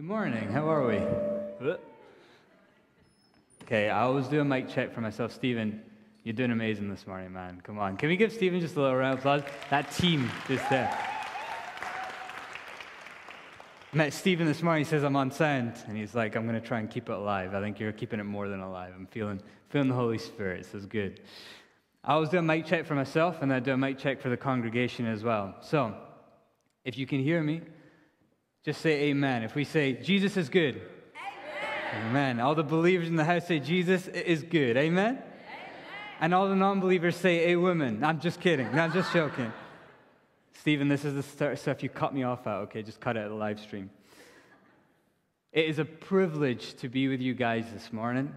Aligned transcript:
Good 0.00 0.08
morning. 0.08 0.50
How 0.50 0.66
are 0.66 0.86
we? 0.86 0.96
Uh. 0.96 1.76
Okay, 3.64 3.90
I 3.90 4.00
always 4.00 4.28
do 4.28 4.40
a 4.40 4.44
mic 4.46 4.70
check 4.70 4.94
for 4.94 5.02
myself. 5.02 5.30
Stephen, 5.30 5.82
you're 6.24 6.32
doing 6.32 6.52
amazing 6.52 6.88
this 6.88 7.06
morning, 7.06 7.34
man. 7.34 7.60
Come 7.62 7.78
on. 7.78 7.98
Can 7.98 8.08
we 8.08 8.16
give 8.16 8.32
Stephen 8.32 8.60
just 8.60 8.76
a 8.76 8.80
little 8.80 8.96
round 8.96 9.12
of 9.12 9.18
applause? 9.18 9.42
That 9.68 9.92
team 9.92 10.30
just 10.48 10.70
there. 10.70 10.90
Met 13.92 14.14
Stephen 14.14 14.46
this 14.46 14.62
morning. 14.62 14.86
He 14.86 14.88
says 14.88 15.04
I'm 15.04 15.16
on 15.16 15.30
sound, 15.30 15.74
and 15.86 15.98
he's 15.98 16.14
like, 16.14 16.34
"I'm 16.34 16.46
going 16.46 16.58
to 16.58 16.66
try 16.66 16.78
and 16.78 16.90
keep 16.90 17.10
it 17.10 17.12
alive. 17.12 17.54
I 17.54 17.60
think 17.60 17.78
you're 17.78 17.92
keeping 17.92 18.20
it 18.20 18.24
more 18.24 18.48
than 18.48 18.60
alive. 18.60 18.94
I'm 18.96 19.06
feeling 19.06 19.42
feeling 19.68 19.88
the 19.88 19.94
Holy 19.94 20.16
Spirit. 20.16 20.64
So 20.64 20.78
it's 20.78 20.86
good." 20.86 21.20
I 22.02 22.14
always 22.14 22.30
do 22.30 22.38
a 22.38 22.42
mic 22.42 22.64
check 22.64 22.86
for 22.86 22.94
myself, 22.94 23.42
and 23.42 23.52
I 23.52 23.60
do 23.60 23.74
a 23.74 23.76
mic 23.76 23.98
check 23.98 24.22
for 24.22 24.30
the 24.30 24.36
congregation 24.38 25.04
as 25.04 25.22
well. 25.22 25.56
So, 25.60 25.94
if 26.86 26.96
you 26.96 27.06
can 27.06 27.20
hear 27.22 27.42
me, 27.42 27.60
just 28.64 28.80
say 28.80 29.04
Amen. 29.04 29.42
If 29.42 29.54
we 29.54 29.64
say 29.64 29.94
Jesus 29.94 30.36
is 30.36 30.48
good, 30.48 30.76
Amen. 30.76 32.08
Amen. 32.08 32.40
All 32.40 32.54
the 32.54 32.62
believers 32.62 33.08
in 33.08 33.16
the 33.16 33.24
house 33.24 33.46
say 33.46 33.58
Jesus 33.58 34.06
is 34.08 34.42
good. 34.42 34.76
Amen. 34.76 35.14
Amen. 35.14 35.22
And 36.20 36.34
all 36.34 36.48
the 36.48 36.56
non-believers 36.56 37.16
say 37.16 37.52
a 37.52 37.56
woman. 37.56 38.04
I'm 38.04 38.20
just 38.20 38.40
kidding. 38.40 38.70
No, 38.74 38.82
I'm 38.82 38.92
just 38.92 39.12
joking. 39.12 39.52
Stephen, 40.52 40.88
this 40.88 41.06
is 41.06 41.14
the 41.14 41.56
stuff 41.56 41.82
you 41.82 41.88
cut 41.88 42.12
me 42.12 42.22
off 42.22 42.46
at. 42.46 42.56
Okay, 42.58 42.82
just 42.82 43.00
cut 43.00 43.16
it 43.16 43.20
at 43.20 43.28
the 43.28 43.34
live 43.34 43.58
stream. 43.58 43.88
It 45.52 45.64
is 45.64 45.78
a 45.78 45.86
privilege 45.86 46.74
to 46.74 46.88
be 46.90 47.08
with 47.08 47.22
you 47.22 47.32
guys 47.32 47.64
this 47.72 47.92
morning. 47.92 48.34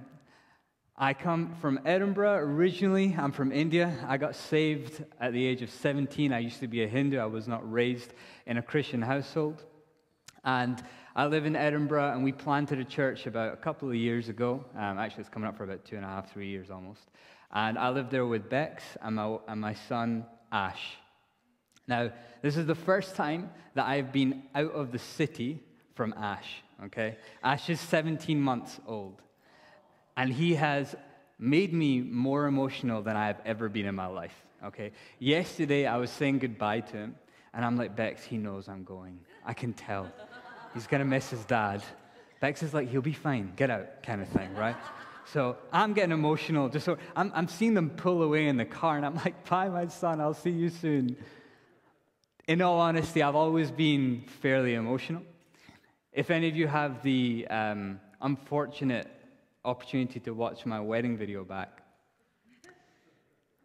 I 0.96 1.14
come 1.14 1.54
from 1.60 1.82
Edinburgh 1.86 2.38
originally. 2.38 3.14
I'm 3.18 3.34
from 3.34 3.52
India. 3.52 3.94
I 4.08 4.16
got 4.16 4.36
saved 4.36 5.04
at 5.20 5.34
the 5.34 5.46
age 5.46 5.62
of 5.62 5.70
17. 5.70 6.32
I 6.32 6.40
used 6.40 6.62
to 6.62 6.68
be 6.68 6.84
a 6.84 6.88
Hindu. 6.88 7.20
I 7.20 7.26
was 7.26 7.48
not 7.48 7.70
raised 7.70 8.14
in 8.46 8.58
a 8.58 8.62
Christian 8.62 9.02
household. 9.02 9.66
And 10.44 10.84
I 11.16 11.26
live 11.28 11.46
in 11.46 11.56
Edinburgh, 11.56 12.12
and 12.12 12.24
we 12.24 12.32
planted 12.32 12.80
a 12.80 12.84
church 12.84 13.28
about 13.28 13.54
a 13.54 13.58
couple 13.58 13.88
of 13.90 13.96
years 13.96 14.30
ago. 14.30 14.66
Um, 14.76 14.98
actually, 14.98 15.22
it's 15.22 15.30
coming 15.30 15.48
up 15.48 15.56
for 15.56 15.64
about 15.64 15.86
two 15.86 15.96
and 15.96 16.04
a 16.04 16.08
half, 16.08 16.34
three 16.34 16.48
years 16.48 16.70
almost. 16.70 17.02
And 17.52 17.78
I 17.78 17.90
live 17.90 18.10
there 18.10 18.26
with 18.26 18.50
Bex 18.50 18.84
and 19.02 19.16
my, 19.16 19.38
and 19.48 19.62
my 19.62 19.74
son, 19.74 20.26
Ash. 20.52 20.98
Now, 21.88 22.12
this 22.42 22.58
is 22.58 22.66
the 22.66 22.76
first 22.76 23.16
time 23.16 23.52
that 23.76 23.86
I've 23.86 24.12
been 24.12 24.44
out 24.56 24.72
of 24.72 24.92
the 24.92 25.00
city 25.00 25.60
from 25.96 26.14
Ash, 26.18 26.64
okay? 26.86 27.18
Ash 27.44 27.70
is 27.70 27.80
17 27.80 28.40
months 28.40 28.80
old, 28.88 29.22
and 30.18 30.32
he 30.32 30.56
has 30.56 30.96
made 31.38 31.74
me 31.74 32.02
more 32.02 32.48
emotional 32.48 33.02
than 33.02 33.16
I've 33.16 33.40
ever 33.46 33.70
been 33.70 33.86
in 33.86 33.96
my 33.96 34.08
life, 34.08 34.34
okay? 34.66 34.92
Yesterday, 35.20 35.86
I 35.86 35.98
was 35.98 36.10
saying 36.10 36.40
goodbye 36.40 36.82
to 36.82 36.98
him, 36.98 37.16
and 37.54 37.64
I'm 37.64 37.78
like, 37.78 37.96
Bex, 37.96 38.24
he 38.24 38.38
knows 38.38 38.68
I'm 38.68 38.84
going. 38.84 39.20
I 39.46 39.54
can 39.54 39.74
tell. 39.74 40.12
He's 40.74 40.88
gonna 40.88 41.06
miss 41.06 41.30
his 41.30 41.46
dad. 41.46 41.84
Bex 42.40 42.64
is 42.64 42.74
like, 42.74 42.90
he'll 42.90 43.02
be 43.02 43.14
fine, 43.14 43.54
get 43.56 43.70
out, 43.70 44.04
kind 44.04 44.22
of 44.22 44.28
thing, 44.30 44.54
right? 44.56 44.76
So 45.26 45.56
I'm 45.72 45.94
getting 45.94 46.12
emotional. 46.12 46.68
Just 46.68 46.86
so 46.86 46.98
I'm, 47.16 47.32
I'm 47.34 47.48
seeing 47.48 47.74
them 47.74 47.90
pull 47.92 48.24
away 48.24 48.48
in 48.48 48.58
the 48.58 48.66
car, 48.66 48.98
and 48.98 49.06
I'm 49.06 49.16
like, 49.16 49.48
bye, 49.50 49.70
my 49.70 49.88
son, 49.88 50.20
I'll 50.20 50.34
see 50.34 50.50
you 50.50 50.70
soon 50.70 51.16
in 52.48 52.62
all 52.62 52.80
honesty, 52.80 53.24
I've 53.24 53.36
always 53.36 53.72
been 53.72 54.26
fairly 54.42 54.74
emotional. 54.74 55.24
If 56.12 56.30
any 56.30 56.50
of 56.50 56.56
you 56.56 56.68
have 56.68 57.02
the 57.02 57.48
um, 57.48 58.00
unfortunate 58.22 59.08
opportunity 59.64 60.20
to 60.22 60.34
watch 60.34 60.66
my 60.66 60.80
wedding 60.80 61.18
video 61.18 61.44
back, 61.46 61.82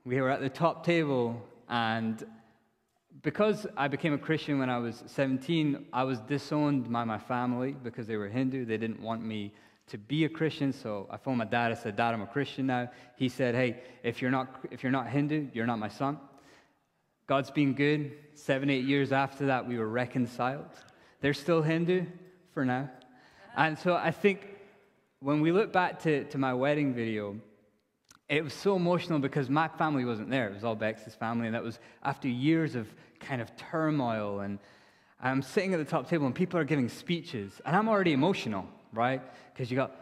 we 0.05 0.20
were 0.20 0.31
at 0.31 0.41
the 0.41 0.48
top 0.48 0.86
table, 0.86 1.42
and 1.69 2.25
because 3.22 3.66
I 3.77 3.88
became 3.88 4.12
a 4.12 4.19
Christian 4.19 4.58
when 4.58 4.70
I 4.70 4.78
was 4.78 5.02
17, 5.06 5.86
I 5.92 6.05
was 6.05 6.20
disowned 6.20 6.91
by 6.92 7.05
my 7.05 7.19
family 7.19 7.72
because 7.83 8.06
they 8.06 8.16
were 8.16 8.28
Hindu. 8.28 8.64
They 8.64 8.77
didn't 8.77 9.00
want 9.00 9.25
me 9.25 9.52
to 9.88 9.98
be 9.98 10.25
a 10.25 10.28
Christian, 10.28 10.72
so 10.72 11.08
I 11.10 11.16
phoned 11.16 11.38
my 11.38 11.44
dad. 11.44 11.72
I 11.72 11.75
said, 11.75 11.97
Dad, 11.97 12.14
I'm 12.14 12.22
a 12.22 12.27
Christian 12.27 12.66
now. 12.66 12.91
He 13.16 13.28
said, 13.28 13.55
Hey, 13.55 13.80
if 14.02 14.20
you're 14.20 14.30
not, 14.30 14.64
if 14.70 14.83
you're 14.83 14.92
not 14.92 15.08
Hindu, 15.08 15.48
you're 15.53 15.66
not 15.66 15.78
my 15.78 15.88
son. 15.88 16.19
God's 17.26 17.50
been 17.50 17.75
good. 17.75 18.12
Seven, 18.34 18.70
eight 18.70 18.84
years 18.84 19.12
after 19.12 19.47
that, 19.47 19.66
we 19.66 19.78
were 19.78 19.88
reconciled. 19.88 20.69
They're 21.20 21.34
still 21.34 21.62
Hindu 21.62 22.04
for 22.54 22.64
now. 22.64 22.91
And 23.56 23.78
so 23.78 23.94
I 23.94 24.10
think 24.10 24.47
when 25.20 25.41
we 25.41 25.53
look 25.53 25.72
back 25.72 26.03
to, 26.03 26.25
to 26.25 26.38
my 26.38 26.54
wedding 26.54 26.94
video, 26.94 27.37
it 28.28 28.44
was 28.44 28.53
so 28.53 28.76
emotional 28.76 29.19
because 29.19 29.48
my 29.48 29.69
family 29.69 30.04
wasn't 30.04 30.31
there. 30.31 30.48
It 30.48 30.54
was 30.54 30.64
all 30.64 30.75
Bex's 30.75 31.14
family. 31.14 31.47
And 31.47 31.54
that 31.54 31.62
was 31.62 31.78
after 32.03 32.28
years 32.28 32.75
of 32.75 32.87
kind 33.21 33.41
of 33.41 33.55
turmoil. 33.56 34.41
And 34.41 34.59
I'm 35.21 35.43
sitting 35.43 35.75
at 35.75 35.79
the 35.79 35.84
top 35.84 36.09
table 36.09 36.27
and 36.27 36.34
people 36.34 36.59
are 36.59 36.65
giving 36.65 36.89
speeches. 36.89 37.61
And 37.65 37.75
I'm 37.75 37.89
already 37.89 38.12
emotional, 38.12 38.67
right? 38.93 39.23
Because 39.53 39.71
you 39.71 39.77
got, 39.77 39.93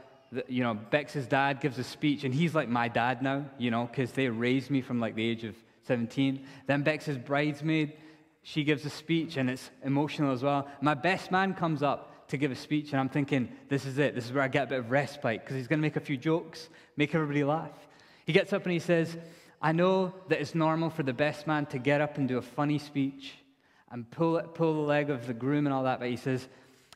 you 0.49 0.62
know, 0.62 0.75
Bex's 0.75 1.27
dad 1.27 1.60
gives 1.60 1.78
a 1.78 1.84
speech 1.84 2.25
and 2.25 2.34
he's 2.34 2.54
like 2.54 2.69
my 2.69 2.88
dad 2.88 3.22
now, 3.22 3.47
you 3.59 3.71
know, 3.71 3.87
because 3.87 4.12
they 4.12 4.28
raised 4.28 4.71
me 4.71 4.81
from 4.81 5.00
like 5.00 5.15
the 5.15 5.27
age 5.27 5.44
of 5.44 5.54
17. 5.87 6.44
Then 6.66 6.82
Bex's 6.82 7.16
bridesmaid, 7.19 7.94
she 8.43 8.65
gives 8.65 8.84
a 8.84 8.91
speech 8.91 9.37
and 9.37 9.48
it's 9.48 9.71
emotional 9.84 10.33
as 10.33 10.43
well. 10.43 10.69
My 10.81 10.94
best 10.94 11.31
man 11.31 11.54
comes 11.54 11.83
up 11.83 12.28
to 12.28 12.37
give 12.37 12.50
a 12.50 12.56
speech 12.56 12.91
and 12.93 13.00
I'm 13.00 13.09
thinking, 13.09 13.48
this 13.69 13.87
is 13.87 13.98
it. 13.98 14.15
This 14.15 14.27
is 14.27 14.33
where 14.33 14.43
I 14.43 14.48
get 14.48 14.65
a 14.65 14.66
bit 14.66 14.78
of 14.81 14.91
respite 14.91 15.41
because 15.41 15.56
he's 15.56 15.69
going 15.69 15.78
to 15.78 15.83
make 15.83 15.97
a 15.97 16.00
few 16.00 16.16
jokes, 16.16 16.69
make 16.97 17.15
everybody 17.15 17.44
laugh. 17.44 17.87
He 18.27 18.33
gets 18.33 18.53
up 18.53 18.65
and 18.65 18.72
he 18.72 18.81
says, 18.81 19.16
I 19.66 19.72
know 19.72 20.15
that 20.28 20.41
it's 20.41 20.54
normal 20.54 20.91
for 20.91 21.03
the 21.03 21.12
best 21.12 21.49
man 21.49 21.66
to 21.66 21.78
get 21.78 22.00
up 22.00 22.19
and 22.19 22.28
do 22.28 22.38
a 22.38 22.43
funny 22.43 22.78
speech 22.78 23.32
and 23.91 24.09
pull, 24.09 24.41
pull 24.41 24.75
the 24.75 24.87
leg 24.87 25.10
of 25.10 25.27
the 25.27 25.34
groom 25.34 25.66
and 25.66 25.75
all 25.75 25.82
that, 25.82 25.99
but 25.99 26.09
he 26.09 26.15
says, 26.15 26.47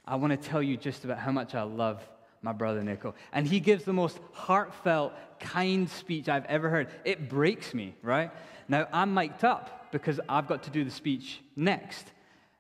I 0.07 0.15
want 0.15 0.41
to 0.41 0.49
tell 0.49 0.63
you 0.63 0.77
just 0.77 1.05
about 1.05 1.19
how 1.19 1.33
much 1.33 1.57
I 1.57 1.63
love 1.63 2.01
my 2.43 2.53
brother 2.53 2.85
Nico. 2.85 3.17
And 3.33 3.45
he 3.45 3.59
gives 3.59 3.83
the 3.83 3.93
most 3.93 4.21
heartfelt, 4.31 5.15
kind 5.41 5.91
speech 5.91 6.29
I've 6.29 6.45
ever 6.45 6.71
heard. 6.71 6.87
It 7.05 7.29
breaks 7.29 7.75
me, 7.75 7.97
right? 8.05 8.31
Now, 8.69 8.87
I'm 8.93 9.15
mic'd 9.15 9.45
up 9.45 9.91
because 9.91 10.21
I've 10.29 10.47
got 10.47 10.63
to 10.63 10.71
do 10.71 10.85
the 10.85 10.93
speech 10.93 11.41
next. 11.57 12.07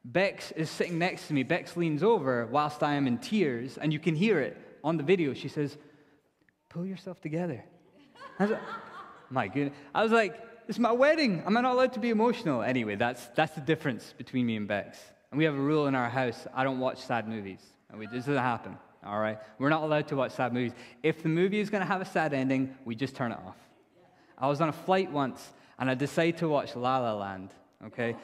Bex 0.04 0.50
is 0.50 0.68
sitting 0.70 0.98
next 0.98 1.28
to 1.28 1.34
me. 1.34 1.44
Bex 1.44 1.76
leans 1.76 2.02
over 2.02 2.46
whilst 2.46 2.82
I 2.82 2.94
am 2.94 3.06
in 3.06 3.18
tears, 3.18 3.78
and 3.78 3.92
you 3.92 4.00
can 4.00 4.16
hear 4.16 4.40
it 4.40 4.60
on 4.82 4.96
the 4.96 5.04
video. 5.04 5.34
She 5.34 5.46
says, 5.46 5.78
Pull 6.68 6.84
yourself 6.84 7.20
together. 7.20 7.64
My 9.30 9.48
goodness. 9.48 9.74
I 9.94 10.02
was 10.02 10.12
like, 10.12 10.38
It's 10.68 10.78
my 10.78 10.92
wedding. 10.92 11.42
Am 11.46 11.56
I 11.56 11.60
not 11.60 11.72
allowed 11.72 11.92
to 11.94 12.00
be 12.00 12.10
emotional? 12.10 12.62
Anyway, 12.62 12.96
that's, 12.96 13.26
that's 13.28 13.54
the 13.54 13.60
difference 13.60 14.12
between 14.18 14.46
me 14.46 14.56
and 14.56 14.68
Bex. 14.68 14.98
And 15.30 15.38
we 15.38 15.44
have 15.44 15.54
a 15.54 15.60
rule 15.60 15.86
in 15.86 15.94
our 15.94 16.08
house 16.08 16.46
I 16.54 16.64
don't 16.64 16.80
watch 16.80 16.98
sad 16.98 17.28
movies. 17.28 17.60
And 17.88 17.98
we, 17.98 18.06
this 18.06 18.26
doesn't 18.26 18.36
happen, 18.36 18.76
all 19.04 19.18
right? 19.18 19.38
We're 19.58 19.68
not 19.68 19.82
allowed 19.82 20.08
to 20.08 20.16
watch 20.16 20.32
sad 20.32 20.52
movies. 20.52 20.72
If 21.02 21.22
the 21.22 21.28
movie 21.28 21.60
is 21.60 21.70
going 21.70 21.80
to 21.80 21.86
have 21.86 22.00
a 22.00 22.04
sad 22.04 22.34
ending, 22.34 22.76
we 22.84 22.94
just 22.94 23.16
turn 23.16 23.32
it 23.32 23.38
off. 23.46 23.56
I 24.38 24.48
was 24.48 24.60
on 24.60 24.68
a 24.68 24.72
flight 24.72 25.10
once 25.10 25.52
and 25.78 25.90
I 25.90 25.94
decide 25.94 26.38
to 26.38 26.48
watch 26.48 26.76
La 26.76 26.98
La 26.98 27.14
Land, 27.14 27.50
okay? 27.86 28.16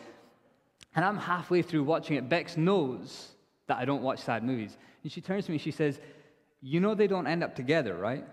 And 0.94 1.05
I'm 1.05 1.17
halfway 1.19 1.62
through 1.62 1.84
watching 1.84 2.17
it. 2.17 2.28
Bex 2.28 2.56
knows 2.56 3.33
that 3.67 3.78
I 3.78 3.84
don't 3.84 4.03
watch 4.03 4.21
sad 4.21 4.44
movies. 4.44 4.77
And 5.03 5.11
she 5.11 5.21
turns 5.21 5.47
to 5.47 5.50
me, 5.50 5.56
and 5.56 5.62
she 5.62 5.71
says, 5.71 6.00
You 6.62 6.81
know 6.81 6.94
they 6.94 7.06
don't 7.06 7.27
end 7.27 7.43
up 7.43 7.55
together, 7.55 7.94
right? 7.94 8.25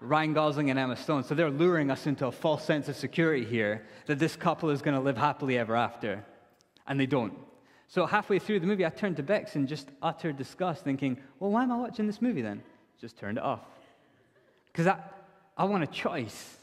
Ryan 0.00 0.32
Gosling 0.32 0.70
and 0.70 0.78
Emma 0.78 0.96
Stone. 0.96 1.24
So 1.24 1.34
they're 1.34 1.50
luring 1.50 1.90
us 1.90 2.06
into 2.06 2.26
a 2.26 2.32
false 2.32 2.64
sense 2.64 2.88
of 2.88 2.96
security 2.96 3.44
here 3.44 3.86
that 4.06 4.18
this 4.18 4.34
couple 4.34 4.70
is 4.70 4.82
going 4.82 4.96
to 4.96 5.00
live 5.00 5.18
happily 5.18 5.58
ever 5.58 5.76
after. 5.76 6.24
And 6.86 6.98
they 6.98 7.06
don't. 7.06 7.34
So 7.88 8.06
halfway 8.06 8.38
through 8.38 8.60
the 8.60 8.66
movie, 8.66 8.86
I 8.86 8.90
turned 8.90 9.16
to 9.16 9.22
Bex 9.22 9.56
in 9.56 9.66
just 9.66 9.88
utter 10.00 10.32
disgust, 10.32 10.84
thinking, 10.84 11.18
Well, 11.38 11.50
why 11.50 11.64
am 11.64 11.72
I 11.72 11.76
watching 11.76 12.06
this 12.06 12.22
movie 12.22 12.42
then? 12.42 12.62
Just 13.00 13.18
turned 13.18 13.36
it 13.38 13.44
off. 13.44 13.60
Because 14.66 14.86
I, 14.86 14.98
I 15.56 15.64
want 15.64 15.82
a 15.82 15.88
choice 15.88 16.56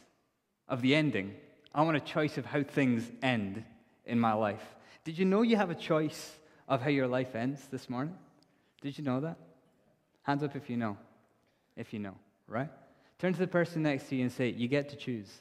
of 0.70 0.82
the 0.82 0.96
ending. 0.96 1.36
I 1.76 1.84
want 1.84 1.98
a 1.98 2.02
choice 2.02 2.38
of 2.38 2.46
how 2.46 2.64
things 2.64 3.04
end 3.22 3.64
in 4.06 4.20
my 4.20 4.34
life. 4.34 4.64
Did 5.04 5.18
you 5.18 5.26
know 5.26 5.42
you 5.42 5.58
have 5.58 5.70
a 5.70 5.76
choice 5.76 6.34
of 6.68 6.82
how 6.82 6.90
your 6.90 7.08
life 7.08 7.36
ends 7.36 7.62
this 7.72 7.90
morning? 7.90 8.16
Did 8.82 8.98
you 8.98 9.04
know 9.04 9.20
that? 9.20 9.38
Hands 10.24 10.42
up 10.44 10.56
if 10.56 10.70
you 10.70 10.78
know. 10.78 10.98
If 11.76 11.94
you 11.94 12.00
know, 12.00 12.16
right? 12.48 12.70
Turn 13.20 13.34
to 13.34 13.40
the 13.40 13.48
person 13.48 13.84
next 13.84 14.10
to 14.10 14.16
you 14.16 14.24
and 14.24 14.32
say, 14.32 14.50
You 14.50 14.68
get 14.68 14.90
to 14.90 14.96
choose. 14.96 15.32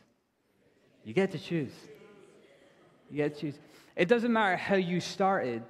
You 1.05 1.13
get 1.13 1.33
to 1.33 1.39
choose. 1.39 1.73
You 3.11 3.19
get 3.19 3.35
to 3.35 3.41
choose. 3.41 3.59
It 3.95 4.09
doesn't 4.09 4.33
matter 4.33 4.57
how 4.57 4.77
you 4.77 5.01
started, 5.01 5.63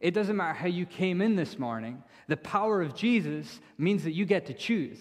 it 0.00 0.12
doesn't 0.12 0.36
matter 0.36 0.54
how 0.54 0.66
you 0.66 0.86
came 0.86 1.22
in 1.22 1.36
this 1.36 1.58
morning. 1.58 2.02
The 2.26 2.36
power 2.36 2.80
of 2.80 2.94
Jesus 2.94 3.60
means 3.78 4.04
that 4.04 4.12
you 4.12 4.24
get 4.24 4.46
to 4.46 4.54
choose. 4.54 4.98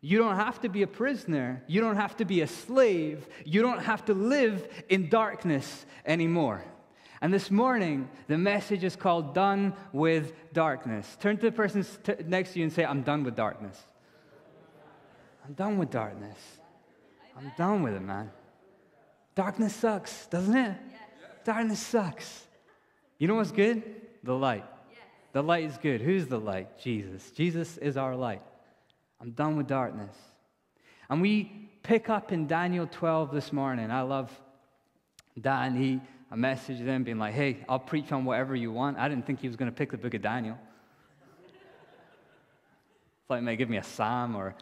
You 0.00 0.18
don't 0.18 0.36
have 0.36 0.60
to 0.60 0.68
be 0.68 0.82
a 0.82 0.86
prisoner. 0.86 1.62
You 1.66 1.80
don't 1.80 1.96
have 1.96 2.16
to 2.18 2.24
be 2.24 2.40
a 2.40 2.46
slave. 2.46 3.26
You 3.44 3.62
don't 3.62 3.82
have 3.82 4.04
to 4.06 4.14
live 4.14 4.66
in 4.88 5.08
darkness 5.08 5.84
anymore. 6.04 6.64
And 7.20 7.32
this 7.32 7.50
morning, 7.50 8.08
the 8.28 8.38
message 8.38 8.84
is 8.84 8.94
called 8.94 9.34
Done 9.34 9.74
with 9.92 10.32
Darkness. 10.52 11.16
Turn 11.20 11.38
to 11.38 11.46
the 11.46 11.52
person 11.52 11.84
next 12.26 12.52
to 12.52 12.58
you 12.58 12.64
and 12.64 12.72
say, 12.72 12.84
I'm 12.84 13.02
done 13.02 13.24
with 13.24 13.36
darkness. 13.36 13.82
I'm 15.46 15.52
done 15.52 15.78
with 15.78 15.90
darkness. 15.90 16.38
I'm 17.36 17.52
done 17.56 17.84
with 17.84 17.94
it, 17.94 18.02
man. 18.02 18.30
Darkness 19.36 19.76
sucks, 19.76 20.26
doesn't 20.26 20.56
it? 20.56 20.76
Darkness 21.44 21.78
sucks. 21.78 22.46
You 23.18 23.28
know 23.28 23.36
what's 23.36 23.52
good? 23.52 23.82
The 24.24 24.34
light. 24.34 24.64
The 25.32 25.42
light 25.42 25.64
is 25.64 25.78
good. 25.78 26.00
Who's 26.00 26.26
the 26.26 26.40
light? 26.40 26.78
Jesus. 26.80 27.30
Jesus 27.30 27.76
is 27.76 27.96
our 27.96 28.16
light. 28.16 28.42
I'm 29.20 29.30
done 29.30 29.56
with 29.56 29.68
darkness. 29.68 30.16
And 31.08 31.22
we 31.22 31.70
pick 31.84 32.08
up 32.08 32.32
in 32.32 32.48
Daniel 32.48 32.88
12 32.90 33.32
this 33.32 33.52
morning. 33.52 33.92
I 33.92 34.02
love 34.02 34.32
Dan. 35.40 35.76
He, 35.76 36.00
I 36.28 36.34
messaged 36.34 36.84
him 36.84 37.04
being 37.04 37.18
like, 37.18 37.34
hey, 37.34 37.58
I'll 37.68 37.78
preach 37.78 38.10
on 38.10 38.24
whatever 38.24 38.56
you 38.56 38.72
want. 38.72 38.98
I 38.98 39.08
didn't 39.08 39.26
think 39.26 39.40
he 39.40 39.46
was 39.46 39.56
going 39.56 39.70
to 39.70 39.76
pick 39.76 39.92
the 39.92 39.98
book 39.98 40.14
of 40.14 40.22
Daniel. 40.22 40.58
It's 43.20 43.30
like, 43.30 43.42
may 43.42 43.54
give 43.54 43.70
me 43.70 43.76
a 43.76 43.84
psalm 43.84 44.34
or 44.34 44.56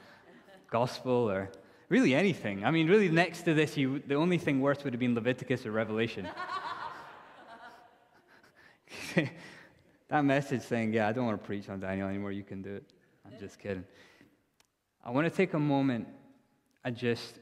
gospel 0.75 1.31
or 1.31 1.53
really 1.89 2.15
anything. 2.17 2.65
I 2.65 2.73
mean, 2.73 2.89
really, 2.89 3.09
next 3.09 3.43
to 3.43 3.55
this, 3.55 3.77
you, 3.77 4.03
the 4.09 4.17
only 4.17 4.39
thing 4.39 4.61
worse 4.61 4.83
would 4.83 4.93
have 4.93 4.99
been 4.99 5.15
Leviticus 5.15 5.65
or 5.67 5.71
Revelation. 5.71 6.27
that 10.09 10.25
message 10.25 10.63
saying, 10.63 10.93
Yeah, 10.93 11.07
I 11.09 11.13
don't 11.13 11.27
want 11.27 11.41
to 11.41 11.47
preach 11.47 11.69
on 11.69 11.79
Daniel 11.79 12.09
anymore, 12.09 12.33
you 12.33 12.43
can 12.43 12.61
do 12.61 12.75
it. 12.75 12.85
I'm 13.25 13.39
just 13.39 13.61
kidding. 13.61 13.85
I 15.05 15.13
want 15.13 15.27
to 15.31 15.37
take 15.43 15.55
a 15.55 15.61
moment 15.61 16.09
and 16.85 16.97
just, 16.97 17.39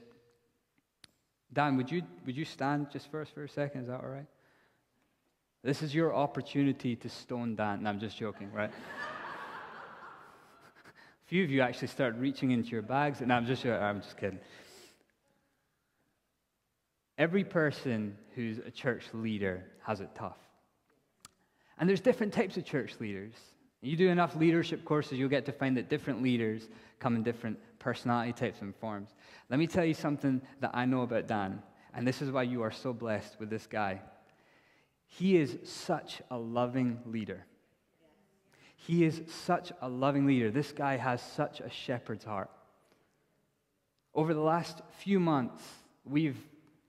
Dan, 1.51 1.75
would 1.77 1.89
you, 1.91 2.03
would 2.25 2.37
you 2.37 2.45
stand 2.45 2.91
just 2.91 3.09
first 3.09 3.33
for 3.33 3.43
a 3.43 3.49
second? 3.49 3.81
Is 3.81 3.87
that 3.87 3.99
all 4.01 4.09
right? 4.09 4.27
This 5.63 5.81
is 5.81 5.95
your 5.95 6.13
opportunity 6.13 6.95
to 6.97 7.09
stone 7.09 7.55
Dan. 7.55 7.81
No, 7.81 7.89
I'm 7.89 7.99
just 7.99 8.15
joking, 8.15 8.51
right? 8.51 8.71
Few 11.25 11.43
of 11.43 11.49
you 11.49 11.61
actually 11.61 11.87
start 11.87 12.15
reaching 12.17 12.51
into 12.51 12.69
your 12.69 12.81
bags. 12.81 13.21
and 13.21 13.31
I'm 13.31 13.45
just, 13.45 13.65
uh, 13.65 13.71
I'm 13.71 14.01
just 14.01 14.17
kidding. 14.17 14.39
Every 17.17 17.43
person 17.43 18.17
who's 18.35 18.57
a 18.57 18.71
church 18.71 19.05
leader 19.13 19.65
has 19.83 20.01
it 20.01 20.09
tough. 20.15 20.37
And 21.77 21.87
there's 21.87 22.01
different 22.01 22.33
types 22.33 22.57
of 22.57 22.65
church 22.65 22.95
leaders. 22.99 23.33
You 23.81 23.97
do 23.97 24.09
enough 24.09 24.35
leadership 24.35 24.85
courses, 24.85 25.19
you'll 25.19 25.29
get 25.29 25.45
to 25.45 25.51
find 25.51 25.75
that 25.75 25.89
different 25.89 26.23
leaders 26.23 26.69
come 26.99 27.15
in 27.15 27.23
different 27.23 27.59
personality 27.79 28.31
types 28.31 28.61
and 28.61 28.73
forms. 28.75 29.09
Let 29.49 29.59
me 29.59 29.67
tell 29.67 29.83
you 29.83 29.93
something 29.93 30.41
that 30.61 30.71
I 30.73 30.85
know 30.85 31.01
about 31.01 31.27
Dan, 31.27 31.61
and 31.93 32.07
this 32.07 32.21
is 32.21 32.31
why 32.31 32.43
you 32.43 32.61
are 32.61 32.71
so 32.71 32.93
blessed 32.93 33.37
with 33.39 33.49
this 33.49 33.67
guy. 33.67 34.01
He 35.05 35.35
is 35.35 35.57
such 35.65 36.21
a 36.31 36.37
loving 36.37 36.99
leader. 37.05 37.45
He 38.85 39.05
is 39.05 39.21
such 39.45 39.71
a 39.81 39.87
loving 39.87 40.25
leader. 40.25 40.51
This 40.51 40.73
guy 40.73 40.97
has 40.97 41.21
such 41.21 41.61
a 41.61 41.69
shepherd's 41.69 42.25
heart. 42.25 42.49
Over 44.13 44.33
the 44.33 44.41
last 44.41 44.81
few 44.99 45.19
months, 45.19 45.63
we've 46.03 46.37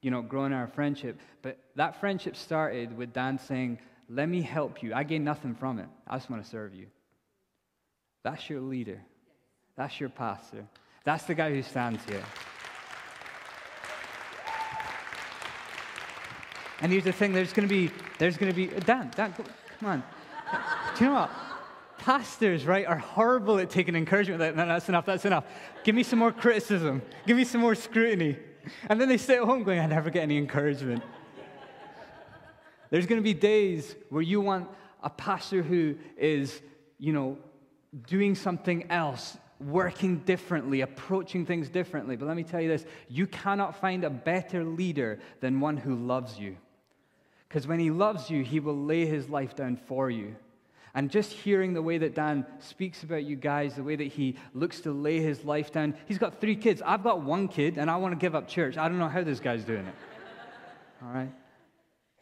you 0.02 0.10
know, 0.10 0.20
grown 0.20 0.52
our 0.52 0.66
friendship, 0.66 1.18
but 1.40 1.56
that 1.76 2.00
friendship 2.00 2.36
started 2.36 2.94
with 2.96 3.12
Dan 3.12 3.38
saying, 3.38 3.78
let 4.10 4.28
me 4.28 4.42
help 4.42 4.82
you. 4.82 4.92
I 4.92 5.04
gain 5.04 5.24
nothing 5.24 5.54
from 5.54 5.78
it. 5.78 5.86
I 6.06 6.16
just 6.16 6.28
want 6.28 6.44
to 6.44 6.50
serve 6.50 6.74
you. 6.74 6.88
That's 8.22 8.50
your 8.50 8.60
leader. 8.60 9.00
That's 9.76 9.98
your 9.98 10.10
pastor. 10.10 10.66
That's 11.04 11.24
the 11.24 11.34
guy 11.34 11.50
who 11.50 11.62
stands 11.62 12.04
here. 12.04 12.24
And 16.80 16.90
here's 16.90 17.04
the 17.04 17.12
thing 17.12 17.32
there's 17.32 17.52
going 17.52 17.68
to 17.68 17.74
be, 17.74 17.90
there's 18.18 18.36
going 18.36 18.52
to 18.52 18.56
be, 18.56 18.66
Dan, 18.80 19.10
Dan, 19.14 19.32
come 19.32 19.88
on. 19.88 20.02
Do 20.98 21.04
you 21.04 21.10
know 21.10 21.16
what? 21.16 21.30
Pastors, 22.04 22.66
right, 22.66 22.84
are 22.84 22.98
horrible 22.98 23.58
at 23.58 23.70
taking 23.70 23.96
encouragement. 23.96 24.38
Like, 24.38 24.54
no, 24.54 24.66
that's 24.66 24.90
enough, 24.90 25.06
that's 25.06 25.24
enough. 25.24 25.44
Give 25.84 25.94
me 25.94 26.02
some 26.02 26.18
more 26.18 26.32
criticism. 26.32 27.00
Give 27.26 27.34
me 27.34 27.44
some 27.44 27.62
more 27.62 27.74
scrutiny. 27.74 28.36
And 28.90 29.00
then 29.00 29.08
they 29.08 29.16
sit 29.16 29.38
at 29.38 29.44
home 29.44 29.62
going, 29.62 29.80
I 29.80 29.86
never 29.86 30.10
get 30.10 30.22
any 30.22 30.36
encouragement. 30.36 31.02
There's 32.90 33.06
going 33.06 33.22
to 33.22 33.24
be 33.24 33.32
days 33.32 33.96
where 34.10 34.20
you 34.20 34.42
want 34.42 34.68
a 35.02 35.08
pastor 35.08 35.62
who 35.62 35.96
is, 36.18 36.60
you 36.98 37.14
know, 37.14 37.38
doing 38.06 38.34
something 38.34 38.90
else, 38.90 39.38
working 39.58 40.18
differently, 40.18 40.82
approaching 40.82 41.46
things 41.46 41.70
differently. 41.70 42.16
But 42.16 42.28
let 42.28 42.36
me 42.36 42.42
tell 42.42 42.60
you 42.60 42.68
this 42.68 42.84
you 43.08 43.26
cannot 43.26 43.80
find 43.80 44.04
a 44.04 44.10
better 44.10 44.62
leader 44.62 45.20
than 45.40 45.58
one 45.58 45.78
who 45.78 45.94
loves 45.94 46.38
you. 46.38 46.58
Because 47.48 47.66
when 47.66 47.78
he 47.78 47.90
loves 47.90 48.28
you, 48.28 48.44
he 48.44 48.60
will 48.60 48.76
lay 48.76 49.06
his 49.06 49.30
life 49.30 49.56
down 49.56 49.78
for 49.86 50.10
you. 50.10 50.36
And 50.94 51.10
just 51.10 51.32
hearing 51.32 51.74
the 51.74 51.82
way 51.82 51.98
that 51.98 52.14
Dan 52.14 52.46
speaks 52.60 53.02
about 53.02 53.24
you 53.24 53.34
guys, 53.34 53.74
the 53.74 53.82
way 53.82 53.96
that 53.96 54.04
he 54.04 54.36
looks 54.52 54.80
to 54.82 54.92
lay 54.92 55.20
his 55.20 55.44
life 55.44 55.72
down, 55.72 55.94
he's 56.06 56.18
got 56.18 56.40
three 56.40 56.54
kids. 56.54 56.82
I've 56.86 57.02
got 57.02 57.22
one 57.22 57.48
kid, 57.48 57.78
and 57.78 57.90
I 57.90 57.96
want 57.96 58.12
to 58.12 58.16
give 58.16 58.36
up 58.36 58.46
church. 58.46 58.78
I 58.78 58.88
don't 58.88 58.98
know 58.98 59.08
how 59.08 59.24
this 59.24 59.40
guy's 59.40 59.64
doing 59.64 59.86
it. 59.86 59.94
All 61.02 61.12
right? 61.12 61.32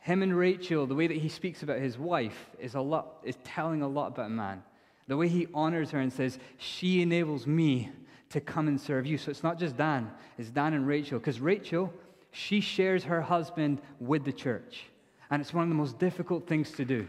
Him 0.01 0.23
and 0.23 0.37
Rachel, 0.37 0.87
the 0.87 0.95
way 0.95 1.07
that 1.07 1.17
he 1.17 1.29
speaks 1.29 1.63
about 1.63 1.79
his 1.79 1.99
wife 1.99 2.51
is 2.59 2.75
a 2.75 2.81
lot 2.81 3.19
is 3.23 3.37
telling 3.45 3.83
a 3.83 3.89
lot 3.89 4.09
about 4.09 4.27
a 4.27 4.31
man. 4.31 4.63
The 5.07 5.17
way 5.17 5.29
he 5.29 5.47
honors 5.53 5.91
her 5.91 6.01
and 6.01 6.13
says, 6.13 6.39
She 6.57 7.03
enables 7.03 7.47
me 7.47 7.91
to 8.31 8.41
come 8.41 8.69
and 8.69 8.81
serve 8.81 9.07
you. 9.07 9.19
So 9.19 9.31
it's 9.31 9.43
not 9.43 9.59
just 9.59 9.77
Dan, 9.77 10.11
it's 10.39 10.49
Dan 10.49 10.73
and 10.73 10.87
Rachel. 10.87 11.19
Because 11.19 11.41
Rachel, 11.41 11.93
she 12.31 12.61
shares 12.61 13.05
her 13.05 13.21
husband 13.21 13.83
with 14.01 14.25
the 14.25 14.33
church. 14.33 14.85
And 15.31 15.41
it's 15.41 15.53
one 15.53 15.63
of 15.63 15.69
the 15.69 15.75
most 15.75 15.99
difficult 15.99 16.47
things 16.47 16.73
to 16.73 16.85
do. 16.85 17.07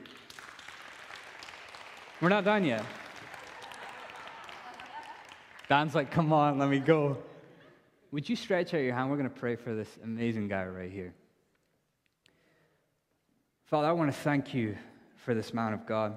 We're 2.23 2.29
not 2.29 2.45
done 2.45 2.63
yet. 2.63 2.85
Dan's 5.67 5.93
like, 5.93 6.09
Come 6.09 6.31
on, 6.31 6.57
let 6.57 6.69
me 6.69 6.79
go. 6.79 7.17
Would 8.13 8.29
you 8.29 8.37
stretch 8.37 8.73
out 8.73 8.77
your 8.77 8.95
hand? 8.95 9.09
We're 9.09 9.17
going 9.17 9.29
to 9.29 9.35
pray 9.35 9.57
for 9.57 9.75
this 9.75 9.89
amazing 10.01 10.47
guy 10.47 10.65
right 10.67 10.89
here. 10.89 11.13
Father, 13.65 13.87
I 13.87 13.91
want 13.91 14.09
to 14.09 14.17
thank 14.17 14.53
you 14.53 14.77
for 15.25 15.33
this 15.33 15.53
man 15.53 15.73
of 15.73 15.85
God. 15.85 16.15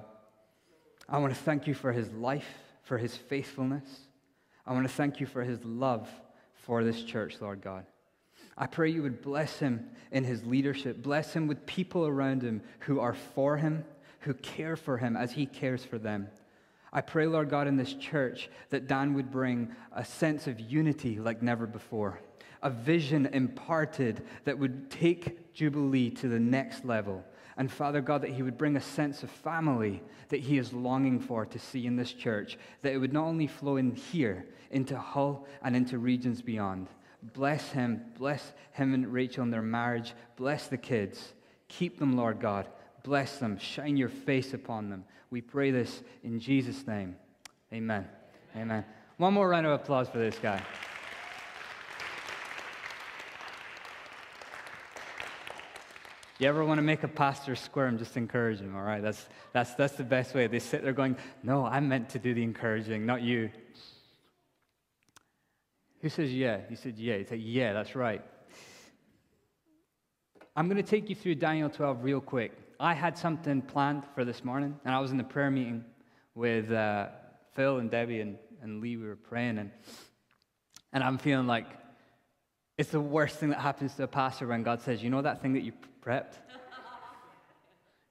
I 1.09 1.17
want 1.17 1.33
to 1.33 1.39
thank 1.41 1.67
you 1.67 1.73
for 1.73 1.91
his 1.91 2.09
life, 2.13 2.47
for 2.83 2.97
his 2.97 3.13
faithfulness. 3.13 3.83
I 4.65 4.71
want 4.71 4.87
to 4.87 4.93
thank 4.93 5.19
you 5.19 5.25
for 5.25 5.43
his 5.43 5.61
love 5.65 6.07
for 6.53 6.85
this 6.85 7.03
church, 7.03 7.35
Lord 7.41 7.59
God. 7.59 7.85
I 8.57 8.67
pray 8.67 8.89
you 8.91 9.01
would 9.01 9.21
bless 9.21 9.59
him 9.59 9.89
in 10.13 10.23
his 10.23 10.41
leadership, 10.45 11.03
bless 11.03 11.33
him 11.33 11.47
with 11.47 11.65
people 11.65 12.07
around 12.07 12.43
him 12.43 12.61
who 12.79 13.01
are 13.01 13.13
for 13.13 13.57
him, 13.57 13.83
who 14.27 14.35
care 14.35 14.75
for 14.75 14.97
him 14.97 15.17
as 15.17 15.31
he 15.31 15.45
cares 15.45 15.83
for 15.83 15.97
them. 15.97 16.27
I 16.93 17.01
pray, 17.01 17.25
Lord 17.25 17.49
God, 17.49 17.67
in 17.67 17.77
this 17.77 17.93
church 17.93 18.49
that 18.69 18.87
Dan 18.87 19.13
would 19.15 19.31
bring 19.31 19.75
a 19.91 20.05
sense 20.05 20.47
of 20.47 20.59
unity 20.59 21.19
like 21.19 21.41
never 21.41 21.65
before, 21.65 22.19
a 22.61 22.69
vision 22.69 23.25
imparted 23.27 24.23
that 24.45 24.59
would 24.59 24.91
take 24.91 25.53
Jubilee 25.53 26.11
to 26.11 26.27
the 26.27 26.39
next 26.39 26.85
level 26.85 27.23
and 27.57 27.71
Father 27.71 28.01
God, 28.01 28.21
that 28.21 28.29
He 28.29 28.43
would 28.43 28.57
bring 28.57 28.77
a 28.77 28.81
sense 28.81 29.23
of 29.23 29.31
family 29.31 30.03
that 30.29 30.39
He 30.39 30.59
is 30.59 30.73
longing 30.73 31.19
for 31.19 31.45
to 31.47 31.59
see 31.59 31.87
in 31.87 31.95
this 31.95 32.13
church, 32.13 32.57
that 32.83 32.93
it 32.93 32.99
would 32.99 33.13
not 33.13 33.25
only 33.25 33.47
flow 33.47 33.77
in 33.77 33.95
here, 33.95 34.45
into 34.69 34.97
Hull 34.97 35.47
and 35.63 35.75
into 35.75 35.97
regions 35.97 36.41
beyond. 36.41 36.87
Bless 37.33 37.71
Him, 37.71 38.01
bless 38.17 38.53
Him 38.73 38.93
and 38.93 39.11
Rachel 39.11 39.43
and 39.43 39.51
their 39.51 39.63
marriage, 39.63 40.13
bless 40.35 40.67
the 40.67 40.77
kids. 40.77 41.33
Keep 41.67 41.97
them, 41.97 42.15
Lord 42.15 42.39
God. 42.39 42.67
Bless 43.07 43.37
them, 43.37 43.57
shine 43.57 43.95
your 43.95 44.09
face 44.09 44.53
upon 44.53 44.89
them. 44.89 45.05
We 45.29 45.39
pray 45.39 45.71
this 45.71 46.03
in 46.25 46.41
Jesus' 46.41 46.85
name. 46.85 47.15
Amen. 47.71 48.05
Amen. 48.53 48.83
One 49.15 49.33
more 49.33 49.47
round 49.47 49.65
of 49.65 49.71
applause 49.71 50.09
for 50.09 50.17
this 50.17 50.37
guy. 50.37 50.61
You 56.37 56.49
ever 56.49 56.65
want 56.65 56.79
to 56.79 56.81
make 56.81 57.03
a 57.03 57.07
pastor 57.07 57.55
squirm, 57.55 57.97
just 57.97 58.17
encourage 58.17 58.59
him, 58.59 58.75
all 58.75 58.83
right? 58.83 59.01
That's, 59.01 59.25
that's, 59.53 59.73
that's 59.75 59.93
the 59.93 60.03
best 60.03 60.35
way. 60.35 60.47
They 60.47 60.59
sit 60.59 60.83
there 60.83 60.91
going, 60.91 61.15
No, 61.43 61.65
I'm 61.65 61.87
meant 61.87 62.09
to 62.09 62.19
do 62.19 62.33
the 62.33 62.43
encouraging, 62.43 63.05
not 63.05 63.21
you. 63.21 63.49
Who 66.01 66.09
says 66.09 66.33
yeah? 66.33 66.59
He 66.67 66.75
said 66.75 66.95
yeah. 66.97 67.19
He 67.19 67.23
said, 67.23 67.39
Yeah, 67.39 67.71
that's 67.71 67.95
right. 67.95 68.21
I'm 70.57 70.67
going 70.67 70.75
to 70.75 70.83
take 70.83 71.09
you 71.09 71.15
through 71.15 71.35
Daniel 71.35 71.69
12 71.69 72.03
real 72.03 72.19
quick. 72.19 72.51
I 72.79 72.93
had 72.93 73.17
something 73.17 73.61
planned 73.61 74.03
for 74.13 74.23
this 74.23 74.43
morning, 74.43 74.79
and 74.85 74.93
I 74.93 74.99
was 74.99 75.11
in 75.11 75.17
the 75.17 75.23
prayer 75.23 75.49
meeting 75.49 75.83
with 76.35 76.71
uh, 76.71 77.07
Phil 77.55 77.79
and 77.79 77.89
Debbie 77.89 78.21
and, 78.21 78.37
and 78.61 78.81
Lee. 78.81 78.97
We 78.97 79.07
were 79.07 79.15
praying, 79.15 79.57
and, 79.57 79.71
and 80.93 81.03
I'm 81.03 81.17
feeling 81.17 81.47
like 81.47 81.65
it's 82.77 82.91
the 82.91 83.01
worst 83.01 83.37
thing 83.37 83.49
that 83.49 83.59
happens 83.59 83.95
to 83.95 84.03
a 84.03 84.07
pastor 84.07 84.47
when 84.47 84.61
God 84.61 84.81
says, 84.81 85.01
You 85.01 85.09
know 85.09 85.23
that 85.23 85.41
thing 85.41 85.53
that 85.53 85.63
you 85.63 85.73
prepped? 86.05 86.35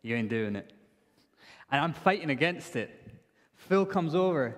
You 0.03 0.17
ain't 0.17 0.29
doing 0.29 0.57
it. 0.57 0.73
And 1.71 1.81
I'm 1.81 1.93
fighting 1.93 2.31
against 2.31 2.77
it. 2.77 2.91
Phil 3.55 3.87
comes 3.87 4.15
over, 4.15 4.57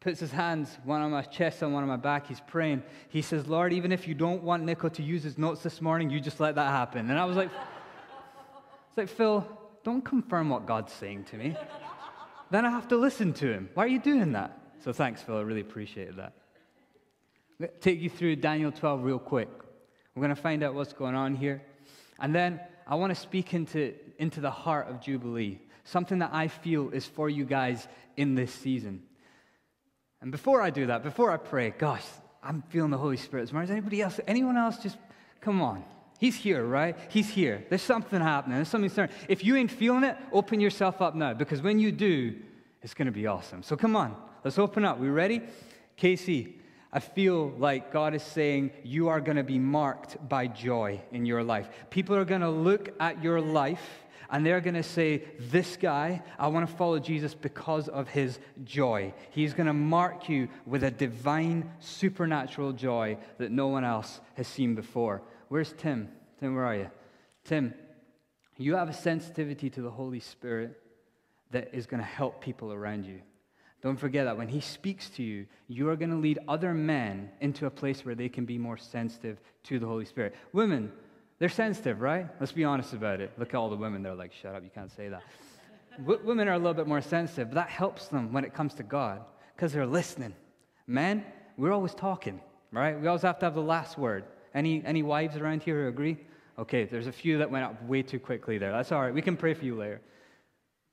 puts 0.00 0.20
his 0.20 0.30
hands, 0.30 0.78
one 0.84 1.00
on 1.00 1.10
my 1.10 1.22
chest 1.22 1.62
and 1.62 1.72
one 1.72 1.82
on 1.82 1.88
my 1.88 1.96
back. 1.96 2.26
He's 2.26 2.40
praying. 2.40 2.82
He 3.08 3.22
says, 3.22 3.46
Lord, 3.46 3.72
even 3.72 3.92
if 3.92 4.06
you 4.06 4.14
don't 4.14 4.42
want 4.42 4.64
Nico 4.64 4.88
to 4.90 5.02
use 5.02 5.22
his 5.22 5.36
notes 5.38 5.62
this 5.62 5.80
morning, 5.80 6.10
you 6.10 6.20
just 6.20 6.40
let 6.40 6.54
that 6.54 6.70
happen. 6.70 7.10
And 7.10 7.18
I 7.18 7.24
was 7.24 7.36
like, 7.36 7.50
It's 8.90 8.98
like, 8.98 9.08
Phil, 9.08 9.46
don't 9.84 10.04
confirm 10.04 10.50
what 10.50 10.66
God's 10.66 10.92
saying 10.92 11.24
to 11.24 11.36
me. 11.36 11.56
Then 12.50 12.66
I 12.66 12.70
have 12.70 12.88
to 12.88 12.96
listen 12.96 13.32
to 13.34 13.52
him. 13.52 13.70
Why 13.74 13.84
are 13.84 13.88
you 13.88 14.00
doing 14.00 14.32
that? 14.32 14.58
So 14.82 14.92
thanks, 14.92 15.22
Phil. 15.22 15.36
I 15.36 15.42
really 15.42 15.60
appreciated 15.60 16.16
that. 16.16 16.32
take 17.80 18.00
you 18.00 18.10
through 18.10 18.36
Daniel 18.36 18.72
12 18.72 19.04
real 19.04 19.20
quick. 19.20 19.48
We're 20.16 20.22
going 20.22 20.34
to 20.34 20.42
find 20.42 20.64
out 20.64 20.74
what's 20.74 20.92
going 20.92 21.14
on 21.14 21.36
here. 21.36 21.62
And 22.18 22.34
then 22.34 22.60
I 22.88 22.96
want 22.96 23.14
to 23.14 23.20
speak 23.20 23.54
into, 23.54 23.94
into 24.18 24.40
the 24.40 24.50
heart 24.50 24.88
of 24.88 25.00
Jubilee. 25.00 25.60
something 25.84 26.18
that 26.18 26.30
I 26.32 26.48
feel 26.48 26.90
is 26.90 27.06
for 27.06 27.30
you 27.30 27.44
guys 27.44 27.86
in 28.16 28.34
this 28.34 28.52
season. 28.52 29.04
And 30.20 30.32
before 30.32 30.60
I 30.60 30.70
do 30.70 30.86
that, 30.86 31.04
before 31.04 31.30
I 31.30 31.36
pray, 31.36 31.70
gosh, 31.70 32.04
I'm 32.42 32.62
feeling 32.62 32.90
the 32.90 32.98
Holy 32.98 33.16
Spirit. 33.16 33.44
Is 33.44 33.70
anybody 33.70 34.02
else? 34.02 34.18
Anyone 34.26 34.56
else? 34.56 34.78
Just 34.78 34.98
come 35.40 35.62
on. 35.62 35.84
He's 36.20 36.36
here, 36.36 36.62
right? 36.66 36.98
He's 37.08 37.30
here. 37.30 37.64
There's 37.70 37.80
something 37.80 38.20
happening. 38.20 38.56
There's 38.56 38.68
something 38.68 38.90
starting. 38.90 39.16
If 39.26 39.42
you 39.42 39.56
ain't 39.56 39.70
feeling 39.70 40.04
it, 40.04 40.18
open 40.32 40.60
yourself 40.60 41.00
up 41.00 41.14
now 41.14 41.32
because 41.32 41.62
when 41.62 41.78
you 41.78 41.90
do, 41.90 42.36
it's 42.82 42.92
going 42.92 43.06
to 43.06 43.12
be 43.12 43.26
awesome. 43.26 43.62
So 43.62 43.74
come 43.74 43.96
on, 43.96 44.14
let's 44.44 44.58
open 44.58 44.84
up. 44.84 44.98
We 44.98 45.08
ready? 45.08 45.40
Casey, 45.96 46.58
I 46.92 47.00
feel 47.00 47.52
like 47.56 47.90
God 47.90 48.14
is 48.14 48.22
saying 48.22 48.70
you 48.84 49.08
are 49.08 49.18
going 49.18 49.38
to 49.38 49.42
be 49.42 49.58
marked 49.58 50.28
by 50.28 50.46
joy 50.46 51.00
in 51.10 51.24
your 51.24 51.42
life. 51.42 51.70
People 51.88 52.14
are 52.16 52.26
going 52.26 52.42
to 52.42 52.50
look 52.50 52.90
at 53.00 53.24
your 53.24 53.40
life 53.40 54.04
and 54.30 54.44
they're 54.44 54.60
going 54.60 54.74
to 54.74 54.82
say, 54.82 55.22
This 55.38 55.78
guy, 55.78 56.22
I 56.38 56.48
want 56.48 56.68
to 56.68 56.76
follow 56.76 56.98
Jesus 56.98 57.32
because 57.32 57.88
of 57.88 58.08
his 58.08 58.38
joy. 58.64 59.14
He's 59.30 59.54
going 59.54 59.68
to 59.68 59.72
mark 59.72 60.28
you 60.28 60.48
with 60.66 60.84
a 60.84 60.90
divine, 60.90 61.72
supernatural 61.80 62.74
joy 62.74 63.16
that 63.38 63.50
no 63.50 63.68
one 63.68 63.86
else 63.86 64.20
has 64.34 64.46
seen 64.46 64.74
before. 64.74 65.22
Where's 65.50 65.74
Tim? 65.76 66.08
Tim, 66.38 66.54
where 66.54 66.64
are 66.64 66.76
you? 66.76 66.90
Tim, 67.42 67.74
you 68.56 68.76
have 68.76 68.88
a 68.88 68.92
sensitivity 68.92 69.68
to 69.70 69.82
the 69.82 69.90
Holy 69.90 70.20
Spirit 70.20 70.80
that 71.50 71.70
is 71.72 71.86
going 71.86 71.98
to 71.98 72.06
help 72.06 72.40
people 72.40 72.72
around 72.72 73.04
you. 73.04 73.20
Don't 73.82 73.96
forget 73.96 74.26
that 74.26 74.38
when 74.38 74.46
He 74.46 74.60
speaks 74.60 75.10
to 75.10 75.24
you, 75.24 75.46
you 75.66 75.88
are 75.88 75.96
going 75.96 76.10
to 76.10 76.16
lead 76.16 76.38
other 76.46 76.72
men 76.72 77.30
into 77.40 77.66
a 77.66 77.70
place 77.70 78.04
where 78.04 78.14
they 78.14 78.28
can 78.28 78.44
be 78.44 78.58
more 78.58 78.76
sensitive 78.76 79.40
to 79.64 79.80
the 79.80 79.86
Holy 79.88 80.04
Spirit. 80.04 80.36
Women, 80.52 80.92
they're 81.40 81.48
sensitive, 81.48 82.00
right? 82.00 82.28
Let's 82.38 82.52
be 82.52 82.62
honest 82.62 82.92
about 82.92 83.20
it. 83.20 83.32
Look 83.36 83.48
at 83.48 83.56
all 83.56 83.70
the 83.70 83.76
women. 83.76 84.04
They're 84.04 84.14
like, 84.14 84.32
shut 84.32 84.54
up, 84.54 84.62
you 84.62 84.70
can't 84.72 84.92
say 84.92 85.08
that. 85.08 85.24
women 86.24 86.46
are 86.46 86.52
a 86.52 86.58
little 86.58 86.74
bit 86.74 86.86
more 86.86 87.02
sensitive, 87.02 87.48
but 87.48 87.56
that 87.56 87.70
helps 87.70 88.06
them 88.06 88.32
when 88.32 88.44
it 88.44 88.54
comes 88.54 88.74
to 88.74 88.84
God 88.84 89.24
because 89.56 89.72
they're 89.72 89.84
listening. 89.84 90.32
Men, 90.86 91.24
we're 91.56 91.72
always 91.72 91.94
talking, 91.94 92.40
right? 92.70 93.00
We 93.00 93.08
always 93.08 93.22
have 93.22 93.40
to 93.40 93.46
have 93.46 93.56
the 93.56 93.62
last 93.62 93.98
word. 93.98 94.26
Any, 94.54 94.82
any 94.84 95.02
wives 95.02 95.36
around 95.36 95.62
here 95.62 95.82
who 95.82 95.88
agree? 95.88 96.16
Okay, 96.58 96.84
there's 96.84 97.06
a 97.06 97.12
few 97.12 97.38
that 97.38 97.50
went 97.50 97.64
up 97.64 97.82
way 97.84 98.02
too 98.02 98.18
quickly 98.18 98.58
there. 98.58 98.72
That's 98.72 98.92
all 98.92 99.00
right. 99.00 99.14
We 99.14 99.22
can 99.22 99.36
pray 99.36 99.54
for 99.54 99.64
you 99.64 99.76
later. 99.76 100.00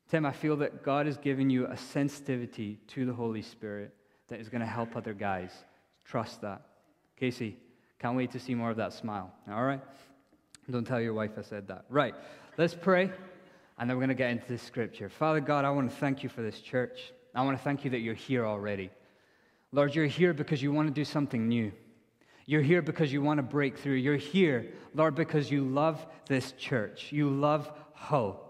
Tim, 0.09 0.25
I 0.25 0.31
feel 0.31 0.55
that 0.57 0.83
God 0.83 1.05
has 1.05 1.17
given 1.17 1.49
you 1.49 1.65
a 1.67 1.75
sensitivity 1.75 2.79
to 2.87 3.05
the 3.05 3.13
Holy 3.13 3.41
Spirit 3.41 3.93
that 4.29 4.39
is 4.39 4.47
going 4.47 4.61
to 4.61 4.67
help 4.67 4.95
other 4.95 5.13
guys. 5.13 5.51
Trust 6.05 6.41
that. 6.41 6.61
Casey, 7.19 7.57
can't 7.99 8.15
wait 8.15 8.31
to 8.31 8.39
see 8.39 8.55
more 8.55 8.69
of 8.69 8.77
that 8.77 8.93
smile. 8.93 9.33
All 9.51 9.65
right? 9.65 9.81
Don't 10.69 10.85
tell 10.85 11.01
your 11.01 11.13
wife 11.13 11.31
I 11.37 11.41
said 11.41 11.67
that. 11.67 11.85
Right. 11.89 12.13
Let's 12.57 12.73
pray, 12.73 13.11
and 13.77 13.89
then 13.89 13.97
we're 13.97 14.01
going 14.01 14.09
to 14.09 14.15
get 14.15 14.31
into 14.31 14.47
this 14.47 14.61
scripture. 14.61 15.09
Father 15.09 15.39
God, 15.39 15.65
I 15.65 15.69
want 15.69 15.89
to 15.89 15.95
thank 15.97 16.23
you 16.23 16.29
for 16.29 16.41
this 16.41 16.61
church. 16.61 17.11
I 17.35 17.43
want 17.43 17.57
to 17.57 17.63
thank 17.63 17.83
you 17.83 17.91
that 17.91 17.99
you're 17.99 18.15
here 18.15 18.45
already. 18.45 18.89
Lord, 19.71 19.93
you're 19.93 20.05
here 20.05 20.33
because 20.33 20.61
you 20.61 20.71
want 20.71 20.87
to 20.87 20.93
do 20.93 21.05
something 21.05 21.47
new. 21.47 21.71
You're 22.49 22.61
here 22.61 22.81
because 22.81 23.11
you 23.11 23.21
want 23.21 23.39
to 23.39 23.43
break 23.43 23.77
through. 23.77 23.95
You're 23.95 24.15
here, 24.15 24.71
Lord, 24.95 25.15
because 25.15 25.51
you 25.51 25.65
love 25.65 26.03
this 26.27 26.53
church. 26.53 27.11
You 27.11 27.29
love 27.29 27.69
Hull. 27.93 28.41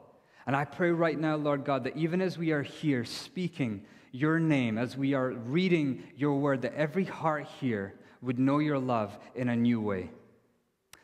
And 0.46 0.56
I 0.56 0.66
pray 0.66 0.92
right 0.92 1.20
now, 1.20 1.36
Lord 1.36 1.66
God, 1.66 1.84
that 1.84 1.98
even 1.98 2.22
as 2.22 2.38
we 2.38 2.52
are 2.52 2.62
here 2.62 3.04
speaking 3.04 3.84
your 4.12 4.40
name, 4.40 4.78
as 4.78 4.96
we 4.96 5.16
are 5.16 5.32
reading 5.32 6.04
your 6.16 6.40
word, 6.40 6.62
that 6.62 6.76
every 6.76 7.06
heart 7.06 7.48
here 7.60 7.96
would 8.22 8.38
know 8.38 8.60
your 8.60 8.78
love 8.78 9.18
in 9.36 9.50
a 9.50 9.56
new 9.56 9.82
way. 9.82 10.12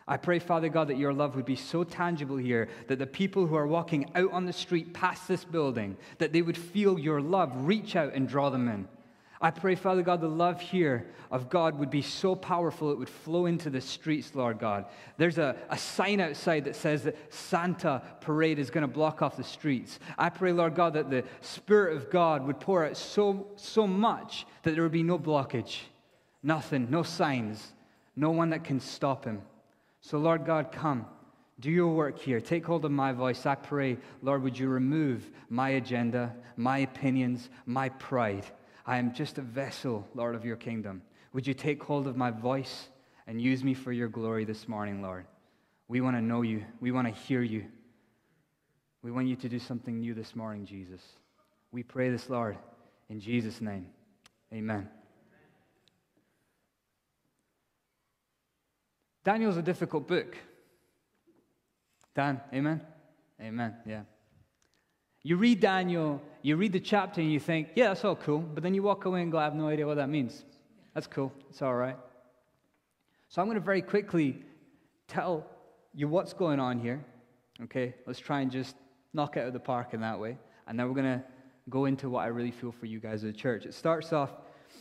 I 0.08 0.18
pray, 0.18 0.38
Father 0.38 0.70
God, 0.70 0.90
that 0.90 0.98
your 0.98 1.14
love 1.14 1.36
would 1.36 1.46
be 1.46 1.56
so 1.56 1.84
tangible 1.84 2.38
here 2.38 2.70
that 2.88 3.00
the 3.00 3.08
people 3.08 3.48
who 3.48 3.56
are 3.56 3.68
walking 3.68 4.12
out 4.16 4.32
on 4.32 4.46
the 4.46 4.54
street 4.54 4.94
past 4.94 5.28
this 5.28 5.44
building, 5.44 5.98
that 6.20 6.32
they 6.32 6.42
would 6.44 6.58
feel 6.58 7.00
your 7.00 7.22
love 7.22 7.52
reach 7.66 7.96
out 7.96 8.14
and 8.14 8.28
draw 8.28 8.50
them 8.50 8.68
in. 8.68 8.88
I 9.44 9.52
pray, 9.52 9.76
Father 9.76 10.04
God, 10.04 10.22
the 10.22 10.30
love 10.30 10.62
here 10.62 11.06
of 11.30 11.50
God 11.50 11.78
would 11.78 11.90
be 11.90 12.02
so 12.02 12.34
powerful 12.34 12.92
it 12.92 12.98
would 12.98 13.10
flow 13.10 13.46
into 13.46 13.70
the 13.70 13.82
streets, 13.82 14.34
Lord 14.34 14.58
God. 14.58 14.86
There's 15.18 15.38
a, 15.38 15.58
a 15.70 15.78
sign 15.78 16.22
outside 16.22 16.64
that 16.64 16.78
says 16.78 17.04
that 17.04 17.18
Santa 17.34 18.02
parade 18.22 18.58
is 18.58 18.70
going 18.70 18.84
to 18.84 18.88
block 18.88 19.22
off 19.22 19.36
the 19.36 19.44
streets. 19.44 20.00
I 20.18 20.30
pray, 20.30 20.54
Lord 20.54 20.76
God, 20.76 20.94
that 20.94 21.10
the 21.10 21.26
Spirit 21.42 21.98
of 21.98 22.10
God 22.10 22.48
would 22.48 22.62
pour 22.62 22.86
out 22.86 22.96
so, 22.96 23.48
so 23.58 23.86
much 23.86 24.46
that 24.62 24.76
there 24.76 24.84
would 24.84 24.94
be 24.94 25.04
no 25.04 25.20
blockage, 25.20 25.80
nothing, 26.42 26.88
no 26.90 27.04
signs, 27.04 27.74
no 28.16 28.32
one 28.32 28.52
that 28.52 28.64
can 28.64 28.80
stop 28.80 29.26
him. 29.26 29.42
So, 30.00 30.20
Lord 30.20 30.46
God, 30.46 30.72
come. 30.72 31.06
Do 31.60 31.70
your 31.70 31.94
work 31.94 32.18
here. 32.18 32.40
Take 32.40 32.66
hold 32.66 32.86
of 32.86 32.92
my 32.92 33.12
voice. 33.12 33.46
I 33.46 33.56
pray, 33.56 33.98
Lord, 34.22 34.42
would 34.42 34.58
you 34.58 34.70
remove 34.70 35.30
my 35.50 35.72
agenda, 35.72 36.34
my 36.56 36.80
opinions, 36.80 37.50
my 37.66 37.90
pride? 37.90 38.46
I 38.86 38.98
am 38.98 39.14
just 39.14 39.38
a 39.38 39.42
vessel, 39.42 40.08
Lord, 40.14 40.36
of 40.36 40.46
your 40.46 40.58
kingdom. 40.58 41.02
Would 41.34 41.48
you 41.48 41.54
take 41.54 41.82
hold 41.84 42.08
of 42.08 42.18
my 42.18 42.32
voice 42.32 42.90
and 43.28 43.42
use 43.42 43.64
me 43.64 43.74
for 43.74 43.92
your 43.92 44.10
glory 44.10 44.46
this 44.46 44.68
morning, 44.68 45.02
Lord? 45.02 45.26
We 45.88 46.02
want 46.02 46.16
to 46.18 46.22
know 46.22 46.42
you. 46.42 46.66
We 46.80 46.92
want 46.92 47.08
to 47.08 47.14
hear 47.14 47.42
you. 47.42 47.66
We 49.02 49.12
want 49.12 49.28
you 49.28 49.36
to 49.38 49.50
do 49.50 49.60
something 49.60 50.00
new 50.00 50.14
this 50.14 50.36
morning, 50.36 50.66
Jesus. 50.66 51.02
We 51.72 51.84
pray 51.84 52.10
this, 52.10 52.30
Lord, 52.30 52.58
in 53.10 53.20
Jesus' 53.20 53.62
name. 53.62 53.88
Amen. 54.54 54.90
Daniel's 59.24 59.58
a 59.58 59.62
difficult 59.62 60.08
book. 60.08 60.38
Dan, 62.14 62.42
amen? 62.54 62.82
Amen, 63.42 63.76
yeah. 63.86 64.02
You 65.24 65.38
read 65.38 65.60
Daniel, 65.62 66.22
you 66.44 66.56
read 66.56 66.74
the 66.74 66.80
chapter, 66.80 67.22
and 67.22 67.32
you 67.32 67.40
think, 67.40 67.70
yeah, 67.76 67.88
that's 67.88 68.06
all 68.06 68.16
cool. 68.16 68.40
But 68.40 68.62
then 68.62 68.76
you 68.76 68.84
walk 68.84 69.06
away 69.06 69.24
and 69.24 69.32
go, 69.32 69.40
I 69.40 69.46
have 69.46 69.56
no 69.56 69.68
idea 69.68 69.88
what 69.88 69.98
that 69.98 70.10
means. 70.10 70.44
That's 70.94 71.08
cool. 71.08 71.34
It's 71.50 71.62
all 71.62 71.74
right. 71.74 71.98
So 73.30 73.42
I'm 73.42 73.48
going 73.48 73.56
to 73.56 73.66
very 73.66 73.82
quickly 73.82 74.44
tell 75.08 75.46
you 75.96 76.08
what's 76.08 76.34
going 76.34 76.60
on 76.60 76.80
here. 76.80 77.04
Okay? 77.64 77.96
Let's 78.06 78.20
try 78.20 78.42
and 78.42 78.52
just 78.52 78.76
knock 79.14 79.38
it 79.38 79.40
out 79.40 79.48
of 79.48 79.54
the 79.54 79.60
park 79.60 79.94
in 79.94 80.02
that 80.02 80.20
way. 80.20 80.38
And 80.68 80.80
then 80.80 80.88
we're 80.88 81.02
going 81.02 81.20
to 81.20 81.24
go 81.70 81.86
into 81.86 82.10
what 82.10 82.20
I 82.20 82.28
really 82.28 82.52
feel 82.52 82.72
for 82.72 82.86
you 82.86 83.00
guys 83.00 83.24
as 83.24 83.30
a 83.32 83.34
church. 83.34 83.66
It 83.66 83.74
starts 83.74 84.14
off 84.14 84.30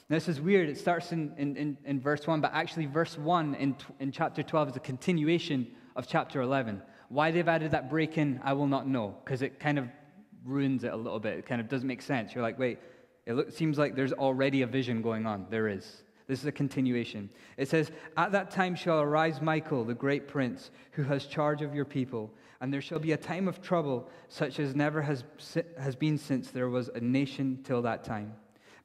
this 0.08 0.28
is 0.28 0.40
weird. 0.40 0.68
It 0.68 0.78
starts 0.78 1.12
in, 1.12 1.32
in, 1.38 1.56
in, 1.56 1.78
in, 1.84 2.00
verse 2.00 2.26
1, 2.26 2.40
but 2.40 2.52
actually, 2.52 2.86
verse 2.86 3.16
1 3.16 3.54
in, 3.54 3.76
in 4.00 4.12
chapter 4.12 4.42
12 4.42 4.70
is 4.70 4.76
a 4.76 4.80
continuation 4.80 5.66
of 5.96 6.06
chapter 6.06 6.42
11. 6.42 6.82
Why 7.08 7.30
they've 7.30 7.48
added 7.48 7.70
that 7.70 7.88
break 7.88 8.18
in, 8.18 8.40
I 8.42 8.52
will 8.52 8.66
not 8.66 8.86
know, 8.86 9.16
because 9.24 9.42
it 9.42 9.58
kind 9.58 9.78
of 9.78 9.88
ruins 10.44 10.84
it 10.84 10.92
a 10.92 10.96
little 10.96 11.20
bit. 11.20 11.38
It 11.38 11.46
kind 11.46 11.60
of 11.60 11.68
doesn't 11.68 11.86
make 11.86 12.02
sense. 12.02 12.34
You're 12.34 12.42
like, 12.42 12.58
wait, 12.58 12.78
it 13.26 13.34
look, 13.34 13.52
seems 13.52 13.78
like 13.78 13.94
there's 13.94 14.12
already 14.12 14.62
a 14.62 14.66
vision 14.66 15.02
going 15.02 15.26
on. 15.26 15.46
There 15.50 15.68
is. 15.68 16.02
This 16.26 16.40
is 16.40 16.46
a 16.46 16.52
continuation. 16.52 17.30
It 17.56 17.68
says, 17.68 17.90
At 18.16 18.32
that 18.32 18.50
time 18.50 18.74
shall 18.74 19.00
arise 19.00 19.40
Michael, 19.40 19.84
the 19.84 19.94
great 19.94 20.28
prince, 20.28 20.70
who 20.92 21.02
has 21.04 21.26
charge 21.26 21.62
of 21.62 21.74
your 21.74 21.84
people, 21.84 22.32
and 22.60 22.72
there 22.72 22.80
shall 22.80 22.98
be 22.98 23.12
a 23.12 23.16
time 23.16 23.48
of 23.48 23.60
trouble 23.60 24.08
such 24.28 24.60
as 24.60 24.74
never 24.74 25.02
has, 25.02 25.24
has 25.78 25.96
been 25.96 26.16
since 26.16 26.50
there 26.50 26.68
was 26.68 26.88
a 26.88 27.00
nation 27.00 27.58
till 27.64 27.82
that 27.82 28.04
time. 28.04 28.34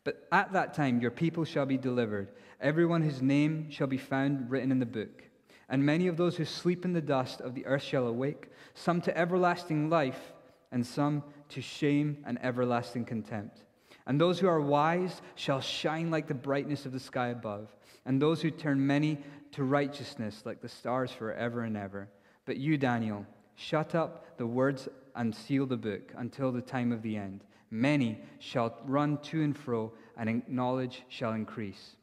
But 0.04 0.28
at 0.32 0.52
that 0.54 0.74
time 0.74 1.00
your 1.00 1.12
people 1.12 1.46
shall 1.46 1.66
be 1.66 1.78
delivered, 1.78 2.32
everyone 2.60 3.02
whose 3.02 3.22
name 3.22 3.70
shall 3.70 3.88
be 3.88 3.98
found 3.98 4.50
written 4.50 4.72
in 4.72 4.80
the 4.80 4.86
book. 4.86 5.24
And 5.70 5.86
many 5.86 6.08
of 6.08 6.18
those 6.18 6.38
who 6.38 6.46
sleep 6.46 6.86
in 6.86 6.94
the 6.94 7.02
dust 7.02 7.42
of 7.42 7.54
the 7.54 7.66
earth 7.66 7.84
shall 7.84 8.08
awake, 8.08 8.48
some 8.74 9.02
to 9.02 9.18
everlasting 9.18 9.90
life, 9.90 10.34
and 10.72 10.86
some 10.86 11.24
to 11.50 11.62
shame 11.62 12.24
and 12.26 12.38
everlasting 12.44 13.06
contempt. 13.06 13.64
And 14.06 14.20
those 14.20 14.40
who 14.40 14.48
are 14.48 14.62
wise 14.62 15.22
shall 15.36 15.62
shine 15.62 16.10
like 16.10 16.28
the 16.28 16.34
brightness 16.34 16.86
of 16.86 16.94
the 16.94 17.00
sky 17.00 17.28
above, 17.28 17.68
and 18.06 18.22
those 18.22 18.42
who 18.42 18.50
turn 18.50 18.86
many 18.86 19.20
to 19.52 19.64
righteousness 19.64 20.44
like 20.46 20.62
the 20.62 20.70
stars 20.70 21.12
forever 21.12 21.62
and 21.62 21.76
ever. 21.76 22.08
But 22.46 22.58
you, 22.58 22.78
Daniel, 22.78 23.26
shut 23.56 23.96
up 23.96 24.38
the 24.38 24.48
words 24.48 24.88
and 25.16 25.36
seal 25.36 25.66
the 25.66 25.78
book 25.78 26.14
until 26.18 26.52
the 26.52 26.62
time 26.62 26.92
of 26.92 27.02
the 27.02 27.18
end. 27.18 27.44
Many 27.70 28.22
shall 28.40 28.78
run 28.86 29.18
to 29.24 29.44
and 29.44 29.58
fro, 29.58 29.92
and 30.16 30.42
knowledge 30.48 31.04
shall 31.10 31.34
increase. 31.34 31.98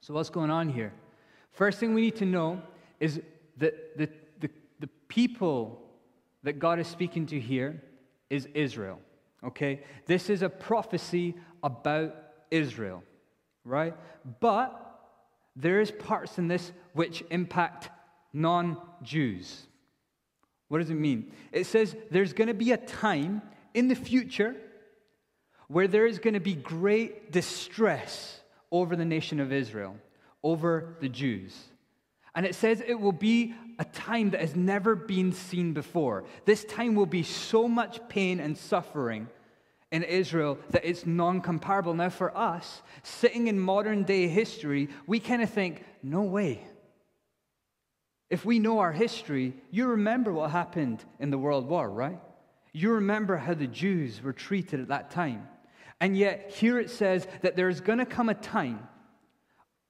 So, 0.00 0.12
what's 0.12 0.28
going 0.28 0.50
on 0.50 0.68
here? 0.68 0.92
First 1.52 1.78
thing 1.78 1.94
we 1.94 2.02
need 2.02 2.16
to 2.16 2.26
know 2.26 2.60
is 3.00 3.20
that 3.56 3.96
the, 3.96 4.08
the, 4.40 4.50
the 4.80 4.88
people 5.08 5.82
that 6.42 6.58
God 6.58 6.78
is 6.78 6.88
speaking 6.88 7.24
to 7.26 7.40
here 7.40 7.80
is 8.32 8.48
Israel. 8.54 8.98
Okay? 9.44 9.82
This 10.06 10.30
is 10.30 10.40
a 10.40 10.48
prophecy 10.48 11.34
about 11.62 12.16
Israel, 12.50 13.04
right? 13.62 13.94
But 14.40 14.78
there 15.54 15.82
is 15.82 15.90
parts 15.90 16.38
in 16.38 16.48
this 16.48 16.72
which 16.94 17.22
impact 17.30 17.90
non 18.32 18.78
Jews. 19.02 19.66
What 20.68 20.78
does 20.78 20.88
it 20.88 20.94
mean? 20.94 21.32
It 21.52 21.66
says 21.66 21.94
there's 22.10 22.32
going 22.32 22.48
to 22.48 22.54
be 22.54 22.72
a 22.72 22.78
time 22.78 23.42
in 23.74 23.88
the 23.88 23.94
future 23.94 24.56
where 25.68 25.86
there 25.86 26.06
is 26.06 26.18
going 26.18 26.34
to 26.34 26.40
be 26.40 26.54
great 26.54 27.32
distress 27.32 28.40
over 28.70 28.96
the 28.96 29.04
nation 29.04 29.40
of 29.40 29.52
Israel, 29.52 29.96
over 30.42 30.96
the 31.02 31.10
Jews. 31.10 31.54
And 32.34 32.46
it 32.46 32.54
says 32.54 32.82
it 32.86 32.98
will 32.98 33.12
be 33.12 33.54
a 33.78 33.84
time 33.84 34.30
that 34.30 34.40
has 34.40 34.56
never 34.56 34.94
been 34.94 35.32
seen 35.32 35.72
before. 35.72 36.24
This 36.44 36.64
time 36.64 36.94
will 36.94 37.06
be 37.06 37.22
so 37.22 37.68
much 37.68 38.00
pain 38.08 38.40
and 38.40 38.56
suffering 38.56 39.28
in 39.90 40.02
Israel 40.02 40.58
that 40.70 40.84
it's 40.84 41.04
non 41.04 41.40
comparable. 41.40 41.92
Now, 41.92 42.08
for 42.08 42.36
us, 42.36 42.82
sitting 43.02 43.48
in 43.48 43.60
modern 43.60 44.04
day 44.04 44.26
history, 44.28 44.88
we 45.06 45.20
kind 45.20 45.42
of 45.42 45.50
think, 45.50 45.84
no 46.02 46.22
way. 46.22 46.64
If 48.30 48.46
we 48.46 48.58
know 48.58 48.78
our 48.78 48.92
history, 48.92 49.52
you 49.70 49.88
remember 49.88 50.32
what 50.32 50.50
happened 50.50 51.04
in 51.20 51.30
the 51.30 51.36
World 51.36 51.68
War, 51.68 51.90
right? 51.90 52.18
You 52.72 52.92
remember 52.92 53.36
how 53.36 53.52
the 53.52 53.66
Jews 53.66 54.22
were 54.22 54.32
treated 54.32 54.80
at 54.80 54.88
that 54.88 55.10
time. 55.10 55.46
And 56.00 56.16
yet, 56.16 56.50
here 56.50 56.80
it 56.80 56.88
says 56.88 57.28
that 57.42 57.56
there 57.56 57.68
is 57.68 57.82
going 57.82 57.98
to 57.98 58.06
come 58.06 58.30
a 58.30 58.34
time 58.34 58.88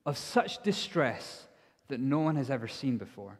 of 0.04 0.18
such 0.18 0.62
distress 0.64 1.46
that 1.92 2.00
no 2.00 2.20
one 2.20 2.36
has 2.36 2.48
ever 2.48 2.66
seen 2.66 2.96
before. 2.96 3.38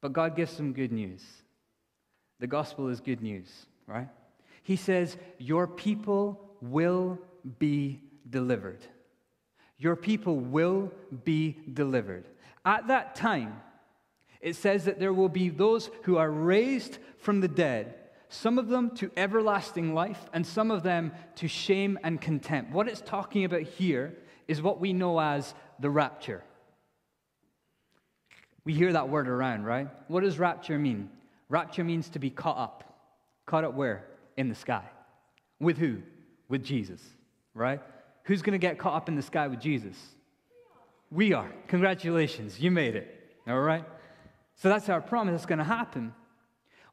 But 0.00 0.12
God 0.12 0.36
gives 0.36 0.52
some 0.52 0.72
good 0.72 0.92
news. 0.92 1.20
The 2.38 2.46
gospel 2.46 2.86
is 2.86 3.00
good 3.00 3.20
news, 3.20 3.66
right? 3.88 4.06
He 4.62 4.76
says, 4.76 5.16
Your 5.36 5.66
people 5.66 6.54
will 6.60 7.18
be 7.58 8.00
delivered. 8.30 8.78
Your 9.78 9.96
people 9.96 10.36
will 10.36 10.92
be 11.24 11.56
delivered. 11.72 12.28
At 12.64 12.86
that 12.86 13.16
time, 13.16 13.60
it 14.40 14.54
says 14.54 14.84
that 14.84 15.00
there 15.00 15.12
will 15.12 15.28
be 15.28 15.48
those 15.48 15.90
who 16.04 16.18
are 16.18 16.30
raised 16.30 16.98
from 17.16 17.40
the 17.40 17.48
dead, 17.48 17.96
some 18.28 18.60
of 18.60 18.68
them 18.68 18.94
to 18.98 19.10
everlasting 19.16 19.92
life, 19.92 20.30
and 20.32 20.46
some 20.46 20.70
of 20.70 20.84
them 20.84 21.10
to 21.34 21.48
shame 21.48 21.98
and 22.04 22.20
contempt. 22.20 22.70
What 22.70 22.86
it's 22.86 23.00
talking 23.00 23.44
about 23.44 23.62
here 23.62 24.14
is 24.48 24.60
what 24.62 24.80
we 24.80 24.92
know 24.92 25.20
as 25.20 25.54
the 25.78 25.90
rapture. 25.90 26.42
We 28.64 28.74
hear 28.74 28.92
that 28.92 29.08
word 29.08 29.28
around, 29.28 29.64
right? 29.64 29.88
What 30.08 30.24
does 30.24 30.38
rapture 30.38 30.78
mean? 30.78 31.10
Rapture 31.48 31.84
means 31.84 32.08
to 32.10 32.18
be 32.18 32.30
caught 32.30 32.58
up. 32.58 32.84
Caught 33.46 33.64
up 33.64 33.74
where? 33.74 34.04
In 34.36 34.48
the 34.48 34.54
sky. 34.54 34.84
With 35.60 35.78
who? 35.78 35.98
With 36.48 36.64
Jesus, 36.64 37.02
right? 37.54 37.80
Who's 38.24 38.42
going 38.42 38.52
to 38.52 38.58
get 38.58 38.78
caught 38.78 38.94
up 38.94 39.08
in 39.08 39.14
the 39.14 39.22
sky 39.22 39.46
with 39.48 39.60
Jesus? 39.60 39.96
We 41.10 41.32
are. 41.32 41.50
Congratulations, 41.68 42.60
you 42.60 42.70
made 42.70 42.96
it. 42.96 43.38
All 43.46 43.60
right? 43.60 43.84
So 44.56 44.68
that's 44.68 44.88
our 44.88 45.00
promise. 45.00 45.32
That's 45.32 45.46
going 45.46 45.58
to 45.58 45.64
happen. 45.64 46.12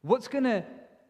What's 0.00 0.28
going 0.28 0.44
to 0.44 0.64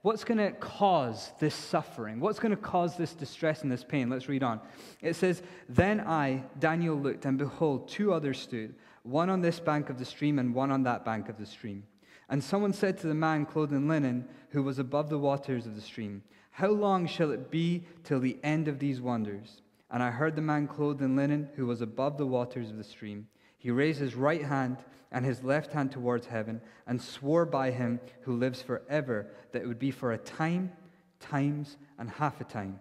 What's 0.06 0.22
going 0.22 0.38
to 0.38 0.52
cause 0.52 1.32
this 1.40 1.52
suffering? 1.52 2.20
What's 2.20 2.38
going 2.38 2.54
to 2.54 2.56
cause 2.56 2.96
this 2.96 3.12
distress 3.12 3.62
and 3.62 3.72
this 3.72 3.82
pain? 3.82 4.08
Let's 4.08 4.28
read 4.28 4.44
on. 4.44 4.60
It 5.02 5.16
says, 5.16 5.42
Then 5.68 5.98
I, 5.98 6.44
Daniel, 6.60 6.94
looked, 6.94 7.24
and 7.24 7.36
behold, 7.36 7.88
two 7.88 8.12
others 8.12 8.38
stood, 8.38 8.76
one 9.02 9.28
on 9.30 9.40
this 9.40 9.58
bank 9.58 9.90
of 9.90 9.98
the 9.98 10.04
stream 10.04 10.38
and 10.38 10.54
one 10.54 10.70
on 10.70 10.84
that 10.84 11.04
bank 11.04 11.28
of 11.28 11.38
the 11.38 11.44
stream. 11.44 11.82
And 12.28 12.40
someone 12.40 12.72
said 12.72 12.98
to 12.98 13.08
the 13.08 13.14
man 13.14 13.46
clothed 13.46 13.72
in 13.72 13.88
linen, 13.88 14.28
who 14.50 14.62
was 14.62 14.78
above 14.78 15.10
the 15.10 15.18
waters 15.18 15.66
of 15.66 15.74
the 15.74 15.82
stream, 15.82 16.22
How 16.52 16.68
long 16.68 17.08
shall 17.08 17.32
it 17.32 17.50
be 17.50 17.82
till 18.04 18.20
the 18.20 18.38
end 18.44 18.68
of 18.68 18.78
these 18.78 19.00
wonders? 19.00 19.60
And 19.90 20.04
I 20.04 20.12
heard 20.12 20.36
the 20.36 20.40
man 20.40 20.68
clothed 20.68 21.02
in 21.02 21.16
linen, 21.16 21.48
who 21.56 21.66
was 21.66 21.80
above 21.80 22.16
the 22.16 22.28
waters 22.28 22.70
of 22.70 22.76
the 22.76 22.84
stream. 22.84 23.26
He 23.58 23.72
raised 23.72 23.98
his 23.98 24.14
right 24.14 24.44
hand 24.44 24.76
and 25.12 25.24
his 25.24 25.42
left 25.42 25.72
hand 25.72 25.92
towards 25.92 26.26
heaven 26.26 26.60
and 26.86 27.00
swore 27.00 27.46
by 27.46 27.70
him 27.70 28.00
who 28.22 28.36
lives 28.36 28.62
forever 28.62 29.26
that 29.52 29.62
it 29.62 29.66
would 29.66 29.78
be 29.78 29.90
for 29.90 30.12
a 30.12 30.18
time, 30.18 30.72
times, 31.20 31.76
and 31.98 32.10
half 32.10 32.40
a 32.40 32.44
time. 32.44 32.78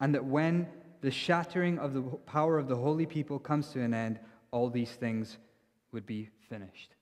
And 0.00 0.14
that 0.14 0.24
when 0.24 0.66
the 1.00 1.10
shattering 1.10 1.78
of 1.78 1.94
the 1.94 2.02
power 2.02 2.58
of 2.58 2.68
the 2.68 2.76
holy 2.76 3.06
people 3.06 3.38
comes 3.38 3.68
to 3.68 3.80
an 3.80 3.94
end, 3.94 4.18
all 4.50 4.68
these 4.68 4.90
things 4.90 5.38
would 5.92 6.06
be 6.06 6.28
finished. 6.48 6.94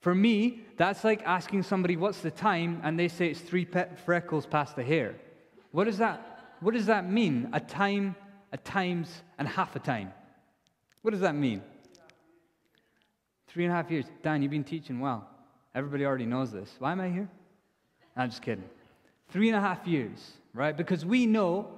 For 0.00 0.14
me, 0.14 0.60
that's 0.76 1.04
like 1.04 1.22
asking 1.24 1.62
somebody, 1.62 1.96
What's 1.96 2.20
the 2.20 2.30
time? 2.30 2.80
and 2.84 2.98
they 2.98 3.08
say 3.08 3.28
it's 3.28 3.40
three 3.40 3.66
freckles 4.04 4.46
past 4.46 4.76
the 4.76 4.84
hair. 4.84 5.16
What 5.72 5.84
does 5.84 5.98
that, 5.98 6.56
what 6.60 6.74
does 6.74 6.86
that 6.86 7.10
mean? 7.10 7.48
A 7.52 7.60
time, 7.60 8.14
a 8.52 8.56
times, 8.56 9.22
and 9.38 9.48
half 9.48 9.74
a 9.74 9.78
time. 9.78 10.12
What 11.02 11.10
does 11.10 11.20
that 11.20 11.34
mean? 11.34 11.62
Three 13.56 13.64
and 13.64 13.72
a 13.72 13.76
half 13.76 13.90
years. 13.90 14.04
Dan, 14.22 14.42
you've 14.42 14.50
been 14.50 14.64
teaching 14.64 15.00
well. 15.00 15.26
Everybody 15.74 16.04
already 16.04 16.26
knows 16.26 16.52
this. 16.52 16.68
Why 16.78 16.92
am 16.92 17.00
I 17.00 17.08
here? 17.08 17.26
I'm 18.14 18.28
just 18.28 18.42
kidding. 18.42 18.68
Three 19.30 19.48
and 19.48 19.56
a 19.56 19.62
half 19.62 19.86
years, 19.86 20.32
right? 20.52 20.76
Because 20.76 21.06
we 21.06 21.24
know 21.24 21.70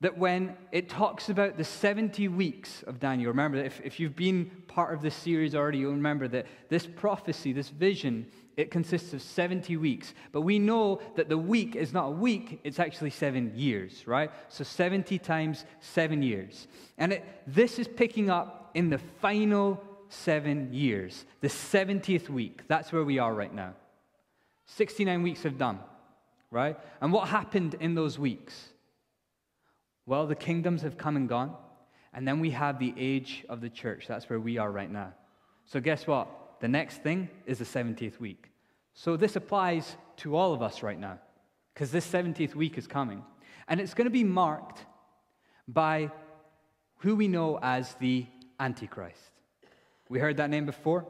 that 0.00 0.16
when 0.16 0.56
it 0.72 0.88
talks 0.88 1.28
about 1.28 1.58
the 1.58 1.64
70 1.64 2.28
weeks 2.28 2.82
of 2.84 2.98
Daniel, 2.98 3.28
remember, 3.28 3.58
if, 3.58 3.82
if 3.84 4.00
you've 4.00 4.16
been 4.16 4.50
part 4.66 4.94
of 4.94 5.02
this 5.02 5.14
series 5.14 5.54
already, 5.54 5.76
you'll 5.76 5.92
remember 5.92 6.26
that 6.26 6.46
this 6.70 6.86
prophecy, 6.86 7.52
this 7.52 7.68
vision, 7.68 8.26
it 8.56 8.70
consists 8.70 9.12
of 9.12 9.20
70 9.20 9.76
weeks. 9.76 10.14
But 10.32 10.40
we 10.40 10.58
know 10.58 11.02
that 11.16 11.28
the 11.28 11.36
week 11.36 11.76
is 11.76 11.92
not 11.92 12.06
a 12.06 12.12
week, 12.12 12.60
it's 12.64 12.78
actually 12.78 13.10
seven 13.10 13.52
years, 13.54 14.06
right? 14.06 14.30
So 14.48 14.64
70 14.64 15.18
times 15.18 15.66
seven 15.80 16.22
years. 16.22 16.66
And 16.96 17.12
it, 17.12 17.26
this 17.46 17.78
is 17.78 17.86
picking 17.86 18.30
up 18.30 18.70
in 18.72 18.88
the 18.88 18.98
final 19.20 19.84
seven 20.10 20.72
years, 20.72 21.24
the 21.40 21.48
70th 21.48 22.28
week. 22.28 22.62
That's 22.68 22.92
where 22.92 23.04
we 23.04 23.18
are 23.18 23.32
right 23.32 23.52
now. 23.52 23.74
69 24.66 25.22
weeks 25.22 25.42
have 25.44 25.56
done, 25.56 25.78
right? 26.50 26.78
And 27.00 27.12
what 27.12 27.28
happened 27.28 27.76
in 27.80 27.94
those 27.94 28.18
weeks? 28.18 28.68
Well, 30.06 30.26
the 30.26 30.34
kingdoms 30.34 30.82
have 30.82 30.98
come 30.98 31.16
and 31.16 31.28
gone. 31.28 31.54
And 32.12 32.26
then 32.26 32.40
we 32.40 32.50
have 32.50 32.78
the 32.78 32.92
age 32.96 33.44
of 33.48 33.60
the 33.60 33.70
church. 33.70 34.06
That's 34.08 34.28
where 34.28 34.40
we 34.40 34.58
are 34.58 34.70
right 34.70 34.90
now. 34.90 35.12
So, 35.64 35.80
guess 35.80 36.06
what? 36.06 36.28
The 36.60 36.68
next 36.68 37.02
thing 37.02 37.28
is 37.46 37.58
the 37.58 37.64
70th 37.64 38.18
week. 38.18 38.50
So, 38.94 39.16
this 39.16 39.36
applies 39.36 39.96
to 40.18 40.34
all 40.34 40.52
of 40.52 40.62
us 40.62 40.82
right 40.82 40.98
now 40.98 41.20
because 41.72 41.92
this 41.92 42.06
70th 42.10 42.56
week 42.56 42.76
is 42.76 42.88
coming. 42.88 43.22
And 43.68 43.80
it's 43.80 43.94
going 43.94 44.06
to 44.06 44.10
be 44.10 44.24
marked 44.24 44.84
by 45.68 46.10
who 46.98 47.14
we 47.14 47.28
know 47.28 47.60
as 47.62 47.94
the 47.94 48.26
Antichrist. 48.58 49.29
We 50.10 50.18
heard 50.18 50.36
that 50.38 50.50
name 50.50 50.66
before. 50.66 51.06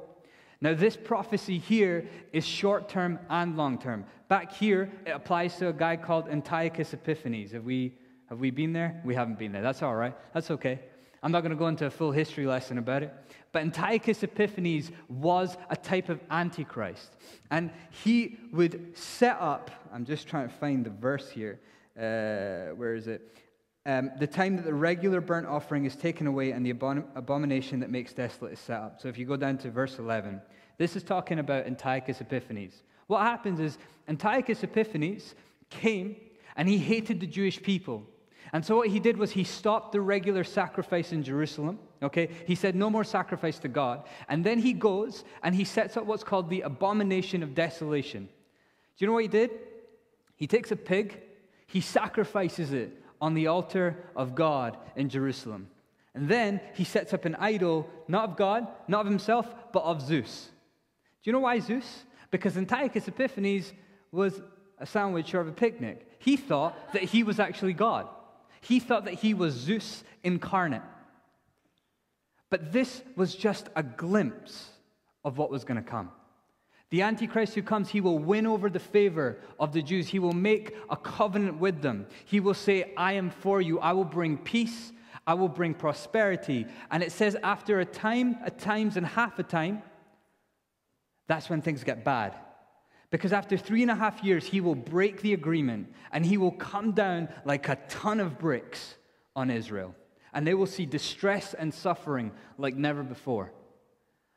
Now, 0.61 0.75
this 0.75 0.95
prophecy 0.95 1.57
here 1.57 2.07
is 2.35 2.47
short 2.47 2.91
term 2.91 3.19
and 3.31 3.57
long 3.57 3.79
term. 3.79 4.05
Back 4.29 4.53
here, 4.53 4.93
it 5.07 5.11
applies 5.11 5.57
to 5.57 5.69
a 5.69 5.73
guy 5.73 5.97
called 5.97 6.29
Antiochus 6.29 6.93
Epiphanes. 6.93 7.53
Have 7.53 7.65
we, 7.65 7.95
have 8.29 8.39
we 8.39 8.51
been 8.51 8.75
there? 8.75 9.01
We 9.05 9.15
haven't 9.15 9.39
been 9.39 9.53
there. 9.53 9.63
That's 9.63 9.83
all 9.83 9.97
right. 9.97 10.15
That's 10.35 10.51
okay. 10.51 10.81
I'm 11.23 11.33
not 11.33 11.41
going 11.41 11.51
to 11.51 11.57
go 11.57 11.69
into 11.69 11.87
a 11.87 11.91
full 11.91 12.13
history 12.13 12.47
lesson 12.47 12.77
about 12.77 13.03
it. 13.03 13.15
But 13.53 13.63
Antiochus 13.63 14.23
Epiphanes 14.23 14.91
was 15.09 15.57
a 15.71 15.77
type 15.77 16.11
of 16.11 16.21
antichrist. 16.31 17.17
And 17.51 17.71
he 18.05 18.39
would 18.53 18.97
set 18.97 19.39
up, 19.41 19.71
I'm 19.93 20.05
just 20.05 20.29
trying 20.29 20.49
to 20.49 20.55
find 20.55 20.85
the 20.85 20.91
verse 20.91 21.31
here. 21.31 21.59
Uh, 21.97 22.75
where 22.77 22.95
is 22.95 23.07
it? 23.07 23.35
Um, 23.87 24.11
the 24.19 24.27
time 24.27 24.57
that 24.57 24.65
the 24.65 24.75
regular 24.75 25.21
burnt 25.21 25.47
offering 25.47 25.87
is 25.87 25.97
taken 25.97 26.27
away 26.27 26.51
and 26.51 26.65
the 26.65 26.71
abomination 26.71 27.81
that 27.81 27.91
makes 27.91 28.13
desolate 28.13 28.53
is 28.53 28.59
set 28.59 28.81
up. 28.81 29.01
So 29.01 29.09
if 29.09 29.17
you 29.17 29.25
go 29.25 29.37
down 29.37 29.57
to 29.59 29.71
verse 29.71 29.99
11, 29.99 30.41
this 30.77 30.97
is 30.97 31.03
talking 31.03 31.39
about 31.39 31.67
Antiochus 31.67 32.21
Epiphanes. 32.21 32.83
What 33.07 33.23
happens 33.23 33.59
is 33.59 33.79
Antiochus 34.07 34.63
Epiphanes 34.63 35.35
came 35.71 36.17
and 36.57 36.69
he 36.69 36.79
hated 36.79 37.21
the 37.21 37.27
Jewish 37.27 37.63
people. 37.63 38.05
And 38.53 38.65
so 38.65 38.77
what 38.77 38.89
he 38.89 39.01
did 39.01 39.17
was 39.17 39.31
he 39.31 39.45
stopped 39.45 39.93
the 39.93 40.01
regular 40.01 40.45
sacrifice 40.45 41.13
in 41.13 41.23
Jerusalem. 41.23 41.79
Okay? 42.03 42.29
He 42.47 42.55
said, 42.55 42.75
no 42.75 42.91
more 42.91 43.05
sacrifice 43.05 43.59
to 43.61 43.69
God. 43.69 44.07
And 44.29 44.45
then 44.45 44.59
he 44.59 44.73
goes 44.73 45.25
and 45.43 45.55
he 45.55 45.65
sets 45.65 45.97
up 45.97 46.05
what's 46.05 46.25
called 46.25 46.51
the 46.51 46.63
abomination 46.63 47.43
of 47.43 47.55
desolation. 47.55 48.25
Do 48.25 49.05
you 49.05 49.07
know 49.07 49.15
what 49.15 49.23
he 49.23 49.29
did? 49.29 49.51
He 50.37 50.47
takes 50.47 50.71
a 50.71 50.77
pig, 50.77 51.21
he 51.67 51.81
sacrifices 51.81 52.73
it 52.73 53.01
on 53.21 53.35
the 53.35 53.47
altar 53.47 53.97
of 54.17 54.35
God 54.35 54.77
in 54.97 55.09
Jerusalem. 55.09 55.69
And 56.15 56.29
then 56.29 56.61
he 56.75 56.85
sets 56.85 57.13
up 57.13 57.25
an 57.25 57.37
idol, 57.37 57.89
not 58.09 58.31
of 58.31 58.37
God, 58.37 58.67
not 58.89 59.03
of 59.03 59.07
himself, 59.07 59.47
but 59.73 59.85
of 59.85 60.03
Zeus. 60.03 60.49
Do 61.23 61.31
you 61.31 61.33
know 61.33 61.41
why 61.41 61.61
Zeus? 61.61 62.05
Because 62.31 62.57
Antiochus 62.57 63.07
Epiphanes 63.07 63.73
was 64.11 64.41
a 64.79 64.87
sandwich 64.87 65.35
or 65.35 65.41
a 65.43 65.53
picnic. 65.53 66.07
He 66.19 66.37
thought 66.37 66.93
that 66.95 67.03
he 67.03 67.23
was 67.23 67.39
actually 67.39 67.75
God. 67.75 68.09
He 68.61 68.81
thought 68.81 69.05
that 69.05 69.15
he 69.15 69.35
was 69.35 69.55
Zeus 69.55 70.03
incarnate. 70.25 70.83
But 72.51 72.73
this 72.73 73.03
was 73.17 73.35
just 73.35 73.69
a 73.77 73.83
glimpse 73.83 74.71
of 75.25 75.39
what 75.39 75.51
was 75.51 75.65
going 75.65 75.83
to 75.83 75.89
come. 75.89 76.11
The 76.91 77.03
Antichrist 77.03 77.55
who 77.55 77.63
comes, 77.63 77.89
he 77.89 78.01
will 78.01 78.19
win 78.19 78.47
over 78.47 78.69
the 78.69 78.81
favor 78.81 79.39
of 79.61 79.73
the 79.73 79.81
Jews. 79.81 80.09
He 80.09 80.19
will 80.19 80.33
make 80.33 80.77
a 80.91 80.97
covenant 80.97 81.59
with 81.59 81.83
them. 81.83 82.07
He 82.25 82.41
will 82.41 82.55
say, 82.55 82.93
I 82.97 83.13
am 83.13 83.31
for 83.31 83.61
you. 83.61 83.79
I 83.79 83.93
will 83.93 84.05
bring 84.05 84.37
peace. 84.37 84.93
I 85.25 85.35
will 85.35 85.49
bring 85.49 85.75
prosperity. 85.75 86.67
And 86.91 87.03
it 87.03 87.13
says, 87.13 87.37
after 87.43 87.79
a 87.79 87.85
time, 87.85 88.39
a 88.45 88.51
times, 88.51 88.97
and 88.97 89.07
half 89.07 89.39
a 89.39 89.45
time, 89.45 89.83
that's 91.29 91.49
when 91.49 91.63
things 91.63 91.85
get 91.85 92.05
bad. 92.05 92.35
Because 93.11 93.33
after 93.33 93.57
three 93.57 93.83
and 93.83 93.91
a 93.91 93.95
half 93.95 94.25
years, 94.25 94.47
he 94.47 94.61
will 94.61 94.75
break 94.75 95.21
the 95.23 95.33
agreement 95.33 95.93
and 96.13 96.27
he 96.27 96.37
will 96.37 96.53
come 96.53 96.93
down 96.93 97.29
like 97.45 97.69
a 97.69 97.77
ton 97.89 98.19
of 98.19 98.39
bricks 98.39 98.97
on 99.37 99.51
Israel. 99.51 99.95
and 100.33 100.47
they 100.47 100.55
will 100.55 100.67
see 100.67 100.87
distress 100.87 101.55
and 101.55 101.73
suffering 101.73 102.33
like 102.59 102.77
never 102.77 103.03
before. 103.03 103.53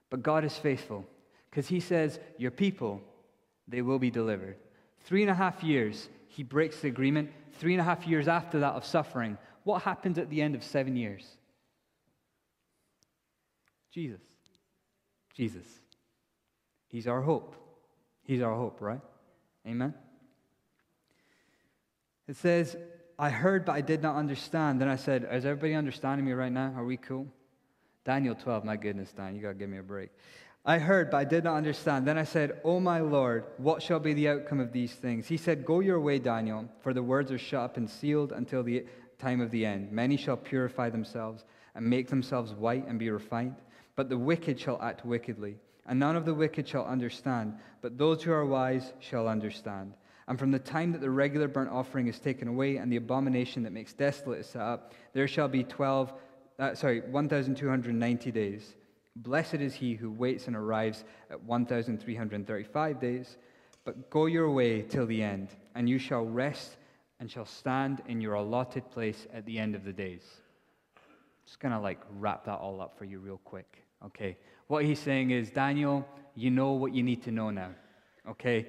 But 0.09 0.23
God 0.23 0.43
is 0.43 0.55
faithful 0.57 1.05
because 1.53 1.67
He 1.67 1.79
says, 1.79 2.19
Your 2.39 2.49
people, 2.49 2.99
they 3.67 3.83
will 3.83 3.99
be 3.99 4.09
delivered. 4.09 4.57
Three 5.01 5.21
and 5.21 5.29
a 5.29 5.35
half 5.35 5.63
years, 5.63 6.09
He 6.27 6.41
breaks 6.41 6.79
the 6.79 6.87
agreement. 6.87 7.29
Three 7.59 7.73
and 7.75 7.81
a 7.81 7.83
half 7.83 8.07
years 8.07 8.27
after 8.27 8.61
that 8.61 8.73
of 8.73 8.83
suffering, 8.83 9.37
what 9.63 9.83
happens 9.83 10.17
at 10.17 10.31
the 10.31 10.41
end 10.41 10.55
of 10.55 10.63
seven 10.63 10.95
years? 10.95 11.23
Jesus. 13.91 14.21
Jesus. 15.35 15.67
He's 16.87 17.05
our 17.05 17.21
hope. 17.21 17.55
He's 18.23 18.41
our 18.41 18.55
hope, 18.55 18.81
right? 18.81 19.01
Amen? 19.67 19.93
It 22.27 22.35
says, 22.35 22.75
I 23.19 23.29
heard, 23.29 23.63
but 23.63 23.73
I 23.73 23.81
did 23.81 24.01
not 24.01 24.15
understand. 24.15 24.81
Then 24.81 24.89
I 24.89 24.95
said, 24.95 25.27
Is 25.31 25.45
everybody 25.45 25.75
understanding 25.75 26.25
me 26.25 26.31
right 26.31 26.51
now? 26.51 26.73
Are 26.75 26.83
we 26.83 26.97
cool? 26.97 27.27
Daniel 28.05 28.33
12, 28.33 28.65
my 28.65 28.75
goodness, 28.75 29.13
Dan, 29.13 29.35
you 29.35 29.41
got 29.41 29.49
to 29.49 29.53
give 29.53 29.69
me 29.69 29.77
a 29.77 29.83
break. 29.83 30.09
I 30.65 30.78
heard, 30.78 31.12
but 31.12 31.17
I 31.17 31.23
did 31.26 31.43
not 31.43 31.58
understand. 31.58 32.08
Then 32.08 32.17
I 32.17 32.23
said, 32.23 32.62
O 32.63 32.80
my 32.80 33.02
Lord, 33.02 33.43
what 33.58 33.84
shall 33.84 33.99
be 33.99 34.13
the 34.13 34.30
outcome 34.30 34.62
of 34.62 34.71
these 34.71 34.93
things? 34.93 35.28
He 35.28 35.36
said, 35.36 35.65
Go 35.65 35.82
your 35.82 35.99
way, 35.99 36.19
Daniel, 36.19 36.69
for 36.80 36.93
the 36.93 37.04
words 37.04 37.32
are 37.34 37.38
shut 37.38 37.62
up 37.62 37.78
and 37.78 37.89
sealed 37.89 38.32
until 38.32 38.63
the 38.63 38.86
time 39.19 39.41
of 39.41 39.52
the 39.52 39.65
end. 39.65 39.91
Many 39.91 40.15
shall 40.15 40.38
purify 40.38 40.89
themselves 40.89 41.43
and 41.76 41.86
make 41.86 42.08
themselves 42.08 42.54
white 42.54 42.88
and 42.88 42.97
be 42.97 43.10
refined, 43.10 43.56
but 43.97 44.08
the 44.08 44.17
wicked 44.17 44.58
shall 44.58 44.82
act 44.82 45.06
wickedly. 45.06 45.58
And 45.86 45.99
none 45.99 46.15
of 46.15 46.23
the 46.23 46.34
wicked 46.34 46.65
shall 46.65 46.86
understand, 46.86 47.56
but 47.82 47.97
those 47.97 48.23
who 48.23 48.32
are 48.32 48.45
wise 48.45 48.93
shall 48.99 49.28
understand. 49.28 49.93
And 50.30 50.39
from 50.39 50.52
the 50.52 50.60
time 50.60 50.93
that 50.93 51.02
the 51.02 51.10
regular 51.10 51.49
burnt 51.49 51.71
offering 51.71 52.08
is 52.08 52.19
taken 52.19 52.47
away 52.47 52.78
and 52.78 52.89
the 52.89 52.95
abomination 52.95 53.63
that 53.63 53.73
makes 53.73 53.91
desolate 53.91 54.39
is 54.39 54.47
set 54.47 54.62
up, 54.62 54.93
there 55.12 55.28
shall 55.28 55.49
be 55.49 55.65
12, 55.65 56.13
uh, 56.58 56.73
sorry, 56.76 57.02
1,290 57.02 58.32
days. 58.32 58.76
Blessed 59.15 59.56
is 59.56 59.76
he 59.76 59.93
who 59.93 60.12
waits 60.12 60.47
and 60.47 60.56
arrives 60.56 61.04
at 61.30 61.41
1,335 61.43 62.99
days. 62.99 63.38
But 63.86 64.10
go 64.10 64.26
your 64.26 64.49
way 64.49 64.82
till 64.82 65.06
the 65.06 65.21
end, 65.21 65.49
and 65.76 65.89
you 65.89 65.99
shall 65.99 66.26
rest 66.26 66.78
and 67.19 67.30
shall 67.30 67.45
stand 67.45 68.02
in 68.08 68.21
your 68.21 68.36
allotted 68.36 68.89
place 68.91 69.28
at 69.34 69.45
the 69.45 69.60
end 69.60 69.76
of 69.76 69.84
the 69.84 69.93
days. 69.93 70.23
Just 71.45 71.60
gonna 71.60 71.80
like 71.80 71.99
wrap 72.17 72.45
that 72.45 72.60
all 72.60 72.82
up 72.82 72.97
for 72.97 73.06
you 73.06 73.19
real 73.19 73.41
quick. 73.43 73.84
Okay. 74.06 74.38
What 74.67 74.86
he's 74.86 74.99
saying 74.99 75.32
is, 75.32 75.49
Daniel, 75.49 76.08
you 76.36 76.49
know 76.49 76.71
what 76.71 76.93
you 76.93 77.04
need 77.04 77.23
to 77.23 77.32
know 77.32 77.49
now. 77.49 77.71
Okay? 78.30 78.67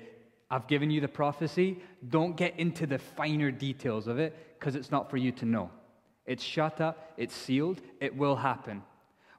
I've 0.51 0.67
given 0.67 0.91
you 0.91 1.01
the 1.01 1.09
prophecy. 1.09 1.81
Don't 2.09 2.37
get 2.37 2.59
into 2.59 2.87
the 2.87 2.99
finer 2.99 3.51
details 3.51 4.07
of 4.07 4.19
it 4.19 4.59
because 4.59 4.75
it's 4.75 4.91
not 4.91 5.11
for 5.11 5.17
you 5.17 5.33
to 5.33 5.45
know. 5.45 5.71
It's 6.27 6.43
shut 6.43 6.81
up, 6.81 7.13
it's 7.17 7.35
sealed, 7.35 7.81
it 8.01 8.17
will 8.17 8.37
happen. 8.37 8.83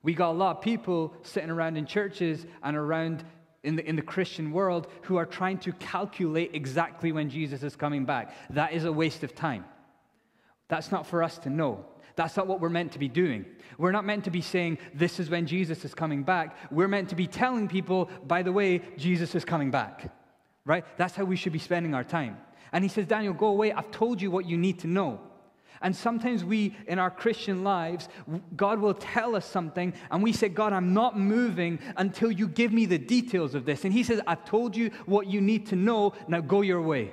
We 0.05 0.13
got 0.13 0.29
a 0.29 0.37
lot 0.37 0.57
of 0.57 0.61
people 0.61 1.15
sitting 1.23 1.49
around 1.49 1.77
in 1.77 1.87
churches 1.87 2.45
and 2.61 2.77
around 2.77 3.23
in 3.63 3.75
the, 3.75 3.89
in 3.89 3.95
the 3.95 4.03
Christian 4.03 4.51
world 4.51 4.85
who 5.01 5.15
are 5.15 5.25
trying 5.25 5.57
to 5.59 5.71
calculate 5.71 6.51
exactly 6.53 7.11
when 7.11 7.27
Jesus 7.27 7.63
is 7.63 7.75
coming 7.75 8.05
back. 8.05 8.31
That 8.51 8.73
is 8.73 8.85
a 8.85 8.93
waste 8.93 9.23
of 9.23 9.33
time. 9.33 9.65
That's 10.67 10.91
not 10.91 11.07
for 11.07 11.23
us 11.23 11.39
to 11.39 11.49
know. 11.49 11.83
That's 12.15 12.37
not 12.37 12.45
what 12.45 12.61
we're 12.61 12.69
meant 12.69 12.91
to 12.91 12.99
be 12.99 13.07
doing. 13.07 13.45
We're 13.79 13.91
not 13.91 14.05
meant 14.05 14.25
to 14.25 14.29
be 14.29 14.41
saying, 14.41 14.77
This 14.93 15.19
is 15.19 15.31
when 15.31 15.47
Jesus 15.47 15.83
is 15.83 15.95
coming 15.95 16.21
back. 16.21 16.55
We're 16.69 16.87
meant 16.87 17.09
to 17.09 17.15
be 17.15 17.25
telling 17.25 17.67
people, 17.67 18.11
by 18.27 18.43
the 18.43 18.51
way, 18.51 18.83
Jesus 18.97 19.33
is 19.33 19.43
coming 19.43 19.71
back. 19.71 20.13
Right? 20.65 20.85
That's 20.97 21.15
how 21.15 21.25
we 21.25 21.35
should 21.35 21.51
be 21.51 21.57
spending 21.57 21.95
our 21.95 22.03
time. 22.03 22.37
And 22.71 22.83
he 22.83 22.89
says, 22.89 23.07
Daniel, 23.07 23.33
go 23.33 23.47
away. 23.47 23.73
I've 23.73 23.89
told 23.89 24.21
you 24.21 24.29
what 24.29 24.45
you 24.45 24.55
need 24.55 24.81
to 24.81 24.87
know. 24.87 25.19
And 25.81 25.95
sometimes 25.95 26.43
we, 26.43 26.75
in 26.87 26.99
our 26.99 27.11
Christian 27.11 27.63
lives, 27.63 28.09
God 28.55 28.79
will 28.79 28.93
tell 28.93 29.35
us 29.35 29.45
something, 29.45 29.93
and 30.09 30.23
we 30.23 30.33
say, 30.33 30.49
God, 30.49 30.73
I'm 30.73 30.93
not 30.93 31.19
moving 31.19 31.79
until 31.97 32.31
you 32.31 32.47
give 32.47 32.71
me 32.71 32.85
the 32.85 32.97
details 32.97 33.55
of 33.55 33.65
this. 33.65 33.83
And 33.83 33.93
He 33.93 34.03
says, 34.03 34.21
I've 34.25 34.45
told 34.45 34.75
you 34.75 34.91
what 35.05 35.27
you 35.27 35.41
need 35.41 35.67
to 35.67 35.75
know. 35.75 36.13
Now 36.27 36.41
go 36.41 36.61
your 36.61 36.81
way. 36.81 37.11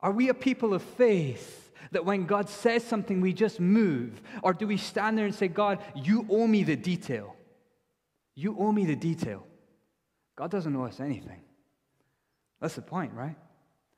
Are 0.00 0.12
we 0.12 0.28
a 0.28 0.34
people 0.34 0.74
of 0.74 0.82
faith? 0.82 1.72
That 1.90 2.04
when 2.04 2.26
God 2.26 2.50
says 2.50 2.84
something, 2.84 3.20
we 3.20 3.32
just 3.32 3.60
move? 3.60 4.20
Or 4.42 4.52
do 4.52 4.66
we 4.66 4.76
stand 4.76 5.16
there 5.16 5.24
and 5.24 5.34
say, 5.34 5.48
God, 5.48 5.78
you 5.94 6.26
owe 6.28 6.46
me 6.46 6.62
the 6.62 6.76
detail? 6.76 7.34
You 8.34 8.56
owe 8.58 8.70
me 8.70 8.84
the 8.84 8.94
detail. 8.94 9.46
God 10.36 10.50
doesn't 10.50 10.76
owe 10.76 10.84
us 10.84 11.00
anything. 11.00 11.40
That's 12.60 12.74
the 12.74 12.82
point, 12.82 13.12
right? 13.14 13.36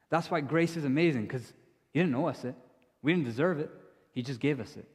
That's 0.08 0.30
why 0.30 0.40
grace 0.40 0.76
is 0.76 0.84
amazing, 0.84 1.22
because 1.22 1.52
He 1.92 2.00
didn't 2.00 2.14
owe 2.14 2.26
us 2.26 2.44
it. 2.44 2.54
We 3.02 3.12
didn't 3.12 3.26
deserve 3.26 3.58
it. 3.58 3.70
He 4.12 4.22
just 4.22 4.40
gave 4.40 4.60
us 4.60 4.76
it. 4.76 4.86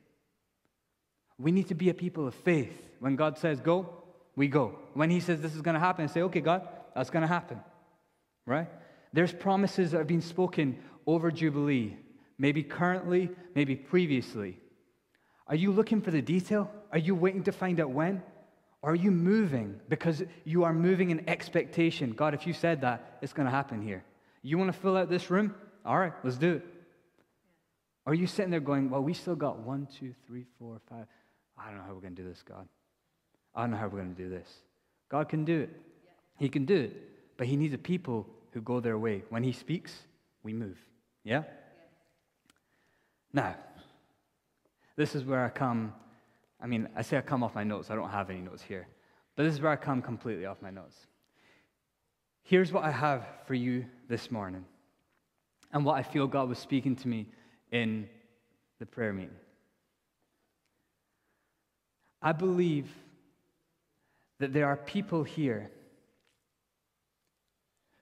We 1.37 1.51
need 1.51 1.67
to 1.69 1.75
be 1.75 1.89
a 1.89 1.93
people 1.93 2.27
of 2.27 2.35
faith. 2.35 2.73
When 2.99 3.15
God 3.15 3.37
says 3.37 3.59
go, 3.59 3.89
we 4.35 4.47
go. 4.47 4.79
When 4.93 5.09
He 5.09 5.19
says 5.19 5.41
this 5.41 5.55
is 5.55 5.61
going 5.61 5.73
to 5.75 5.79
happen, 5.79 6.07
say, 6.07 6.21
okay, 6.23 6.41
God, 6.41 6.67
that's 6.95 7.09
going 7.09 7.21
to 7.21 7.27
happen. 7.27 7.59
Right? 8.45 8.67
There's 9.13 9.33
promises 9.33 9.91
that 9.91 9.97
have 9.97 10.07
been 10.07 10.21
spoken 10.21 10.77
over 11.05 11.31
Jubilee 11.31 11.97
maybe 12.37 12.63
currently, 12.63 13.29
maybe 13.53 13.75
previously. 13.75 14.57
Are 15.47 15.55
you 15.55 15.71
looking 15.71 16.01
for 16.01 16.11
the 16.11 16.21
detail? 16.21 16.69
Are 16.91 16.97
you 16.97 17.15
waiting 17.15 17.43
to 17.43 17.51
find 17.51 17.79
out 17.79 17.91
when? 17.91 18.21
Or 18.81 18.91
are 18.91 18.95
you 18.95 19.11
moving 19.11 19.79
because 19.89 20.23
you 20.43 20.63
are 20.63 20.73
moving 20.73 21.09
in 21.09 21.29
expectation? 21.29 22.11
God, 22.11 22.33
if 22.33 22.45
you 22.45 22.53
said 22.53 22.81
that, 22.81 23.17
it's 23.21 23.33
going 23.33 23.45
to 23.45 23.51
happen 23.51 23.81
here. 23.81 24.03
You 24.41 24.57
want 24.57 24.71
to 24.71 24.79
fill 24.79 24.97
out 24.97 25.09
this 25.09 25.29
room? 25.29 25.55
All 25.85 25.97
right, 25.97 26.13
let's 26.23 26.37
do 26.37 26.55
it. 26.55 26.65
Or 28.05 28.11
are 28.11 28.15
you 28.15 28.27
sitting 28.27 28.51
there 28.51 28.59
going, 28.59 28.89
well, 28.89 29.01
we 29.01 29.13
still 29.13 29.35
got 29.35 29.59
one, 29.59 29.87
two, 29.99 30.13
three, 30.27 30.45
four, 30.59 30.79
five. 30.89 31.07
I 31.57 31.69
don't 31.69 31.77
know 31.77 31.83
how 31.87 31.93
we're 31.93 32.01
going 32.01 32.15
to 32.15 32.21
do 32.21 32.27
this, 32.27 32.43
God. 32.43 32.67
I 33.55 33.61
don't 33.61 33.71
know 33.71 33.77
how 33.77 33.87
we're 33.87 34.01
going 34.01 34.15
to 34.15 34.21
do 34.23 34.29
this. 34.29 34.47
God 35.09 35.29
can 35.29 35.45
do 35.45 35.61
it. 35.61 35.69
He 36.37 36.49
can 36.49 36.65
do 36.65 36.75
it. 36.75 37.37
But 37.37 37.47
He 37.47 37.55
needs 37.55 37.73
a 37.73 37.77
people 37.77 38.27
who 38.51 38.61
go 38.61 38.79
their 38.79 38.97
way. 38.97 39.23
When 39.29 39.43
He 39.43 39.51
speaks, 39.51 39.93
we 40.43 40.53
move. 40.53 40.77
Yeah? 41.23 41.43
Now, 43.33 43.55
this 44.95 45.15
is 45.15 45.23
where 45.23 45.43
I 45.43 45.49
come. 45.49 45.93
I 46.61 46.67
mean, 46.67 46.87
I 46.95 47.01
say 47.01 47.17
I 47.17 47.21
come 47.21 47.43
off 47.43 47.55
my 47.55 47.63
notes, 47.63 47.89
I 47.89 47.95
don't 47.95 48.09
have 48.09 48.29
any 48.29 48.39
notes 48.39 48.61
here. 48.61 48.87
But 49.35 49.43
this 49.43 49.53
is 49.53 49.61
where 49.61 49.71
I 49.71 49.75
come 49.75 50.01
completely 50.01 50.45
off 50.45 50.61
my 50.61 50.69
notes. 50.69 50.95
Here's 52.43 52.71
what 52.71 52.83
I 52.83 52.91
have 52.91 53.25
for 53.47 53.55
you 53.55 53.85
this 54.07 54.29
morning, 54.29 54.63
and 55.73 55.83
what 55.83 55.95
I 55.95 56.03
feel 56.03 56.27
God 56.27 56.47
was 56.47 56.59
speaking 56.59 56.95
to 56.97 57.07
me 57.07 57.27
in 57.81 58.07
the 58.79 58.85
prayer 58.85 59.11
meeting. 59.11 59.35
I 62.21 62.31
believe 62.31 62.89
that 64.39 64.53
there 64.53 64.67
are 64.67 64.77
people 64.77 65.23
here 65.23 65.69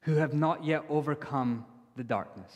who 0.01 0.15
have 0.15 0.33
not 0.33 0.63
yet 0.63 0.83
overcome 0.89 1.65
the 1.95 2.03
darkness. 2.03 2.53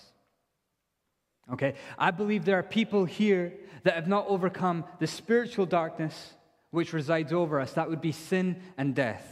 Okay? 1.53 1.75
I 1.97 2.11
believe 2.11 2.45
there 2.45 2.59
are 2.59 2.63
people 2.63 3.05
here 3.05 3.53
that 3.83 3.95
have 3.95 4.07
not 4.07 4.25
overcome 4.27 4.85
the 4.99 5.07
spiritual 5.07 5.65
darkness 5.65 6.33
which 6.71 6.93
resides 6.93 7.33
over 7.33 7.59
us. 7.59 7.73
That 7.73 7.89
would 7.89 8.01
be 8.01 8.11
sin 8.11 8.61
and 8.77 8.93
death. 8.93 9.25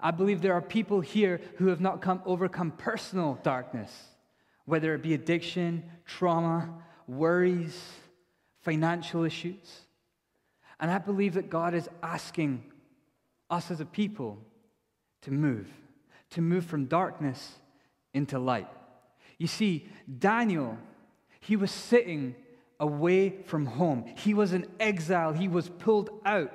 I 0.00 0.12
believe 0.12 0.40
there 0.40 0.54
are 0.54 0.62
people 0.62 1.00
here 1.00 1.40
who 1.56 1.66
have 1.68 1.80
not 1.80 2.00
come, 2.00 2.22
overcome 2.24 2.70
personal 2.70 3.38
darkness, 3.42 3.92
whether 4.68 4.94
it 4.94 5.02
be 5.02 5.14
addiction, 5.14 5.82
trauma, 6.04 6.68
worries, 7.06 7.76
financial 8.60 9.24
issues. 9.24 9.80
And 10.78 10.90
I 10.90 10.98
believe 10.98 11.34
that 11.34 11.50
God 11.50 11.74
is 11.74 11.88
asking 12.02 12.62
us 13.50 13.70
as 13.70 13.80
a 13.80 13.86
people 13.86 14.38
to 15.22 15.30
move, 15.30 15.68
to 16.30 16.40
move 16.40 16.64
from 16.64 16.84
darkness 16.86 17.54
into 18.14 18.38
light. 18.38 18.68
You 19.38 19.46
see, 19.46 19.88
Daniel 20.18 20.78
he 21.40 21.56
was 21.56 21.70
sitting 21.70 22.34
away 22.80 23.30
from 23.46 23.66
home. 23.66 24.04
He 24.16 24.34
was 24.34 24.52
in 24.52 24.66
exile. 24.78 25.32
He 25.32 25.48
was 25.48 25.68
pulled 25.68 26.10
out. 26.24 26.52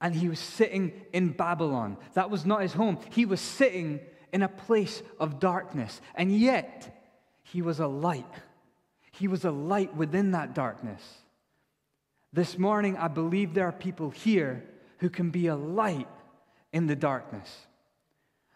And 0.00 0.14
he 0.14 0.28
was 0.28 0.38
sitting 0.38 0.92
in 1.12 1.32
Babylon. 1.32 1.98
That 2.14 2.30
was 2.30 2.46
not 2.46 2.62
his 2.62 2.72
home. 2.72 2.98
He 3.10 3.26
was 3.26 3.40
sitting 3.40 4.00
in 4.32 4.42
a 4.42 4.48
place 4.48 5.02
of 5.18 5.40
darkness. 5.40 6.00
And 6.14 6.36
yet, 6.36 6.96
he 7.42 7.62
was 7.62 7.80
a 7.80 7.86
light. 7.86 8.24
He 9.12 9.28
was 9.28 9.44
a 9.44 9.50
light 9.50 9.94
within 9.94 10.32
that 10.32 10.54
darkness. 10.54 11.02
This 12.32 12.58
morning, 12.58 12.96
I 12.96 13.08
believe 13.08 13.54
there 13.54 13.66
are 13.66 13.72
people 13.72 14.10
here 14.10 14.64
who 14.98 15.10
can 15.10 15.30
be 15.30 15.48
a 15.48 15.56
light 15.56 16.08
in 16.72 16.86
the 16.86 16.96
darkness. 16.96 17.66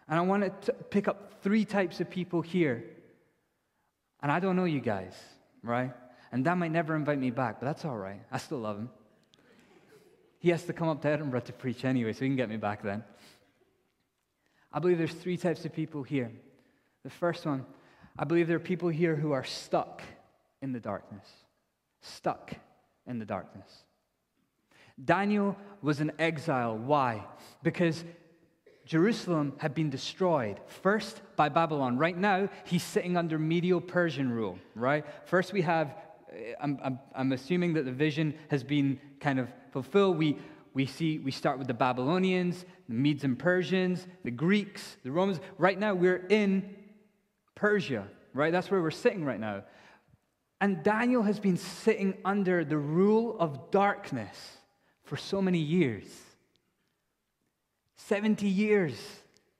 And 0.07 0.17
I 0.17 0.21
want 0.21 0.61
to 0.63 0.73
pick 0.73 1.07
up 1.07 1.41
three 1.41 1.65
types 1.65 1.99
of 1.99 2.09
people 2.09 2.41
here 2.41 2.85
and 4.25 4.31
I 4.31 4.39
don't 4.39 4.55
know 4.55 4.65
you 4.65 4.79
guys, 4.79 5.13
right? 5.61 5.93
And 6.31 6.43
Dan 6.43 6.57
might 6.57 6.71
never 6.71 6.95
invite 6.95 7.19
me 7.19 7.29
back, 7.29 7.59
but 7.59 7.67
that's 7.67 7.85
all 7.85 7.95
right. 7.95 8.19
I 8.31 8.39
still 8.39 8.57
love 8.57 8.77
him. 8.77 8.89
He 10.39 10.49
has 10.49 10.63
to 10.63 10.73
come 10.73 10.87
up 10.87 11.03
to 11.03 11.09
Edinburgh 11.09 11.41
to 11.41 11.53
preach 11.53 11.85
anyway, 11.85 12.11
so 12.11 12.21
he 12.21 12.29
can 12.29 12.35
get 12.35 12.49
me 12.49 12.57
back 12.57 12.81
then. 12.81 13.03
I 14.75 14.79
believe 14.79 14.97
there's 14.97 15.13
three 15.13 15.37
types 15.37 15.63
of 15.63 15.73
people 15.73 16.03
here. 16.03 16.29
The 17.03 17.09
first 17.09 17.45
one, 17.45 17.65
I 18.19 18.25
believe 18.25 18.47
there 18.47 18.57
are 18.57 18.59
people 18.59 18.89
here 18.89 19.15
who 19.15 19.31
are 19.31 19.45
stuck 19.45 20.01
in 20.61 20.73
the 20.73 20.81
darkness. 20.81 21.25
stuck 22.01 22.53
in 23.07 23.17
the 23.17 23.25
darkness. 23.25 23.85
Daniel 25.03 25.55
was 25.81 26.01
in 26.01 26.11
exile. 26.19 26.77
Why? 26.77 27.23
Because 27.63 28.03
Jerusalem 28.85 29.53
had 29.57 29.73
been 29.73 29.89
destroyed, 29.89 30.59
first 30.67 31.21
by 31.37 31.47
Babylon. 31.49 31.97
Right 31.97 32.17
now, 32.17 32.49
he's 32.65 32.83
sitting 32.83 33.15
under 33.15 33.39
Medo 33.39 33.79
Persian 33.79 34.29
rule, 34.29 34.59
right? 34.75 35.05
First, 35.25 35.53
we 35.53 35.61
have, 35.61 35.95
I'm, 36.59 36.79
I'm, 36.83 36.99
I'm, 37.15 37.31
assuming 37.31 37.73
that 37.73 37.85
the 37.85 37.91
vision 37.91 38.35
has 38.49 38.63
been 38.63 38.99
kind 39.19 39.39
of 39.39 39.47
fulfilled. 39.71 40.17
We, 40.17 40.37
we 40.75 40.85
see, 40.85 41.19
we 41.19 41.31
start 41.31 41.57
with 41.57 41.67
the 41.67 41.73
Babylonians, 41.73 42.65
the 42.89 42.93
Medes 42.93 43.23
and 43.23 43.39
Persians, 43.39 44.05
the 44.25 44.29
Greeks, 44.29 44.97
the 45.03 45.11
Romans. 45.11 45.39
Right 45.57 45.79
now, 45.79 45.95
we're 45.95 46.27
in 46.27 46.75
Persia, 47.55 48.05
right? 48.33 48.51
That's 48.51 48.69
where 48.69 48.81
we're 48.81 48.91
sitting 48.91 49.23
right 49.23 49.39
now. 49.39 49.63
And 50.59 50.83
Daniel 50.83 51.23
has 51.23 51.39
been 51.39 51.55
sitting 51.55 52.15
under 52.25 52.65
the 52.65 52.77
rule 52.77 53.37
of 53.39 53.71
darkness 53.71 54.37
for 55.05 55.15
so 55.15 55.41
many 55.41 55.59
years. 55.59 56.03
70 57.95 58.45
years. 58.45 58.95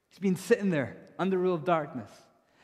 He's 0.09 0.19
been 0.19 0.35
sitting 0.35 0.69
there 0.69 0.97
under 1.17 1.37
the 1.37 1.41
rule 1.41 1.55
of 1.55 1.63
darkness. 1.63 2.11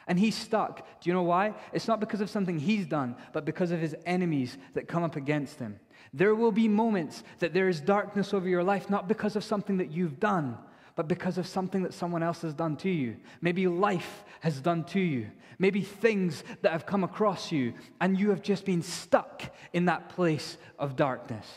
And 0.08 0.20
he's 0.20 0.36
stuck. 0.36 0.86
Do 1.00 1.10
you 1.10 1.14
know 1.14 1.24
why? 1.24 1.54
It's 1.74 1.88
not 1.88 2.00
because 2.00 2.22
of 2.22 2.30
something 2.30 2.60
he's 2.60 2.86
done, 2.86 3.16
but 3.34 3.46
because 3.46 3.72
of 3.72 3.80
his 3.80 3.96
enemies 4.06 4.58
that 4.74 4.88
come 4.88 5.04
up 5.04 5.16
against 5.16 5.60
him. 5.60 5.80
There 6.14 6.36
will 6.36 6.52
be 6.52 6.68
moments 6.68 7.24
that 7.40 7.54
there 7.54 7.70
is 7.70 7.80
darkness 7.80 8.34
over 8.34 8.48
your 8.48 8.64
life, 8.64 8.90
not 8.90 9.08
because 9.08 9.36
of 9.36 9.44
something 9.44 9.78
that 9.78 9.92
you've 9.92 10.20
done, 10.20 10.58
but 10.96 11.08
because 11.08 11.38
of 11.38 11.48
something 11.48 11.84
that 11.84 11.94
someone 11.94 12.24
else 12.24 12.42
has 12.42 12.54
done 12.54 12.76
to 12.78 12.90
you. 12.90 13.18
Maybe 13.40 13.68
life 13.68 14.24
has 14.42 14.60
done 14.60 14.84
to 14.86 15.00
you. 15.00 15.28
Maybe 15.60 15.82
things 15.82 16.44
that 16.64 16.72
have 16.72 16.86
come 16.86 17.04
across 17.04 17.52
you, 17.52 17.74
and 18.02 18.20
you 18.20 18.32
have 18.32 18.42
just 18.42 18.66
been 18.66 18.82
stuck 18.82 19.44
in 19.74 19.86
that 19.86 20.10
place 20.10 20.58
of 20.80 20.96
darkness. 20.96 21.48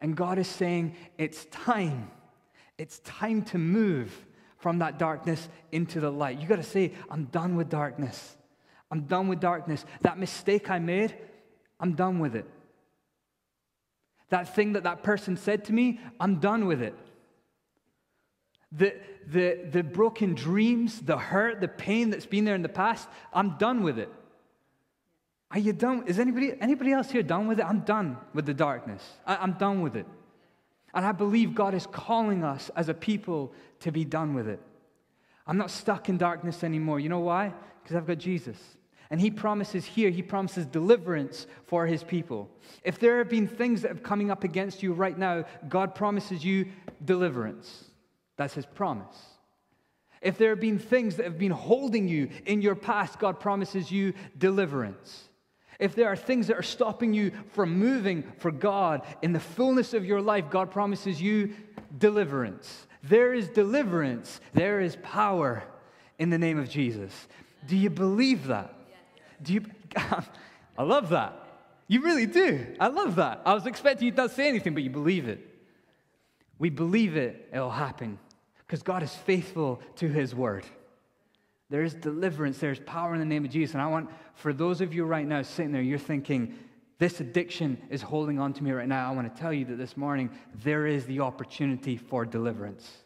And 0.00 0.16
God 0.16 0.38
is 0.38 0.48
saying, 0.48 0.96
It's 1.18 1.44
time 1.46 2.10
it's 2.82 2.98
time 3.00 3.42
to 3.42 3.58
move 3.58 4.26
from 4.62 4.78
that 4.78 4.96
darkness 4.96 5.48
into 5.72 5.98
the 5.98 6.10
light. 6.10 6.40
You 6.40 6.46
got 6.46 6.56
to 6.56 6.62
say, 6.62 6.92
I'm 7.10 7.24
done 7.24 7.56
with 7.56 7.68
darkness. 7.68 8.36
I'm 8.92 9.02
done 9.02 9.26
with 9.26 9.40
darkness. 9.40 9.84
That 10.02 10.18
mistake 10.18 10.70
I 10.70 10.78
made, 10.78 11.16
I'm 11.80 11.94
done 11.94 12.20
with 12.20 12.36
it. 12.36 12.48
That 14.28 14.54
thing 14.54 14.74
that 14.74 14.84
that 14.84 15.02
person 15.02 15.36
said 15.36 15.64
to 15.64 15.72
me, 15.72 15.98
I'm 16.20 16.36
done 16.38 16.66
with 16.66 16.80
it. 16.80 16.94
The, 18.70 18.94
the, 19.26 19.68
the 19.68 19.82
broken 19.82 20.34
dreams, 20.34 21.00
the 21.00 21.18
hurt, 21.18 21.60
the 21.60 21.68
pain 21.68 22.10
that's 22.10 22.24
been 22.24 22.44
there 22.44 22.54
in 22.54 22.62
the 22.62 22.68
past, 22.68 23.08
I'm 23.34 23.58
done 23.58 23.82
with 23.82 23.98
it. 23.98 24.10
Are 25.50 25.58
you 25.58 25.72
done? 25.72 26.04
Is 26.06 26.20
anybody, 26.20 26.52
anybody 26.60 26.92
else 26.92 27.10
here 27.10 27.24
done 27.24 27.48
with 27.48 27.58
it? 27.58 27.66
I'm 27.66 27.80
done 27.80 28.16
with 28.32 28.46
the 28.46 28.54
darkness. 28.54 29.02
I, 29.26 29.36
I'm 29.36 29.54
done 29.54 29.82
with 29.82 29.96
it. 29.96 30.06
And 30.94 31.06
I 31.06 31.12
believe 31.12 31.54
God 31.54 31.74
is 31.74 31.86
calling 31.86 32.44
us 32.44 32.70
as 32.76 32.88
a 32.88 32.94
people 32.94 33.52
to 33.80 33.90
be 33.90 34.04
done 34.04 34.34
with 34.34 34.48
it. 34.48 34.60
I'm 35.46 35.58
not 35.58 35.70
stuck 35.70 36.08
in 36.08 36.18
darkness 36.18 36.62
anymore. 36.62 37.00
You 37.00 37.08
know 37.08 37.20
why? 37.20 37.52
Because 37.82 37.96
I've 37.96 38.06
got 38.06 38.18
Jesus. 38.18 38.58
And 39.10 39.20
he 39.20 39.30
promises 39.30 39.84
here, 39.84 40.10
he 40.10 40.22
promises 40.22 40.64
deliverance 40.64 41.46
for 41.66 41.86
his 41.86 42.02
people. 42.02 42.48
If 42.82 42.98
there 42.98 43.18
have 43.18 43.28
been 43.28 43.46
things 43.46 43.82
that 43.82 43.90
are 43.90 43.96
coming 43.96 44.30
up 44.30 44.44
against 44.44 44.82
you 44.82 44.92
right 44.94 45.16
now, 45.16 45.44
God 45.68 45.94
promises 45.94 46.44
you 46.44 46.66
deliverance. 47.04 47.84
That's 48.36 48.54
his 48.54 48.64
promise. 48.64 49.16
If 50.22 50.38
there 50.38 50.50
have 50.50 50.60
been 50.60 50.78
things 50.78 51.16
that 51.16 51.24
have 51.24 51.38
been 51.38 51.52
holding 51.52 52.08
you 52.08 52.30
in 52.46 52.62
your 52.62 52.74
past, 52.74 53.18
God 53.18 53.40
promises 53.40 53.90
you 53.90 54.14
deliverance. 54.38 55.24
If 55.82 55.96
there 55.96 56.06
are 56.06 56.14
things 56.14 56.46
that 56.46 56.56
are 56.56 56.62
stopping 56.62 57.12
you 57.12 57.32
from 57.54 57.76
moving 57.76 58.22
for 58.38 58.52
God 58.52 59.02
in 59.20 59.32
the 59.32 59.40
fullness 59.40 59.94
of 59.94 60.04
your 60.04 60.20
life, 60.20 60.44
God 60.48 60.70
promises 60.70 61.20
you 61.20 61.56
deliverance. 61.98 62.86
There 63.02 63.34
is 63.34 63.48
deliverance, 63.48 64.40
there 64.52 64.80
is 64.80 64.96
power 65.02 65.64
in 66.20 66.30
the 66.30 66.38
name 66.38 66.56
of 66.56 66.68
Jesus. 66.68 67.12
Do 67.66 67.76
you 67.76 67.90
believe 67.90 68.46
that? 68.46 68.72
Do 69.42 69.54
you? 69.54 69.64
I 70.78 70.84
love 70.84 71.08
that. 71.08 71.34
You 71.88 72.00
really 72.02 72.26
do. 72.26 72.64
I 72.78 72.86
love 72.86 73.16
that. 73.16 73.42
I 73.44 73.52
was 73.52 73.66
expecting 73.66 74.06
you 74.06 74.12
not 74.12 74.28
to 74.28 74.34
say 74.36 74.48
anything, 74.48 74.74
but 74.74 74.84
you 74.84 74.90
believe 74.90 75.26
it. 75.26 75.44
We 76.60 76.70
believe 76.70 77.16
it, 77.16 77.48
it'll 77.52 77.70
happen 77.70 78.20
because 78.64 78.84
God 78.84 79.02
is 79.02 79.12
faithful 79.12 79.82
to 79.96 80.06
his 80.06 80.32
word. 80.32 80.64
There 81.72 81.82
is 81.82 81.94
deliverance, 81.94 82.58
there's 82.58 82.80
power 82.80 83.14
in 83.14 83.18
the 83.18 83.24
name 83.24 83.46
of 83.46 83.50
Jesus. 83.50 83.72
And 83.72 83.82
I 83.82 83.86
want, 83.86 84.10
for 84.34 84.52
those 84.52 84.82
of 84.82 84.92
you 84.92 85.06
right 85.06 85.26
now 85.26 85.40
sitting 85.40 85.72
there, 85.72 85.80
you're 85.80 85.98
thinking, 85.98 86.54
this 86.98 87.18
addiction 87.20 87.80
is 87.88 88.02
holding 88.02 88.38
on 88.38 88.52
to 88.52 88.62
me 88.62 88.72
right 88.72 88.86
now. 88.86 89.10
I 89.10 89.14
want 89.14 89.34
to 89.34 89.40
tell 89.40 89.54
you 89.54 89.64
that 89.64 89.76
this 89.76 89.96
morning, 89.96 90.28
there 90.62 90.86
is 90.86 91.06
the 91.06 91.20
opportunity 91.20 91.96
for 91.96 92.26
deliverance. 92.26 93.01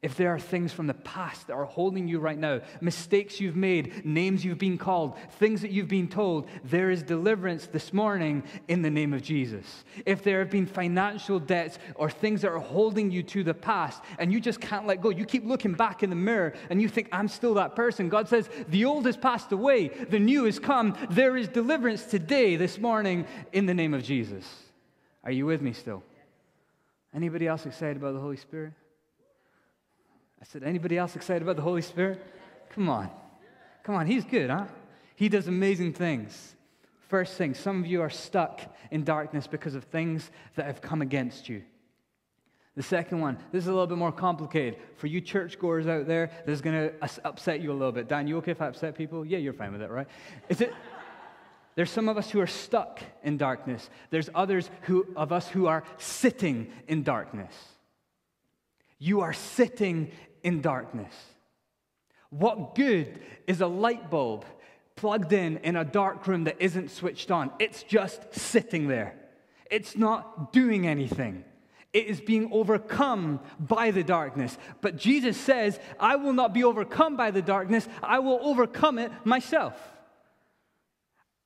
If 0.00 0.14
there 0.14 0.32
are 0.32 0.38
things 0.38 0.72
from 0.72 0.86
the 0.86 0.94
past 0.94 1.48
that 1.48 1.54
are 1.54 1.64
holding 1.64 2.06
you 2.06 2.20
right 2.20 2.38
now, 2.38 2.60
mistakes 2.80 3.40
you've 3.40 3.56
made, 3.56 4.06
names 4.06 4.44
you've 4.44 4.58
been 4.58 4.78
called, 4.78 5.18
things 5.40 5.60
that 5.62 5.72
you've 5.72 5.88
been 5.88 6.06
told, 6.06 6.46
there 6.62 6.92
is 6.92 7.02
deliverance 7.02 7.66
this 7.66 7.92
morning 7.92 8.44
in 8.68 8.82
the 8.82 8.90
name 8.90 9.12
of 9.12 9.22
Jesus. 9.22 9.84
If 10.06 10.22
there 10.22 10.38
have 10.38 10.50
been 10.50 10.66
financial 10.66 11.40
debts 11.40 11.80
or 11.96 12.10
things 12.10 12.42
that 12.42 12.52
are 12.52 12.60
holding 12.60 13.10
you 13.10 13.24
to 13.24 13.42
the 13.42 13.54
past 13.54 14.00
and 14.20 14.32
you 14.32 14.40
just 14.40 14.60
can't 14.60 14.86
let 14.86 15.00
go, 15.00 15.08
you 15.08 15.24
keep 15.24 15.44
looking 15.44 15.74
back 15.74 16.04
in 16.04 16.10
the 16.10 16.16
mirror 16.16 16.54
and 16.70 16.80
you 16.80 16.88
think, 16.88 17.08
I'm 17.10 17.26
still 17.26 17.54
that 17.54 17.74
person. 17.74 18.08
God 18.08 18.28
says, 18.28 18.48
The 18.68 18.84
old 18.84 19.04
has 19.06 19.16
passed 19.16 19.50
away, 19.50 19.88
the 19.88 20.20
new 20.20 20.44
has 20.44 20.60
come. 20.60 20.96
There 21.10 21.36
is 21.36 21.48
deliverance 21.48 22.04
today, 22.04 22.54
this 22.54 22.78
morning, 22.78 23.26
in 23.52 23.66
the 23.66 23.74
name 23.74 23.94
of 23.94 24.04
Jesus. 24.04 24.44
Are 25.24 25.32
you 25.32 25.44
with 25.44 25.60
me 25.60 25.72
still? 25.72 26.04
Anybody 27.12 27.48
else 27.48 27.66
excited 27.66 27.96
about 27.96 28.14
the 28.14 28.20
Holy 28.20 28.36
Spirit? 28.36 28.74
I 30.40 30.44
said, 30.44 30.62
anybody 30.62 30.96
else 30.96 31.16
excited 31.16 31.42
about 31.42 31.56
the 31.56 31.62
Holy 31.62 31.82
Spirit? 31.82 32.24
Come 32.70 32.88
on. 32.88 33.10
Come 33.82 33.94
on, 33.94 34.06
he's 34.06 34.24
good, 34.24 34.50
huh? 34.50 34.66
He 35.16 35.28
does 35.28 35.48
amazing 35.48 35.94
things. 35.94 36.54
First 37.08 37.34
thing, 37.38 37.54
some 37.54 37.80
of 37.80 37.86
you 37.86 38.02
are 38.02 38.10
stuck 38.10 38.60
in 38.90 39.02
darkness 39.02 39.46
because 39.46 39.74
of 39.74 39.84
things 39.84 40.30
that 40.56 40.66
have 40.66 40.80
come 40.80 41.02
against 41.02 41.48
you. 41.48 41.62
The 42.76 42.82
second 42.82 43.20
one, 43.20 43.38
this 43.50 43.64
is 43.64 43.68
a 43.68 43.72
little 43.72 43.88
bit 43.88 43.98
more 43.98 44.12
complicated. 44.12 44.78
For 44.96 45.08
you 45.08 45.20
churchgoers 45.20 45.88
out 45.88 46.06
there, 46.06 46.30
this 46.46 46.52
is 46.54 46.60
going 46.60 46.90
to 46.90 46.94
upset 47.24 47.60
you 47.60 47.72
a 47.72 47.74
little 47.74 47.90
bit. 47.90 48.06
Dan, 48.08 48.28
you 48.28 48.36
okay 48.36 48.52
if 48.52 48.62
I 48.62 48.66
upset 48.66 48.94
people? 48.94 49.24
Yeah, 49.24 49.38
you're 49.38 49.52
fine 49.52 49.72
with 49.72 49.82
it, 49.82 49.90
right? 49.90 50.06
Is 50.48 50.60
it? 50.60 50.72
There's 51.74 51.90
some 51.90 52.08
of 52.08 52.16
us 52.16 52.30
who 52.30 52.40
are 52.40 52.46
stuck 52.46 53.00
in 53.24 53.36
darkness. 53.36 53.88
There's 54.10 54.30
others 54.34 54.70
who, 54.82 55.06
of 55.16 55.32
us 55.32 55.48
who 55.48 55.66
are 55.66 55.82
sitting 55.96 56.70
in 56.86 57.02
darkness. 57.02 57.52
You 58.98 59.20
are 59.20 59.32
sitting 59.32 60.10
in 60.42 60.60
darkness. 60.60 61.14
What 62.30 62.74
good 62.74 63.20
is 63.46 63.60
a 63.60 63.66
light 63.66 64.10
bulb 64.10 64.44
plugged 64.96 65.32
in 65.32 65.58
in 65.58 65.76
a 65.76 65.84
dark 65.84 66.26
room 66.26 66.44
that 66.44 66.56
isn't 66.60 66.90
switched 66.90 67.30
on? 67.30 67.50
It's 67.58 67.82
just 67.82 68.34
sitting 68.34 68.88
there, 68.88 69.14
it's 69.70 69.96
not 69.96 70.52
doing 70.52 70.86
anything. 70.86 71.44
It 71.94 72.06
is 72.06 72.20
being 72.20 72.50
overcome 72.52 73.40
by 73.58 73.92
the 73.92 74.04
darkness. 74.04 74.58
But 74.82 74.98
Jesus 74.98 75.38
says, 75.38 75.80
I 75.98 76.16
will 76.16 76.34
not 76.34 76.52
be 76.52 76.62
overcome 76.62 77.16
by 77.16 77.30
the 77.30 77.40
darkness, 77.40 77.88
I 78.02 78.18
will 78.18 78.38
overcome 78.42 78.98
it 78.98 79.10
myself. 79.24 79.74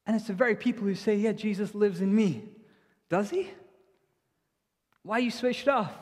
And 0.04 0.16
it's 0.16 0.26
the 0.26 0.32
very 0.32 0.56
people 0.56 0.84
who 0.84 0.96
say, 0.96 1.14
Yeah, 1.14 1.32
Jesus 1.32 1.74
lives 1.74 2.00
in 2.00 2.14
me. 2.14 2.42
Does 3.08 3.30
he? 3.30 3.50
Why 5.04 5.18
are 5.18 5.20
you 5.20 5.30
switched 5.30 5.68
off? 5.68 5.92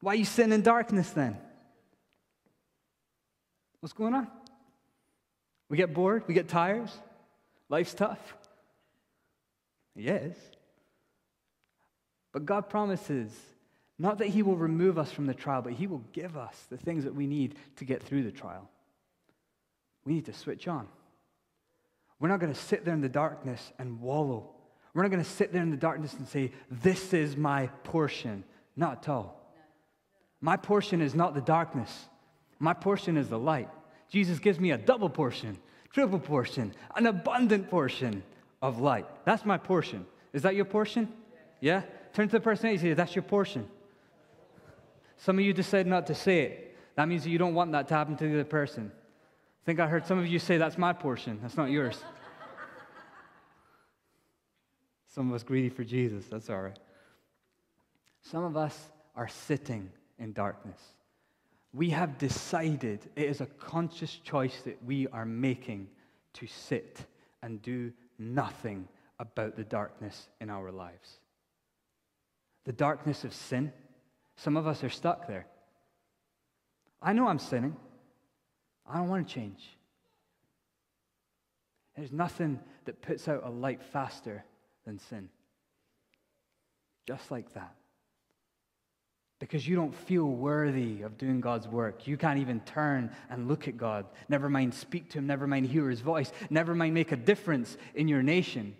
Why 0.00 0.12
are 0.12 0.16
you 0.16 0.24
sitting 0.24 0.52
in 0.52 0.62
darkness 0.62 1.10
then? 1.10 1.38
What's 3.84 3.92
going 3.92 4.14
on? 4.14 4.28
We 5.68 5.76
get 5.76 5.92
bored? 5.92 6.22
We 6.26 6.32
get 6.32 6.48
tired? 6.48 6.90
Life's 7.68 7.92
tough? 7.92 8.34
Yes. 9.94 10.34
But 12.32 12.46
God 12.46 12.70
promises 12.70 13.30
not 13.98 14.16
that 14.20 14.28
He 14.28 14.42
will 14.42 14.56
remove 14.56 14.96
us 14.96 15.12
from 15.12 15.26
the 15.26 15.34
trial, 15.34 15.60
but 15.60 15.74
He 15.74 15.86
will 15.86 16.02
give 16.14 16.34
us 16.34 16.64
the 16.70 16.78
things 16.78 17.04
that 17.04 17.14
we 17.14 17.26
need 17.26 17.56
to 17.76 17.84
get 17.84 18.02
through 18.02 18.22
the 18.22 18.32
trial. 18.32 18.70
We 20.06 20.14
need 20.14 20.24
to 20.24 20.32
switch 20.32 20.66
on. 20.66 20.88
We're 22.20 22.28
not 22.28 22.40
going 22.40 22.54
to 22.54 22.58
sit 22.58 22.86
there 22.86 22.94
in 22.94 23.02
the 23.02 23.10
darkness 23.10 23.70
and 23.78 24.00
wallow. 24.00 24.48
We're 24.94 25.02
not 25.02 25.10
going 25.10 25.22
to 25.22 25.28
sit 25.28 25.52
there 25.52 25.62
in 25.62 25.70
the 25.70 25.76
darkness 25.76 26.14
and 26.14 26.26
say, 26.26 26.52
This 26.70 27.12
is 27.12 27.36
my 27.36 27.66
portion. 27.82 28.44
Not 28.76 29.02
at 29.02 29.08
all. 29.10 29.54
My 30.40 30.56
portion 30.56 31.02
is 31.02 31.14
not 31.14 31.34
the 31.34 31.42
darkness. 31.42 32.06
My 32.58 32.72
portion 32.72 33.16
is 33.16 33.28
the 33.28 33.38
light. 33.38 33.68
Jesus 34.08 34.38
gives 34.38 34.60
me 34.60 34.70
a 34.70 34.78
double 34.78 35.08
portion, 35.08 35.58
triple 35.92 36.18
portion, 36.18 36.74
an 36.94 37.06
abundant 37.06 37.70
portion 37.70 38.22
of 38.62 38.80
light. 38.80 39.06
That's 39.24 39.44
my 39.44 39.58
portion. 39.58 40.06
Is 40.32 40.42
that 40.42 40.54
your 40.54 40.64
portion? 40.64 41.12
Yeah? 41.60 41.82
Turn 42.12 42.28
to 42.28 42.32
the 42.32 42.40
person 42.40 42.70
and 42.70 42.80
say, 42.80 42.94
That's 42.94 43.14
your 43.14 43.22
portion. 43.22 43.68
Some 45.16 45.38
of 45.38 45.44
you 45.44 45.52
decide 45.52 45.86
not 45.86 46.06
to 46.08 46.14
say 46.14 46.42
it. 46.42 46.76
That 46.96 47.08
means 47.08 47.24
that 47.24 47.30
you 47.30 47.38
don't 47.38 47.54
want 47.54 47.72
that 47.72 47.88
to 47.88 47.94
happen 47.94 48.16
to 48.16 48.24
the 48.24 48.34
other 48.34 48.44
person. 48.44 48.92
I 48.94 49.64
think 49.64 49.80
I 49.80 49.86
heard 49.86 50.06
some 50.06 50.18
of 50.18 50.26
you 50.26 50.38
say, 50.38 50.58
That's 50.58 50.78
my 50.78 50.92
portion. 50.92 51.38
That's 51.42 51.56
not 51.56 51.70
yours. 51.70 52.02
Some 55.08 55.28
of 55.28 55.34
us 55.34 55.44
greedy 55.44 55.68
for 55.68 55.84
Jesus. 55.84 56.26
That's 56.26 56.50
all 56.50 56.60
right. 56.60 56.78
Some 58.22 58.42
of 58.42 58.56
us 58.56 58.88
are 59.14 59.28
sitting 59.28 59.90
in 60.18 60.32
darkness. 60.32 60.78
We 61.74 61.90
have 61.90 62.18
decided, 62.18 63.10
it 63.16 63.24
is 63.24 63.40
a 63.40 63.46
conscious 63.46 64.14
choice 64.14 64.62
that 64.64 64.82
we 64.84 65.08
are 65.08 65.26
making 65.26 65.88
to 66.34 66.46
sit 66.46 67.00
and 67.42 67.60
do 67.60 67.92
nothing 68.16 68.86
about 69.18 69.56
the 69.56 69.64
darkness 69.64 70.28
in 70.40 70.50
our 70.50 70.70
lives. 70.70 71.18
The 72.64 72.72
darkness 72.72 73.24
of 73.24 73.34
sin. 73.34 73.72
Some 74.36 74.56
of 74.56 74.68
us 74.68 74.84
are 74.84 74.90
stuck 74.90 75.26
there. 75.26 75.46
I 77.02 77.12
know 77.12 77.26
I'm 77.26 77.40
sinning. 77.40 77.76
I 78.86 78.98
don't 78.98 79.08
want 79.08 79.26
to 79.26 79.34
change. 79.34 79.76
There's 81.96 82.12
nothing 82.12 82.60
that 82.84 83.02
puts 83.02 83.26
out 83.26 83.42
a 83.44 83.50
light 83.50 83.82
faster 83.82 84.44
than 84.84 85.00
sin. 85.00 85.28
Just 87.06 87.32
like 87.32 87.52
that. 87.54 87.74
Because 89.44 89.68
you 89.68 89.76
don't 89.76 89.94
feel 89.94 90.24
worthy 90.24 91.02
of 91.02 91.18
doing 91.18 91.38
God's 91.38 91.68
work. 91.68 92.06
You 92.06 92.16
can't 92.16 92.38
even 92.38 92.60
turn 92.60 93.10
and 93.28 93.46
look 93.46 93.68
at 93.68 93.76
God. 93.76 94.06
Never 94.30 94.48
mind 94.48 94.72
speak 94.72 95.10
to 95.10 95.18
Him. 95.18 95.26
Never 95.26 95.46
mind 95.46 95.66
hear 95.66 95.90
His 95.90 96.00
voice. 96.00 96.32
Never 96.48 96.74
mind 96.74 96.94
make 96.94 97.12
a 97.12 97.16
difference 97.16 97.76
in 97.94 98.08
your 98.08 98.22
nation. 98.22 98.74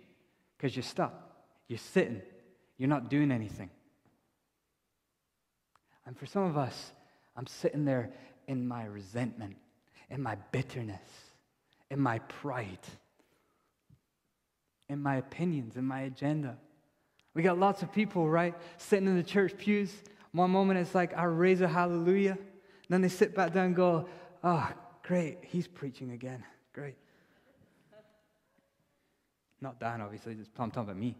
Because 0.57 0.75
you're 0.75 0.81
stuck. 0.81 1.13
You're 1.67 1.77
sitting. 1.77 2.19
You're 2.79 2.89
not 2.89 3.11
doing 3.11 3.31
anything. 3.31 3.69
And 6.07 6.17
for 6.17 6.25
some 6.25 6.45
of 6.45 6.57
us, 6.57 6.93
I'm 7.37 7.45
sitting 7.45 7.85
there 7.85 8.09
in 8.47 8.67
my 8.67 8.85
resentment, 8.85 9.57
in 10.09 10.19
my 10.19 10.35
bitterness, 10.51 10.97
in 11.91 11.99
my 11.99 12.17
pride, 12.17 12.79
in 14.89 14.99
my 14.99 15.17
opinions, 15.17 15.77
in 15.77 15.85
my 15.85 16.01
agenda. 16.01 16.57
We 17.35 17.43
got 17.43 17.59
lots 17.59 17.83
of 17.83 17.93
people, 17.93 18.27
right, 18.27 18.55
sitting 18.79 19.07
in 19.07 19.15
the 19.15 19.21
church 19.21 19.55
pews. 19.59 19.93
One 20.35 20.51
moment 20.51 20.79
it's 20.79 20.93
like, 20.93 21.17
I 21.17 21.23
raise 21.23 21.61
a 21.61 21.67
hallelujah. 21.67 22.31
And 22.33 22.89
then 22.89 23.01
they 23.01 23.07
sit 23.07 23.33
back 23.33 23.53
down 23.53 23.67
and 23.67 23.75
go, 23.75 24.07
oh, 24.43 24.69
great, 25.01 25.37
he's 25.43 25.65
preaching 25.65 26.11
again. 26.11 26.43
Great. 26.73 26.95
Not 29.61 29.79
Dan, 29.79 30.01
obviously, 30.01 30.35
just 30.35 30.51
I'm 30.59 30.71
talking 30.71 30.89
about 30.89 30.97
me. 30.97 31.15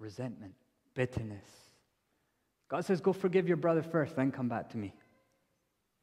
Resentment, 0.00 0.54
bitterness, 0.94 1.46
God 2.68 2.84
says, 2.84 3.00
go 3.00 3.12
forgive 3.12 3.46
your 3.46 3.56
brother 3.56 3.82
first, 3.82 4.16
then 4.16 4.32
come 4.32 4.48
back 4.48 4.70
to 4.70 4.76
me. 4.76 4.92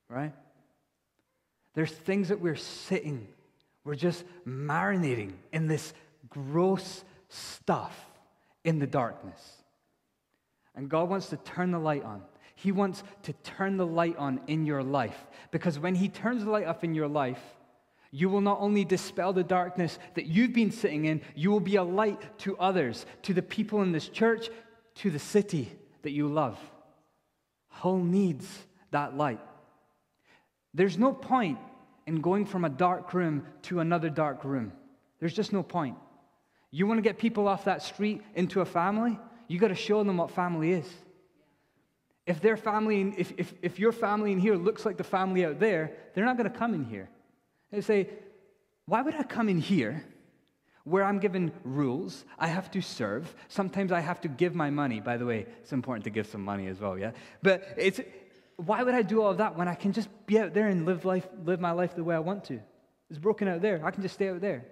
Right? 0.08 0.32
There's 1.73 1.91
things 1.91 2.30
that 2.30 2.39
we're 2.39 2.56
sitting, 2.56 3.27
we're 3.84 3.95
just 3.95 4.23
marinating 4.47 5.34
in 5.51 5.67
this 5.67 5.93
gross 6.30 7.04
stuff 7.27 8.06
in 8.63 8.80
the 8.80 8.88
darkness. 8.88 9.61
And 10.75 10.89
God 10.89 11.10
wants 11.10 11.27
to 11.29 11.38
turn 11.38 11.71
the 11.71 11.79
light 11.79 12.03
on. 12.03 12.21
He 12.55 12.71
wants 12.71 13.03
to 13.23 13.34
turn 13.34 13.77
the 13.77 13.86
light 13.86 14.15
on 14.17 14.41
in 14.47 14.65
your 14.65 14.84
life. 14.84 15.25
Because 15.51 15.79
when 15.79 15.95
He 15.95 16.10
turns 16.10 16.43
the 16.43 16.51
light 16.51 16.67
up 16.67 16.84
in 16.84 16.93
your 16.93 17.07
life, 17.07 17.41
you 18.12 18.29
will 18.29 18.41
not 18.41 18.60
only 18.60 18.84
dispel 18.84 19.34
the 19.34 19.43
darkness 19.43 19.97
that 20.15 20.25
you've 20.25 20.53
been 20.53 20.71
sitting 20.71 21.05
in, 21.05 21.21
you 21.34 21.49
will 21.49 21.62
be 21.62 21.77
a 21.77 21.84
light 21.84 22.38
to 22.39 22.57
others, 22.57 23.05
to 23.23 23.34
the 23.34 23.41
people 23.41 23.81
in 23.81 23.91
this 23.91 24.10
church, 24.10 24.49
to 24.95 25.10
the 25.10 25.19
city, 25.19 25.71
that 26.01 26.12
you 26.12 26.27
love. 26.27 26.60
Hull 27.69 27.99
needs 27.99 28.47
that 28.91 29.15
light. 29.15 29.39
There's 30.73 30.97
no 30.97 31.13
point 31.13 31.57
in 32.05 32.21
going 32.21 32.45
from 32.45 32.65
a 32.65 32.69
dark 32.69 33.13
room 33.13 33.45
to 33.63 33.79
another 33.79 34.10
dark 34.10 34.43
room. 34.43 34.73
There's 35.19 35.34
just 35.34 35.53
no 35.53 35.63
point. 35.63 35.95
You 36.69 36.88
want 36.88 36.97
to 36.97 37.01
get 37.01 37.17
people 37.17 37.47
off 37.47 37.65
that 37.65 37.81
street 37.81 38.21
into 38.36 38.62
a 38.62 38.65
family? 38.65 39.19
You 39.51 39.59
got 39.59 39.67
to 39.67 39.75
show 39.75 40.03
them 40.03 40.17
what 40.17 40.31
family 40.31 40.71
is. 40.71 40.89
If 42.25 42.39
their 42.39 42.55
family, 42.55 43.13
if, 43.17 43.33
if, 43.37 43.53
if 43.61 43.79
your 43.79 43.91
family 43.91 44.31
in 44.31 44.39
here 44.39 44.55
looks 44.55 44.85
like 44.85 44.97
the 44.97 45.03
family 45.03 45.45
out 45.45 45.59
there, 45.59 45.91
they're 46.13 46.23
not 46.23 46.37
going 46.37 46.49
to 46.49 46.57
come 46.57 46.73
in 46.73 46.85
here. 46.85 47.09
They 47.71 47.81
say, 47.81 48.09
Why 48.85 49.01
would 49.01 49.15
I 49.15 49.23
come 49.23 49.49
in 49.49 49.59
here 49.59 50.05
where 50.83 51.03
I'm 51.03 51.19
given 51.19 51.51
rules, 51.63 52.25
I 52.39 52.47
have 52.47 52.71
to 52.71 52.81
serve. 52.81 53.35
Sometimes 53.49 53.91
I 53.91 53.99
have 53.99 54.21
to 54.21 54.27
give 54.27 54.55
my 54.55 54.69
money. 54.69 54.99
By 54.99 55.17
the 55.17 55.25
way, 55.25 55.45
it's 55.59 55.73
important 55.73 56.05
to 56.05 56.09
give 56.09 56.25
some 56.25 56.43
money 56.43 56.67
as 56.67 56.79
well, 56.79 56.97
yeah? 56.97 57.11
But 57.43 57.75
it's 57.77 57.99
why 58.55 58.81
would 58.83 58.95
I 58.95 59.01
do 59.01 59.21
all 59.21 59.31
of 59.31 59.37
that 59.37 59.55
when 59.55 59.67
I 59.67 59.75
can 59.75 59.91
just 59.91 60.09
be 60.25 60.39
out 60.39 60.53
there 60.53 60.67
and 60.67 60.85
live 60.85 61.05
life, 61.05 61.27
live 61.45 61.59
my 61.59 61.71
life 61.71 61.95
the 61.95 62.03
way 62.03 62.15
I 62.15 62.19
want 62.19 62.45
to? 62.45 62.59
It's 63.09 63.19
broken 63.19 63.47
out 63.47 63.61
there. 63.61 63.85
I 63.85 63.91
can 63.91 64.01
just 64.01 64.15
stay 64.15 64.29
out 64.29 64.41
there. 64.41 64.65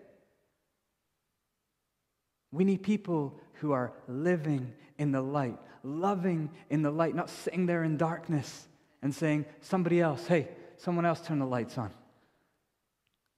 We 2.51 2.63
need 2.63 2.81
people 2.81 3.39
who 3.59 3.71
are 3.71 3.93
living 4.07 4.73
in 4.97 5.11
the 5.11 5.21
light, 5.21 5.57
loving 5.83 6.49
in 6.69 6.81
the 6.81 6.91
light, 6.91 7.15
not 7.15 7.29
sitting 7.29 7.65
there 7.65 7.83
in 7.83 7.97
darkness 7.97 8.67
and 9.01 9.13
saying, 9.13 9.45
somebody 9.61 10.01
else, 10.01 10.27
hey, 10.27 10.49
someone 10.77 11.05
else 11.05 11.21
turn 11.21 11.39
the 11.39 11.45
lights 11.45 11.77
on. 11.77 11.91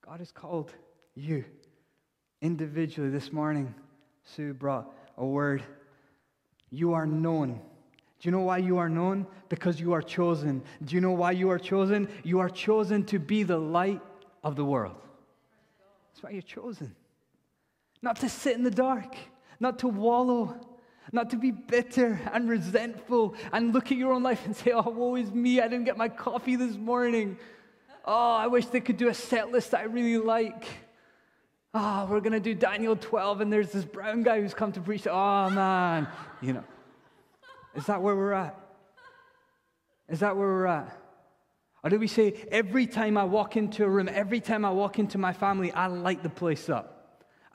God 0.05 0.19
has 0.19 0.31
called 0.31 0.71
you 1.15 1.45
individually 2.41 3.09
this 3.09 3.31
morning, 3.31 3.73
Sue 4.23 4.53
brought 4.53 4.91
a 5.17 5.25
word. 5.25 5.63
You 6.69 6.93
are 6.93 7.05
known. 7.05 7.53
Do 8.19 8.27
you 8.27 8.31
know 8.31 8.41
why 8.41 8.57
you 8.57 8.77
are 8.77 8.89
known? 8.89 9.25
Because 9.49 9.79
you 9.79 9.93
are 9.93 10.01
chosen. 10.01 10.63
Do 10.83 10.95
you 10.95 11.01
know 11.01 11.11
why 11.11 11.31
you 11.31 11.49
are 11.49 11.59
chosen? 11.59 12.07
You 12.23 12.39
are 12.39 12.49
chosen 12.49 13.03
to 13.05 13.19
be 13.19 13.43
the 13.43 13.57
light 13.57 14.01
of 14.43 14.55
the 14.55 14.65
world. 14.65 14.95
That's 16.11 16.23
why 16.23 16.29
you're 16.31 16.41
chosen. 16.41 16.95
Not 18.01 18.17
to 18.17 18.29
sit 18.29 18.55
in 18.55 18.63
the 18.63 18.71
dark, 18.71 19.15
not 19.61 19.79
to 19.79 19.87
wallow, 19.87 20.59
not 21.13 21.29
to 21.29 21.37
be 21.37 21.51
bitter 21.51 22.19
and 22.33 22.49
resentful 22.49 23.35
and 23.53 23.73
look 23.73 23.91
at 23.91 23.97
your 23.97 24.11
own 24.11 24.23
life 24.23 24.45
and 24.45 24.55
say, 24.55 24.71
oh, 24.71 24.89
woe 24.89 25.15
is 25.15 25.31
me, 25.31 25.61
I 25.61 25.69
didn't 25.69 25.85
get 25.85 25.97
my 25.97 26.09
coffee 26.09 26.57
this 26.57 26.75
morning. 26.75 27.37
Oh, 28.03 28.35
I 28.35 28.47
wish 28.47 28.65
they 28.65 28.81
could 28.81 28.97
do 28.97 29.07
a 29.07 29.13
set 29.13 29.51
list 29.51 29.71
that 29.71 29.81
I 29.81 29.83
really 29.83 30.17
like 30.17 30.65
oh, 31.73 32.07
we're 32.09 32.19
going 32.19 32.33
to 32.33 32.39
do 32.39 32.53
Daniel 32.53 32.95
12, 32.95 33.41
and 33.41 33.51
there's 33.51 33.71
this 33.71 33.85
brown 33.85 34.23
guy 34.23 34.41
who's 34.41 34.53
come 34.53 34.71
to 34.73 34.81
preach. 34.81 35.07
Oh, 35.07 35.49
man. 35.49 36.07
You 36.41 36.53
know, 36.53 36.63
is 37.75 37.85
that 37.85 38.01
where 38.01 38.15
we're 38.15 38.33
at? 38.33 38.57
Is 40.09 40.19
that 40.19 40.35
where 40.35 40.47
we're 40.47 40.65
at? 40.67 40.97
Or 41.83 41.89
do 41.89 41.97
we 41.97 42.07
say, 42.07 42.33
every 42.51 42.85
time 42.85 43.17
I 43.17 43.23
walk 43.23 43.57
into 43.57 43.83
a 43.83 43.89
room, 43.89 44.09
every 44.11 44.39
time 44.39 44.65
I 44.65 44.71
walk 44.71 44.99
into 44.99 45.17
my 45.17 45.33
family, 45.33 45.71
I 45.71 45.87
light 45.87 46.21
the 46.21 46.29
place 46.29 46.69
up? 46.69 46.90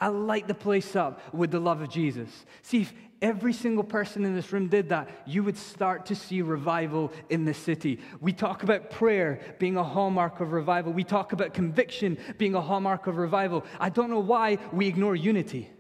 I 0.01 0.09
light 0.09 0.47
the 0.47 0.55
place 0.55 0.95
up 0.95 1.21
with 1.35 1.51
the 1.51 1.61
love 1.61 1.81
of 1.81 1.89
Jesus. 1.89 2.29
See, 2.63 2.83
if 2.83 2.93
every 3.23 3.55
single 3.55 3.85
person 3.85 4.25
in 4.25 4.35
this 4.35 4.53
room 4.53 4.69
did 4.69 4.91
that, 4.91 5.09
you 5.27 5.43
would 5.43 5.57
start 5.57 6.07
to 6.07 6.15
see 6.15 6.43
revival 6.43 7.13
in 7.31 7.47
the 7.47 7.55
city. 7.55 8.01
We 8.21 8.33
talk 8.33 8.63
about 8.63 8.91
prayer 8.91 9.41
being 9.59 9.77
a 9.77 9.85
hallmark 9.85 10.41
of 10.41 10.53
revival. 10.53 10.93
We 10.93 11.05
talk 11.05 11.33
about 11.33 11.55
conviction 11.55 12.19
being 12.37 12.55
a 12.55 12.61
hallmark 12.61 13.07
of 13.07 13.17
revival. 13.17 13.65
I 13.81 13.89
don't 13.89 14.11
know 14.11 14.21
why 14.21 14.59
we 14.71 14.87
ignore 14.87 15.17
unity. 15.17 15.71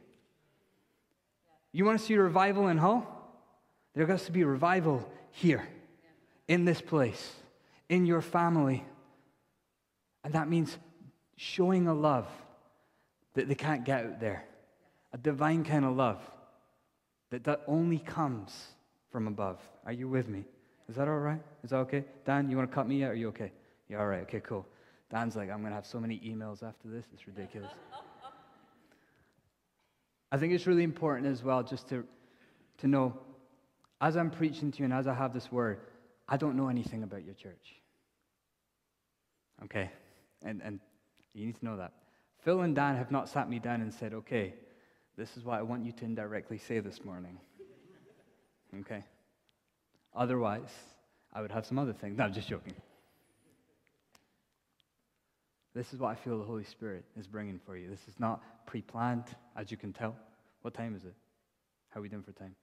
You 1.72 1.84
want 1.84 2.00
to 2.00 2.04
see 2.04 2.16
revival 2.16 2.68
in 2.68 2.78
Hull? 2.78 3.06
There 3.94 4.06
has 4.06 4.24
to 4.24 4.32
be 4.32 4.44
revival 4.44 5.06
here, 5.30 5.68
in 6.48 6.64
this 6.64 6.80
place, 6.80 7.34
in 7.90 8.06
your 8.06 8.22
family. 8.22 8.84
And 10.24 10.32
that 10.32 10.48
means 10.48 10.78
showing 11.36 11.86
a 11.86 11.92
love 11.92 12.26
that 13.36 13.48
they 13.48 13.54
can't 13.54 13.84
get 13.84 14.04
out 14.04 14.20
there, 14.20 14.44
a 15.12 15.18
divine 15.18 15.62
kind 15.62 15.84
of 15.84 15.94
love 15.94 16.20
that 17.30 17.44
that 17.44 17.62
only 17.66 17.98
comes 17.98 18.68
from 19.12 19.28
above. 19.28 19.60
Are 19.84 19.92
you 19.92 20.08
with 20.08 20.28
me? 20.28 20.44
Is 20.88 20.96
that 20.96 21.06
all 21.06 21.18
right? 21.18 21.40
Is 21.62 21.70
that 21.70 21.76
okay? 21.76 22.04
Dan, 22.24 22.50
you 22.50 22.56
want 22.56 22.70
to 22.70 22.74
cut 22.74 22.88
me 22.88 23.04
out? 23.04 23.10
Are 23.10 23.14
you 23.14 23.28
okay? 23.28 23.52
Yeah, 23.88 23.98
all 23.98 24.06
right. 24.06 24.22
Okay, 24.22 24.40
cool. 24.40 24.66
Dan's 25.10 25.36
like, 25.36 25.50
I'm 25.50 25.60
going 25.60 25.70
to 25.70 25.74
have 25.74 25.86
so 25.86 26.00
many 26.00 26.18
emails 26.20 26.62
after 26.62 26.88
this. 26.88 27.04
It's 27.12 27.26
ridiculous. 27.26 27.70
I 30.32 30.38
think 30.38 30.52
it's 30.52 30.66
really 30.66 30.82
important 30.82 31.28
as 31.28 31.42
well 31.42 31.62
just 31.62 31.88
to, 31.90 32.04
to 32.78 32.88
know, 32.88 33.16
as 34.00 34.16
I'm 34.16 34.30
preaching 34.30 34.72
to 34.72 34.78
you 34.78 34.86
and 34.86 34.94
as 34.94 35.06
I 35.06 35.14
have 35.14 35.34
this 35.34 35.52
word, 35.52 35.80
I 36.28 36.36
don't 36.36 36.56
know 36.56 36.68
anything 36.68 37.02
about 37.02 37.24
your 37.24 37.34
church. 37.34 37.76
Okay? 39.64 39.90
And, 40.42 40.60
and 40.64 40.80
you 41.34 41.46
need 41.46 41.56
to 41.56 41.64
know 41.64 41.76
that. 41.76 41.92
Phil 42.46 42.60
and 42.60 42.76
Dan 42.76 42.94
have 42.94 43.10
not 43.10 43.28
sat 43.28 43.50
me 43.50 43.58
down 43.58 43.80
and 43.80 43.92
said, 43.92 44.14
okay, 44.14 44.54
this 45.18 45.36
is 45.36 45.42
what 45.42 45.58
I 45.58 45.62
want 45.62 45.84
you 45.84 45.90
to 45.90 46.04
indirectly 46.04 46.58
say 46.58 46.78
this 46.78 47.04
morning. 47.04 47.40
Okay? 48.82 49.02
Otherwise, 50.14 50.70
I 51.32 51.42
would 51.42 51.50
have 51.50 51.66
some 51.66 51.76
other 51.76 51.92
things. 51.92 52.16
No, 52.16 52.22
I'm 52.22 52.32
just 52.32 52.46
joking. 52.46 52.74
This 55.74 55.92
is 55.92 55.98
what 55.98 56.10
I 56.10 56.14
feel 56.14 56.38
the 56.38 56.44
Holy 56.44 56.62
Spirit 56.62 57.04
is 57.18 57.26
bringing 57.26 57.58
for 57.66 57.76
you. 57.76 57.90
This 57.90 58.06
is 58.06 58.14
not 58.20 58.40
pre 58.64 58.80
planned, 58.80 59.24
as 59.56 59.72
you 59.72 59.76
can 59.76 59.92
tell. 59.92 60.14
What 60.62 60.72
time 60.72 60.94
is 60.94 61.04
it? 61.04 61.14
How 61.88 61.98
are 61.98 62.02
we 62.04 62.08
doing 62.08 62.22
for 62.22 62.30
time? 62.30 62.54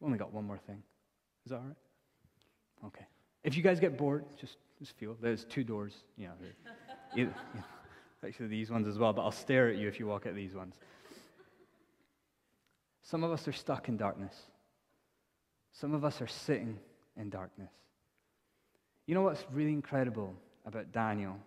We've 0.00 0.06
only 0.06 0.18
got 0.18 0.32
one 0.32 0.46
more 0.46 0.58
thing. 0.66 0.82
Is 1.44 1.50
that 1.50 1.56
all 1.56 1.62
right? 1.62 2.86
Okay. 2.86 3.04
If 3.44 3.54
you 3.54 3.62
guys 3.62 3.80
get 3.80 3.98
bored, 3.98 4.24
just, 4.40 4.56
just 4.78 4.96
feel 4.96 5.14
there's 5.20 5.44
two 5.44 5.62
doors. 5.62 5.92
You 6.16 6.28
know, 6.28 6.32
either, 7.14 7.34
you 7.54 7.58
know, 7.60 7.64
Actually, 8.26 8.48
these 8.48 8.70
ones 8.70 8.86
as 8.88 8.98
well, 8.98 9.12
but 9.12 9.22
I'll 9.22 9.30
stare 9.30 9.68
at 9.68 9.76
you 9.76 9.86
if 9.88 10.00
you 10.00 10.06
walk 10.06 10.26
at 10.26 10.34
these 10.34 10.54
ones. 10.54 10.74
Some 13.02 13.22
of 13.22 13.30
us 13.30 13.46
are 13.46 13.52
stuck 13.52 13.88
in 13.88 13.96
darkness. 13.96 14.34
Some 15.72 15.94
of 15.94 16.04
us 16.04 16.20
are 16.20 16.26
sitting 16.26 16.78
in 17.16 17.30
darkness. 17.30 17.70
You 19.06 19.14
know 19.14 19.22
what's 19.22 19.44
really 19.52 19.72
incredible 19.72 20.34
about 20.66 20.92
Daniel? 20.92 21.38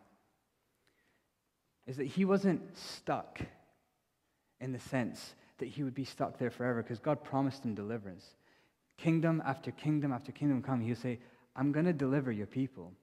Is 1.86 1.98
that 1.98 2.06
he 2.06 2.26
wasn't 2.26 2.62
stuck 2.78 3.40
in 4.60 4.72
the 4.72 4.80
sense 4.80 5.36
that 5.58 5.68
he 5.68 5.84
would 5.84 5.94
be 5.94 6.06
stuck 6.06 6.40
there 6.40 6.50
forever 6.50 6.82
because 6.82 7.00
God 7.00 7.24
promised 7.24 7.66
him 7.66 7.76
deliverance. 7.76 8.26
Kingdom 8.98 9.42
after 9.46 9.72
kingdom 9.72 10.12
after 10.12 10.32
kingdom 10.32 10.62
come, 10.62 10.82
he'll 10.82 10.96
say, 10.96 11.20
I'm 11.56 11.72
going 11.72 11.86
to 11.86 11.94
deliver 11.94 12.32
your 12.32 12.48
people. 12.48 12.94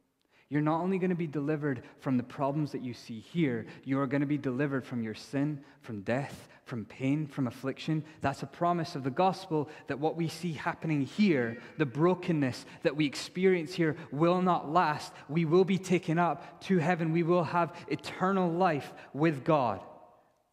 You're 0.51 0.63
not 0.63 0.81
only 0.81 0.99
going 0.99 1.11
to 1.11 1.17
be 1.17 1.27
delivered 1.27 1.83
from 2.01 2.17
the 2.17 2.23
problems 2.23 2.73
that 2.73 2.83
you 2.83 2.95
see 2.95 3.21
here, 3.21 3.67
you 3.85 4.01
are 4.01 4.07
going 4.07 4.23
to 4.23 4.27
be 4.27 4.39
delivered 4.39 4.87
from 4.87 5.03
your 5.03 5.15
sin, 5.15 5.61
from 5.83 6.01
death, 6.01 6.49
from 6.65 6.87
pain, 6.87 7.27
from 7.27 7.47
affliction. 7.47 8.03
That's 8.23 8.43
a 8.43 8.47
promise 8.47 8.95
of 8.95 9.05
the 9.05 9.11
gospel 9.11 9.69
that 9.89 9.99
what 9.99 10.17
we 10.17 10.29
see 10.29 10.55
happening 10.55 11.03
here, 11.03 11.59
the 11.77 11.85
brokenness 11.85 12.65
that 12.83 12.97
we 12.97 13.05
experience 13.05 13.75
here, 13.75 13.97
will 14.11 14.41
not 14.41 14.73
last. 14.73 15.13
We 15.29 15.45
will 15.45 15.65
be 15.65 15.79
taken 15.79 16.19
up 16.19 16.63
to 16.63 16.79
heaven. 16.79 17.13
We 17.13 17.25
will 17.25 17.45
have 17.45 17.75
eternal 17.89 18.51
life 18.51 18.91
with 19.13 19.45
God 19.45 19.81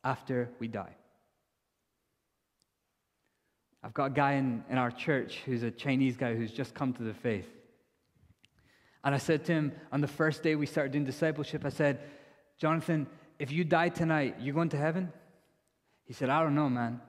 after 0.04 0.50
we 0.60 0.68
die. 0.68 0.96
I've 3.82 3.94
got 3.94 4.08
a 4.08 4.14
guy 4.14 4.34
in, 4.34 4.66
in 4.70 4.78
our 4.78 4.92
church 4.92 5.42
who's 5.46 5.64
a 5.64 5.72
Chinese 5.72 6.18
guy 6.18 6.36
who's 6.36 6.52
just 6.52 6.74
come 6.74 6.92
to 6.94 7.04
the 7.04 7.14
faith. 7.14 7.48
And 9.06 9.14
I 9.14 9.20
said 9.20 9.46
to 9.46 9.54
him 9.54 9.72
on 9.92 10.02
the 10.02 10.08
first 10.08 10.42
day 10.42 10.56
we 10.56 10.66
started 10.66 10.92
doing 10.92 11.06
discipleship, 11.06 11.64
I 11.64 11.70
said, 11.70 12.00
Jonathan, 12.58 13.06
if 13.38 13.52
you 13.52 13.64
die 13.64 13.90
tonight, 13.90 14.38
you 14.40 14.52
going 14.52 14.70
to 14.70 14.78
heaven? 14.78 15.14
He 16.06 16.14
said, 16.14 16.30
I 16.30 16.42
don't 16.42 16.56
know, 16.56 16.70
man. 16.70 17.00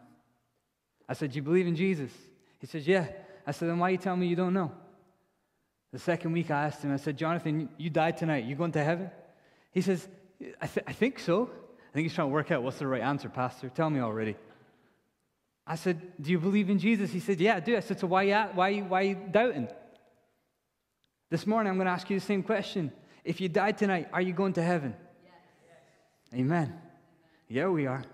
I 1.08 1.14
said, 1.14 1.32
Do 1.32 1.36
You 1.36 1.42
believe 1.42 1.66
in 1.66 1.74
Jesus? 1.74 2.10
He 2.60 2.66
says, 2.66 2.86
Yeah. 2.86 3.06
I 3.46 3.52
said, 3.52 3.68
Then 3.68 3.78
why 3.78 3.88
are 3.88 3.92
you 3.92 3.98
telling 3.98 4.20
me 4.20 4.26
you 4.26 4.36
don't 4.36 4.52
know? 4.52 4.72
The 5.92 5.98
second 5.98 6.32
week 6.32 6.50
I 6.50 6.66
asked 6.66 6.82
him, 6.82 6.92
I 6.92 6.96
said, 6.96 7.16
Jonathan, 7.16 7.70
you 7.78 7.88
died 7.88 8.18
tonight. 8.18 8.44
You 8.44 8.56
going 8.56 8.72
to 8.72 8.84
heaven? 8.84 9.10
He 9.70 9.80
says, 9.80 10.06
I, 10.60 10.66
th- 10.66 10.84
I 10.86 10.92
think 10.92 11.18
so. 11.18 11.44
I 11.44 11.92
think 11.94 12.04
he's 12.04 12.14
trying 12.14 12.28
to 12.28 12.32
work 12.32 12.50
out 12.50 12.62
what's 12.62 12.78
the 12.78 12.86
right 12.86 13.00
answer, 13.00 13.30
Pastor. 13.30 13.70
Tell 13.70 13.88
me 13.88 14.00
already. 14.00 14.36
I 15.66 15.76
said, 15.76 16.02
Do 16.20 16.30
you 16.30 16.38
believe 16.38 16.68
in 16.68 16.78
Jesus? 16.78 17.10
He 17.10 17.20
said, 17.20 17.40
Yeah, 17.40 17.56
I 17.56 17.60
do. 17.60 17.74
I 17.74 17.80
said, 17.80 17.98
So 18.00 18.06
why, 18.06 18.30
why, 18.48 18.80
why 18.80 19.00
are 19.00 19.04
you 19.04 19.14
doubting? 19.30 19.68
This 21.28 21.46
morning, 21.46 21.70
I'm 21.70 21.76
going 21.76 21.86
to 21.86 21.92
ask 21.92 22.08
you 22.08 22.18
the 22.18 22.24
same 22.24 22.42
question. 22.42 22.92
If 23.24 23.40
you 23.40 23.48
die 23.48 23.72
tonight, 23.72 24.08
are 24.12 24.20
you 24.20 24.32
going 24.32 24.52
to 24.54 24.62
heaven? 24.62 24.94
Yes. 25.24 26.40
Amen. 26.40 26.72
Yeah, 27.48 27.68
we 27.68 27.86
are. 27.86 28.04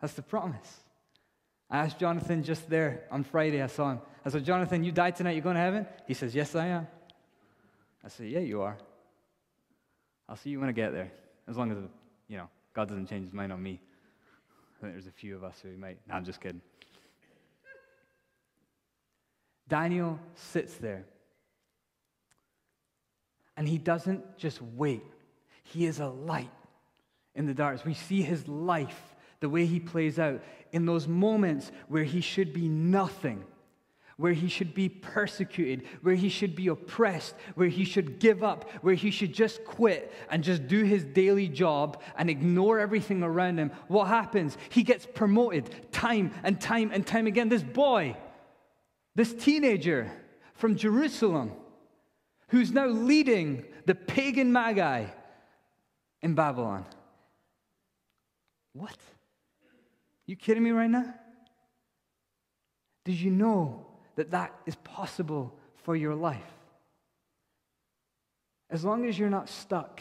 That's 0.00 0.12
the 0.12 0.22
promise. 0.22 0.80
I 1.70 1.78
asked 1.78 1.98
Jonathan 1.98 2.42
just 2.42 2.68
there 2.68 3.04
on 3.10 3.24
Friday, 3.24 3.62
I 3.62 3.66
saw 3.68 3.92
him. 3.92 4.00
I 4.24 4.28
said, 4.28 4.44
Jonathan, 4.44 4.84
you 4.84 4.92
died 4.92 5.16
tonight, 5.16 5.32
you're 5.32 5.42
going 5.42 5.56
to 5.56 5.60
heaven? 5.60 5.86
He 6.06 6.12
says, 6.12 6.34
Yes, 6.34 6.54
I 6.54 6.66
am. 6.66 6.86
I 8.04 8.08
said, 8.08 8.26
Yeah, 8.28 8.40
you 8.40 8.60
are. 8.60 8.76
I'll 10.28 10.36
see 10.36 10.50
you 10.50 10.60
when 10.60 10.68
I 10.68 10.72
get 10.72 10.92
there. 10.92 11.10
As 11.48 11.56
long 11.56 11.70
as, 11.72 11.78
you 12.28 12.36
know, 12.36 12.48
God 12.74 12.88
doesn't 12.88 13.08
change 13.08 13.24
his 13.24 13.32
mind 13.32 13.52
on 13.52 13.62
me. 13.62 13.80
I 14.78 14.80
think 14.80 14.94
there's 14.94 15.06
a 15.06 15.10
few 15.10 15.36
of 15.36 15.44
us 15.44 15.58
who 15.62 15.76
might. 15.78 15.98
No, 16.06 16.14
I'm 16.14 16.24
just 16.24 16.40
kidding. 16.40 16.60
Daniel 19.68 20.18
sits 20.34 20.74
there 20.74 21.04
and 23.56 23.68
he 23.68 23.78
doesn't 23.78 24.38
just 24.38 24.60
wait, 24.60 25.04
he 25.62 25.86
is 25.86 26.00
a 26.00 26.08
light 26.08 26.50
in 27.34 27.46
the 27.46 27.54
darkness. 27.54 27.84
We 27.84 27.94
see 27.94 28.22
his 28.22 28.46
life, 28.48 29.14
the 29.40 29.48
way 29.48 29.66
he 29.66 29.80
plays 29.80 30.18
out 30.18 30.42
in 30.72 30.86
those 30.86 31.06
moments 31.08 31.70
where 31.88 32.04
he 32.04 32.20
should 32.20 32.52
be 32.52 32.68
nothing. 32.68 33.44
Where 34.16 34.32
he 34.32 34.46
should 34.46 34.74
be 34.74 34.88
persecuted, 34.88 35.82
where 36.02 36.14
he 36.14 36.28
should 36.28 36.54
be 36.54 36.68
oppressed, 36.68 37.34
where 37.56 37.66
he 37.66 37.84
should 37.84 38.20
give 38.20 38.44
up, 38.44 38.70
where 38.80 38.94
he 38.94 39.10
should 39.10 39.32
just 39.32 39.64
quit 39.64 40.12
and 40.30 40.44
just 40.44 40.68
do 40.68 40.84
his 40.84 41.02
daily 41.02 41.48
job 41.48 42.00
and 42.16 42.30
ignore 42.30 42.78
everything 42.78 43.24
around 43.24 43.58
him. 43.58 43.72
What 43.88 44.06
happens? 44.06 44.56
He 44.68 44.84
gets 44.84 45.04
promoted 45.04 45.90
time 45.90 46.30
and 46.44 46.60
time 46.60 46.92
and 46.92 47.04
time 47.04 47.26
again. 47.26 47.48
This 47.48 47.64
boy, 47.64 48.16
this 49.16 49.34
teenager 49.34 50.12
from 50.54 50.76
Jerusalem, 50.76 51.50
who's 52.54 52.70
now 52.70 52.86
leading 52.86 53.64
the 53.84 53.96
pagan 53.96 54.52
magi 54.52 55.06
in 56.22 56.36
Babylon. 56.36 56.84
What? 58.74 58.96
You 60.26 60.36
kidding 60.36 60.62
me 60.62 60.70
right 60.70 60.88
now? 60.88 61.12
Did 63.04 63.16
you 63.16 63.32
know 63.32 63.84
that 64.14 64.30
that 64.30 64.54
is 64.66 64.76
possible 64.76 65.58
for 65.82 65.96
your 65.96 66.14
life? 66.14 66.38
As 68.70 68.84
long 68.84 69.04
as 69.04 69.18
you're 69.18 69.28
not 69.28 69.48
stuck 69.48 70.00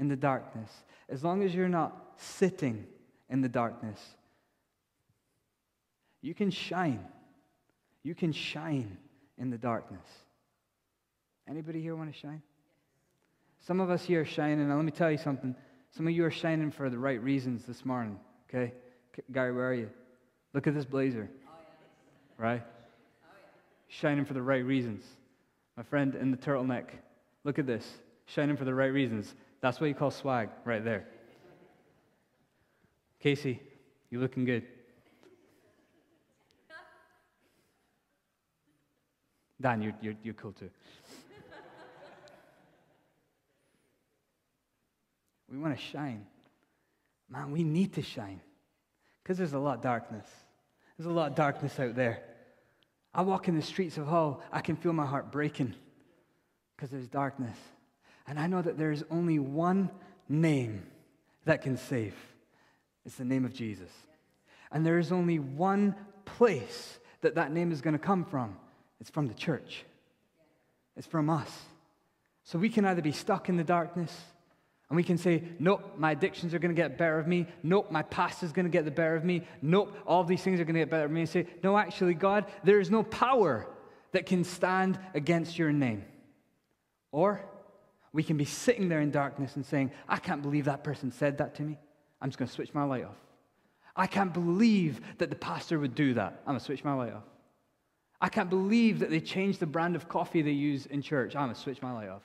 in 0.00 0.08
the 0.08 0.16
darkness, 0.16 0.72
as 1.08 1.22
long 1.22 1.44
as 1.44 1.54
you're 1.54 1.68
not 1.68 1.96
sitting 2.16 2.88
in 3.30 3.40
the 3.40 3.48
darkness, 3.48 4.00
you 6.22 6.34
can 6.34 6.50
shine. 6.50 7.06
You 8.02 8.16
can 8.16 8.32
shine 8.32 8.98
in 9.38 9.50
the 9.50 9.58
darkness. 9.58 10.23
Anybody 11.48 11.80
here 11.80 11.94
want 11.94 12.12
to 12.12 12.18
shine? 12.18 12.42
Some 13.60 13.80
of 13.80 13.90
us 13.90 14.04
here 14.04 14.22
are 14.22 14.26
shining. 14.26 14.68
Now, 14.68 14.76
let 14.76 14.84
me 14.84 14.90
tell 14.90 15.10
you 15.10 15.18
something. 15.18 15.54
Some 15.90 16.06
of 16.06 16.12
you 16.12 16.24
are 16.24 16.30
shining 16.30 16.70
for 16.70 16.90
the 16.90 16.98
right 16.98 17.22
reasons 17.22 17.64
this 17.64 17.84
morning, 17.84 18.18
okay? 18.48 18.72
Gary, 19.32 19.52
where 19.52 19.68
are 19.68 19.74
you? 19.74 19.90
Look 20.52 20.66
at 20.66 20.74
this 20.74 20.84
blazer. 20.84 21.30
Right? 22.36 22.62
Shining 23.88 24.24
for 24.24 24.34
the 24.34 24.42
right 24.42 24.64
reasons. 24.64 25.04
My 25.76 25.82
friend 25.82 26.14
in 26.14 26.30
the 26.30 26.36
turtleneck, 26.36 26.86
look 27.44 27.58
at 27.58 27.66
this. 27.66 27.86
Shining 28.26 28.56
for 28.56 28.64
the 28.64 28.74
right 28.74 28.92
reasons. 28.92 29.34
That's 29.60 29.80
what 29.80 29.86
you 29.86 29.94
call 29.94 30.10
swag 30.10 30.50
right 30.64 30.84
there. 30.84 31.06
Casey, 33.20 33.60
you 34.10 34.20
looking 34.20 34.44
good. 34.44 34.64
Dan, 39.60 39.80
you're, 39.80 39.94
you're, 40.02 40.14
you're 40.22 40.34
cool 40.34 40.52
too. 40.52 40.68
We 45.54 45.60
want 45.60 45.76
to 45.78 45.82
shine. 45.82 46.26
Man, 47.30 47.52
we 47.52 47.62
need 47.62 47.92
to 47.94 48.02
shine 48.02 48.40
because 49.22 49.38
there's 49.38 49.52
a 49.52 49.58
lot 49.58 49.76
of 49.76 49.82
darkness. 49.82 50.26
There's 50.98 51.06
a 51.06 51.12
lot 51.12 51.30
of 51.30 51.36
darkness 51.36 51.78
out 51.78 51.94
there. 51.94 52.22
I 53.14 53.22
walk 53.22 53.46
in 53.46 53.54
the 53.54 53.62
streets 53.62 53.96
of 53.96 54.08
Hull, 54.08 54.42
I 54.50 54.60
can 54.60 54.74
feel 54.74 54.92
my 54.92 55.06
heart 55.06 55.30
breaking 55.30 55.74
because 56.74 56.90
there's 56.90 57.06
darkness. 57.06 57.56
And 58.26 58.38
I 58.38 58.48
know 58.48 58.62
that 58.62 58.76
there 58.76 58.90
is 58.90 59.04
only 59.10 59.38
one 59.38 59.90
name 60.28 60.82
that 61.44 61.62
can 61.62 61.76
save 61.76 62.14
it's 63.06 63.16
the 63.16 63.24
name 63.24 63.44
of 63.44 63.52
Jesus. 63.52 63.90
And 64.72 64.84
there 64.84 64.98
is 64.98 65.12
only 65.12 65.38
one 65.38 65.94
place 66.24 66.98
that 67.20 67.34
that 67.34 67.52
name 67.52 67.70
is 67.70 67.82
going 67.82 67.92
to 67.92 67.98
come 67.98 68.24
from 68.24 68.56
it's 69.00 69.10
from 69.10 69.28
the 69.28 69.34
church, 69.34 69.84
it's 70.96 71.06
from 71.06 71.30
us. 71.30 71.50
So 72.42 72.58
we 72.58 72.70
can 72.70 72.84
either 72.86 73.02
be 73.02 73.12
stuck 73.12 73.48
in 73.48 73.56
the 73.56 73.64
darkness 73.64 74.12
and 74.88 74.96
we 74.96 75.02
can 75.02 75.16
say, 75.16 75.42
nope, 75.58 75.94
my 75.96 76.12
addictions 76.12 76.52
are 76.52 76.58
going 76.58 76.74
to 76.74 76.80
get 76.80 76.98
better 76.98 77.18
of 77.18 77.26
me. 77.26 77.46
Nope, 77.62 77.90
my 77.90 78.02
past 78.02 78.42
is 78.42 78.52
going 78.52 78.66
to 78.66 78.70
get 78.70 78.84
the 78.84 78.90
better 78.90 79.16
of 79.16 79.24
me. 79.24 79.42
Nope, 79.62 79.96
all 80.06 80.24
these 80.24 80.42
things 80.42 80.60
are 80.60 80.64
going 80.64 80.74
to 80.74 80.80
get 80.80 80.90
better 80.90 81.06
of 81.06 81.10
me. 81.10 81.22
And 81.22 81.28
say, 81.28 81.46
no, 81.62 81.76
actually, 81.76 82.14
God, 82.14 82.46
there 82.62 82.80
is 82.80 82.90
no 82.90 83.02
power 83.02 83.66
that 84.12 84.26
can 84.26 84.44
stand 84.44 84.98
against 85.14 85.58
your 85.58 85.72
name. 85.72 86.04
Or 87.12 87.44
we 88.12 88.22
can 88.22 88.36
be 88.36 88.44
sitting 88.44 88.88
there 88.88 89.00
in 89.00 89.10
darkness 89.10 89.56
and 89.56 89.64
saying, 89.64 89.90
I 90.08 90.18
can't 90.18 90.42
believe 90.42 90.66
that 90.66 90.84
person 90.84 91.10
said 91.10 91.38
that 91.38 91.54
to 91.56 91.62
me. 91.62 91.78
I'm 92.20 92.28
just 92.28 92.38
going 92.38 92.48
to 92.48 92.54
switch 92.54 92.74
my 92.74 92.84
light 92.84 93.04
off. 93.04 93.16
I 93.96 94.06
can't 94.06 94.32
believe 94.32 95.00
that 95.18 95.30
the 95.30 95.36
pastor 95.36 95.78
would 95.78 95.94
do 95.94 96.14
that. 96.14 96.40
I'm 96.40 96.52
going 96.52 96.58
to 96.58 96.64
switch 96.64 96.84
my 96.84 96.94
light 96.94 97.12
off. 97.12 97.24
I 98.20 98.28
can't 98.28 98.50
believe 98.50 99.00
that 99.00 99.10
they 99.10 99.20
changed 99.20 99.60
the 99.60 99.66
brand 99.66 99.96
of 99.96 100.08
coffee 100.08 100.42
they 100.42 100.50
use 100.50 100.86
in 100.86 101.02
church. 101.02 101.34
I'm 101.34 101.46
going 101.46 101.54
to 101.54 101.60
switch 101.60 101.82
my 101.82 101.92
light 101.92 102.08
off. 102.08 102.22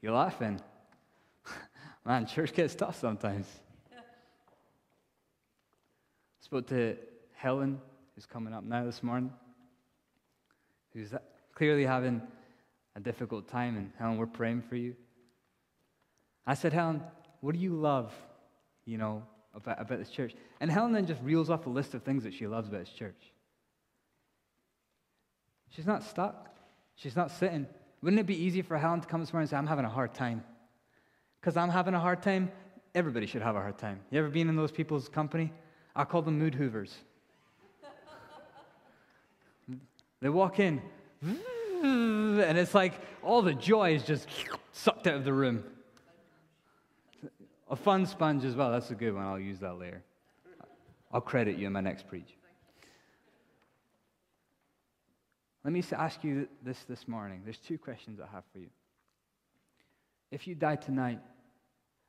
You're 0.00 0.12
laughing. 0.12 0.60
Man, 2.06 2.26
church 2.26 2.54
gets 2.54 2.74
tough 2.74 2.98
sometimes. 2.98 3.46
Spoke 6.40 6.66
to 6.68 6.96
Helen, 7.34 7.80
who's 8.14 8.26
coming 8.26 8.54
up 8.54 8.64
now 8.64 8.84
this 8.84 9.02
morning, 9.02 9.32
who's 10.94 11.12
clearly 11.54 11.84
having 11.84 12.22
a 12.96 13.00
difficult 13.00 13.48
time. 13.48 13.76
And 13.76 13.92
Helen, 13.98 14.16
we're 14.16 14.26
praying 14.26 14.62
for 14.62 14.76
you. 14.76 14.96
I 16.46 16.54
said, 16.54 16.72
Helen, 16.72 17.02
what 17.40 17.54
do 17.54 17.60
you 17.60 17.74
love, 17.74 18.14
you 18.86 18.98
know, 18.98 19.24
about, 19.54 19.80
about 19.80 19.98
this 19.98 20.08
church? 20.08 20.34
And 20.60 20.70
Helen 20.70 20.92
then 20.92 21.06
just 21.06 21.20
reels 21.22 21.50
off 21.50 21.66
a 21.66 21.70
list 21.70 21.94
of 21.94 22.02
things 22.02 22.24
that 22.24 22.32
she 22.32 22.46
loves 22.46 22.68
about 22.68 22.80
this 22.80 22.94
church. 22.94 23.32
She's 25.70 25.86
not 25.86 26.02
stuck. 26.02 26.48
She's 26.94 27.14
not 27.14 27.30
sitting. 27.30 27.66
Wouldn't 28.02 28.20
it 28.20 28.26
be 28.26 28.36
easy 28.36 28.62
for 28.62 28.78
Helen 28.78 29.00
to 29.00 29.08
come 29.08 29.20
this 29.20 29.32
morning 29.32 29.44
and 29.44 29.50
say, 29.50 29.56
I'm 29.56 29.66
having 29.66 29.84
a 29.84 29.90
hard 29.90 30.14
time? 30.14 30.44
because 31.40 31.56
I'm 31.56 31.70
having 31.70 31.94
a 31.94 32.00
hard 32.00 32.22
time, 32.22 32.50
everybody 32.94 33.26
should 33.26 33.42
have 33.42 33.56
a 33.56 33.60
hard 33.60 33.78
time. 33.78 34.00
You 34.10 34.18
ever 34.18 34.28
been 34.28 34.48
in 34.48 34.56
those 34.56 34.72
people's 34.72 35.08
company? 35.08 35.52
I 35.94 36.04
call 36.04 36.22
them 36.22 36.38
mood 36.38 36.54
hoovers. 36.54 36.94
they 40.20 40.28
walk 40.28 40.58
in, 40.60 40.82
and 41.22 42.58
it's 42.58 42.74
like 42.74 42.94
all 43.22 43.42
the 43.42 43.54
joy 43.54 43.94
is 43.94 44.04
just 44.04 44.28
sucked 44.72 45.06
out 45.06 45.14
of 45.14 45.24
the 45.24 45.32
room. 45.32 45.64
A 47.70 47.76
fun 47.76 48.06
sponge 48.06 48.44
as 48.44 48.56
well. 48.56 48.70
That's 48.70 48.90
a 48.90 48.94
good 48.94 49.14
one. 49.14 49.24
I'll 49.24 49.38
use 49.38 49.58
that 49.60 49.78
later. 49.78 50.02
I'll 51.12 51.20
credit 51.20 51.56
you 51.58 51.66
in 51.66 51.72
my 51.72 51.80
next 51.80 52.08
preach. 52.08 52.37
Let 55.68 55.74
me 55.74 55.84
ask 55.92 56.24
you 56.24 56.48
this 56.62 56.82
this 56.84 57.06
morning. 57.06 57.42
There's 57.44 57.58
two 57.58 57.76
questions 57.76 58.20
I 58.20 58.34
have 58.34 58.44
for 58.54 58.58
you. 58.58 58.70
If 60.30 60.46
you 60.46 60.54
die 60.54 60.76
tonight, 60.76 61.18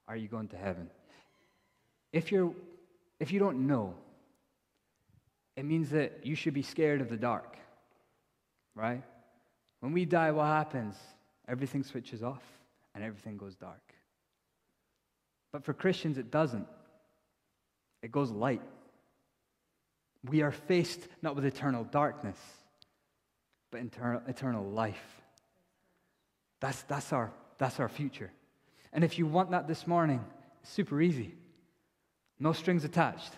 are 0.07 0.15
you 0.15 0.29
going 0.29 0.47
to 0.47 0.55
heaven? 0.55 0.89
If, 2.13 2.31
you're, 2.31 2.53
if 3.19 3.33
you 3.33 3.39
don't 3.41 3.67
know, 3.67 3.95
it 5.57 5.65
means 5.65 5.89
that 5.89 6.25
you 6.25 6.35
should 6.35 6.53
be 6.53 6.61
scared 6.61 7.01
of 7.01 7.09
the 7.09 7.17
dark, 7.17 7.57
right? 8.75 9.03
When 9.81 9.91
we 9.91 10.05
die, 10.05 10.31
what 10.31 10.45
happens? 10.45 10.95
Everything 11.45 11.83
switches 11.83 12.23
off 12.23 12.43
and 12.95 13.03
everything 13.03 13.35
goes 13.35 13.55
dark. 13.55 13.93
But 15.51 15.65
for 15.65 15.73
Christians, 15.73 16.17
it 16.17 16.31
doesn't. 16.31 16.67
It 18.03 18.13
goes 18.13 18.31
light. 18.31 18.61
We 20.23 20.43
are 20.43 20.53
faced 20.53 21.09
not 21.21 21.35
with 21.35 21.43
eternal 21.43 21.83
darkness, 21.83 22.39
but 23.71 23.81
eternal, 23.81 24.21
eternal 24.27 24.65
life. 24.65 25.21
That's, 26.59 26.81
that's, 26.83 27.13
our, 27.13 27.31
that's 27.57 27.79
our 27.79 27.89
future. 27.89 28.31
And 28.91 29.03
if 29.03 29.17
you 29.17 29.25
want 29.27 29.51
that 29.51 29.67
this 29.67 29.87
morning, 29.87 30.23
it's 30.61 30.71
super 30.71 31.01
easy. 31.01 31.35
No 32.39 32.53
strings 32.53 32.83
attached. 32.83 33.31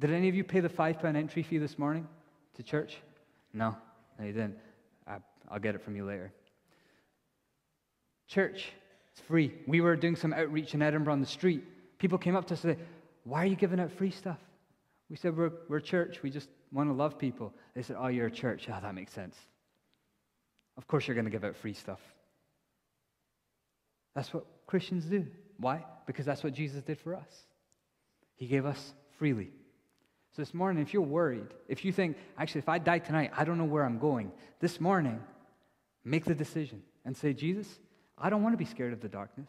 Did 0.00 0.12
any 0.12 0.28
of 0.28 0.34
you 0.34 0.44
pay 0.44 0.60
the 0.60 0.68
five 0.68 1.00
pound 1.00 1.16
entry 1.16 1.42
fee 1.42 1.58
this 1.58 1.78
morning 1.78 2.06
to 2.54 2.62
church? 2.62 2.96
No, 3.52 3.76
no, 4.18 4.24
you 4.24 4.32
didn't. 4.32 4.56
I, 5.06 5.16
I'll 5.50 5.58
get 5.58 5.74
it 5.74 5.82
from 5.82 5.96
you 5.96 6.04
later. 6.04 6.32
Church, 8.28 8.70
it's 9.12 9.20
free. 9.26 9.52
We 9.66 9.80
were 9.80 9.96
doing 9.96 10.16
some 10.16 10.32
outreach 10.32 10.74
in 10.74 10.82
Edinburgh 10.82 11.14
on 11.14 11.20
the 11.20 11.26
street. 11.26 11.64
People 11.98 12.18
came 12.18 12.36
up 12.36 12.46
to 12.46 12.54
us 12.54 12.64
and 12.64 12.76
said, 12.76 12.86
Why 13.24 13.42
are 13.42 13.46
you 13.46 13.56
giving 13.56 13.80
out 13.80 13.90
free 13.90 14.10
stuff? 14.10 14.38
We 15.10 15.16
said, 15.16 15.36
We're, 15.36 15.52
we're 15.68 15.80
church. 15.80 16.22
We 16.22 16.30
just 16.30 16.48
want 16.72 16.88
to 16.88 16.92
love 16.92 17.18
people. 17.18 17.54
They 17.74 17.82
said, 17.82 17.96
Oh, 17.98 18.08
you're 18.08 18.26
a 18.26 18.30
church. 18.30 18.68
Oh, 18.68 18.78
that 18.80 18.94
makes 18.94 19.12
sense. 19.12 19.36
Of 20.76 20.86
course, 20.86 21.06
you're 21.06 21.14
going 21.14 21.24
to 21.24 21.30
give 21.30 21.44
out 21.44 21.56
free 21.56 21.74
stuff. 21.74 22.00
That's 24.14 24.32
what 24.32 24.46
Christians 24.66 25.04
do. 25.04 25.26
Why? 25.58 25.84
Because 26.06 26.24
that's 26.24 26.44
what 26.44 26.52
Jesus 26.52 26.82
did 26.82 26.98
for 26.98 27.14
us. 27.14 27.46
He 28.36 28.46
gave 28.46 28.64
us 28.64 28.94
freely. 29.18 29.50
So 30.36 30.42
this 30.42 30.54
morning, 30.54 30.82
if 30.82 30.92
you're 30.92 31.02
worried, 31.02 31.48
if 31.66 31.84
you 31.84 31.92
think, 31.92 32.16
actually, 32.36 32.60
if 32.60 32.68
I 32.68 32.78
die 32.78 33.00
tonight, 33.00 33.32
I 33.36 33.44
don't 33.44 33.58
know 33.58 33.64
where 33.64 33.84
I'm 33.84 33.98
going, 33.98 34.30
this 34.60 34.80
morning, 34.80 35.20
make 36.04 36.24
the 36.24 36.34
decision 36.34 36.82
and 37.04 37.16
say, 37.16 37.32
Jesus, 37.32 37.66
I 38.16 38.30
don't 38.30 38.42
want 38.42 38.52
to 38.52 38.58
be 38.58 38.64
scared 38.64 38.92
of 38.92 39.00
the 39.00 39.08
darkness. 39.08 39.48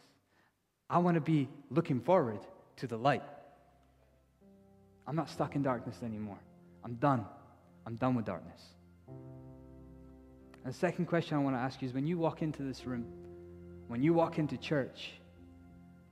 I 0.88 0.98
want 0.98 1.14
to 1.14 1.20
be 1.20 1.48
looking 1.70 2.00
forward 2.00 2.40
to 2.76 2.86
the 2.86 2.96
light. 2.96 3.22
I'm 5.10 5.16
not 5.16 5.28
stuck 5.28 5.56
in 5.56 5.62
darkness 5.64 5.96
anymore. 6.04 6.38
I'm 6.84 6.94
done. 6.94 7.26
I'm 7.84 7.96
done 7.96 8.14
with 8.14 8.26
darkness. 8.26 8.62
And 9.08 10.72
the 10.72 10.78
second 10.78 11.06
question 11.06 11.36
I 11.36 11.40
want 11.40 11.56
to 11.56 11.60
ask 11.60 11.82
you 11.82 11.88
is 11.88 11.94
when 11.94 12.06
you 12.06 12.16
walk 12.16 12.42
into 12.42 12.62
this 12.62 12.86
room, 12.86 13.06
when 13.88 14.04
you 14.04 14.14
walk 14.14 14.38
into 14.38 14.56
church, 14.56 15.10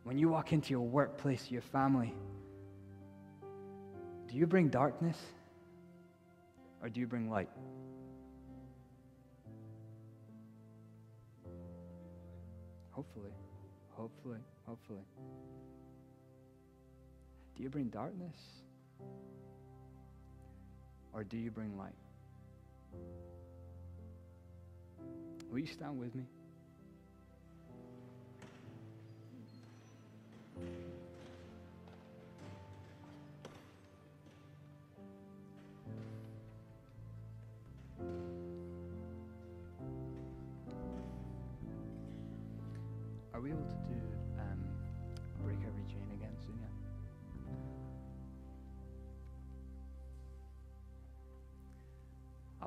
when 0.03 0.19
you 0.19 0.29
walk 0.29 0.53
into 0.53 0.71
your 0.71 0.81
workplace, 0.81 1.49
your 1.49 1.63
family, 1.63 2.13
do 4.27 4.37
you 4.37 4.49
bring 4.49 4.67
darkness 4.67 5.17
or 6.83 6.89
do 6.89 6.99
you 6.99 7.07
bring 7.07 7.31
light? 7.31 7.51
Hopefully, 12.91 13.31
hopefully, 13.91 14.41
hopefully. 14.67 15.05
Do 17.55 17.63
you 17.63 17.71
bring 17.71 17.91
darkness 17.91 18.35
or 21.13 21.25
do 21.25 21.37
you 21.37 21.51
bring 21.51 21.77
light? 21.77 21.95
Will 25.51 25.59
you 25.59 25.67
stand 25.67 25.99
with 25.99 26.15
me? 26.15 26.25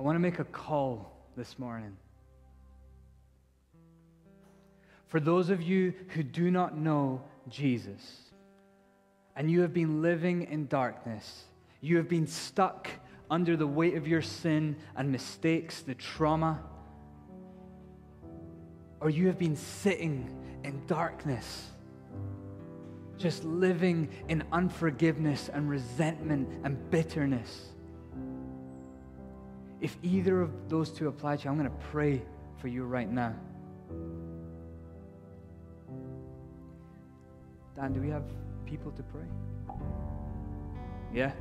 I 0.01 0.03
want 0.03 0.15
to 0.15 0.19
make 0.19 0.39
a 0.39 0.45
call 0.45 1.11
this 1.37 1.59
morning. 1.59 1.95
For 5.09 5.19
those 5.19 5.51
of 5.51 5.61
you 5.61 5.93
who 6.15 6.23
do 6.23 6.49
not 6.49 6.75
know 6.75 7.21
Jesus, 7.47 8.01
and 9.35 9.51
you 9.51 9.61
have 9.61 9.75
been 9.75 10.01
living 10.01 10.47
in 10.49 10.65
darkness, 10.65 11.43
you 11.81 11.97
have 11.97 12.09
been 12.09 12.25
stuck 12.25 12.89
under 13.29 13.55
the 13.55 13.67
weight 13.67 13.95
of 13.95 14.07
your 14.07 14.23
sin 14.23 14.75
and 14.95 15.11
mistakes, 15.11 15.81
the 15.83 15.93
trauma, 15.93 16.63
or 19.01 19.11
you 19.11 19.27
have 19.27 19.37
been 19.37 19.55
sitting 19.55 20.35
in 20.63 20.81
darkness, 20.87 21.67
just 23.19 23.43
living 23.43 24.09
in 24.29 24.43
unforgiveness 24.51 25.47
and 25.53 25.69
resentment 25.69 26.49
and 26.63 26.89
bitterness. 26.89 27.70
If 29.81 29.97
either 30.03 30.41
of 30.41 30.69
those 30.69 30.91
two 30.91 31.07
apply 31.07 31.37
to 31.37 31.43
you, 31.43 31.49
I'm 31.49 31.57
going 31.57 31.69
to 31.69 31.85
pray 31.87 32.21
for 32.59 32.67
you 32.67 32.83
right 32.83 33.11
now. 33.11 33.35
Dan, 37.75 37.91
do 37.93 37.99
we 37.99 38.09
have 38.09 38.23
people 38.67 38.91
to 38.91 39.01
pray? 39.01 39.25
Yeah? 41.11 41.31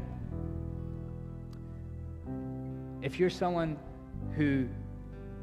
If 3.03 3.18
you're 3.18 3.30
someone 3.30 3.78
who 4.36 4.66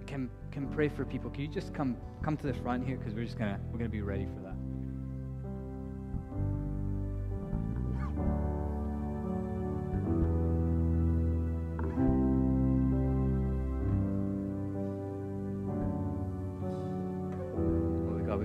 can, 0.08 0.30
can 0.52 0.68
pray 0.68 0.89
for 0.89 1.06
people, 1.06 1.30
can 1.30 1.41
you 1.41 1.48
just 1.48 1.74
come, 1.76 1.98
come 2.24 2.36
to 2.38 2.48
the 2.48 2.54
front 2.54 2.86
here? 2.86 2.98
Because 2.98 3.14
we're 3.14 3.26
just 3.26 3.38
going 3.38 3.54
to 3.54 3.60
we're 3.72 3.78
gonna 3.78 3.89
be 3.89 4.02
ready 4.02 4.26
for 4.26 4.41
that. 4.41 4.47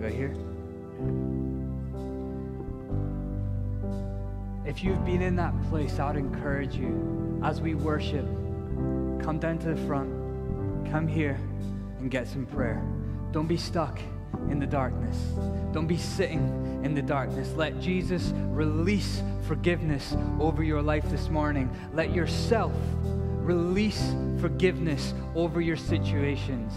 Got? 0.02 0.10
Here. 0.10 0.34
If 4.66 4.82
you've 4.82 5.04
been 5.04 5.22
in 5.22 5.36
that 5.36 5.54
place, 5.68 5.98
I 5.98 6.08
would 6.08 6.16
encourage 6.16 6.74
you 6.74 7.40
as 7.44 7.60
we 7.60 7.74
worship, 7.74 8.24
come 9.22 9.38
down 9.40 9.58
to 9.58 9.74
the 9.74 9.86
front, 9.86 10.10
come 10.90 11.06
here 11.06 11.38
and 12.00 12.10
get 12.10 12.26
some 12.26 12.46
prayer. 12.46 12.82
Don't 13.30 13.46
be 13.46 13.56
stuck 13.56 14.00
in 14.50 14.58
the 14.58 14.66
darkness. 14.66 15.16
Don't 15.72 15.86
be 15.86 15.98
sitting 15.98 16.80
in 16.84 16.94
the 16.94 17.02
darkness. 17.02 17.52
Let 17.54 17.80
Jesus 17.80 18.32
release 18.34 19.22
forgiveness 19.46 20.16
over 20.40 20.62
your 20.62 20.82
life 20.82 21.08
this 21.10 21.28
morning. 21.28 21.70
Let 21.94 22.12
yourself 22.12 22.72
release 23.04 24.14
forgiveness 24.40 25.14
over 25.34 25.60
your 25.60 25.76
situations. 25.76 26.72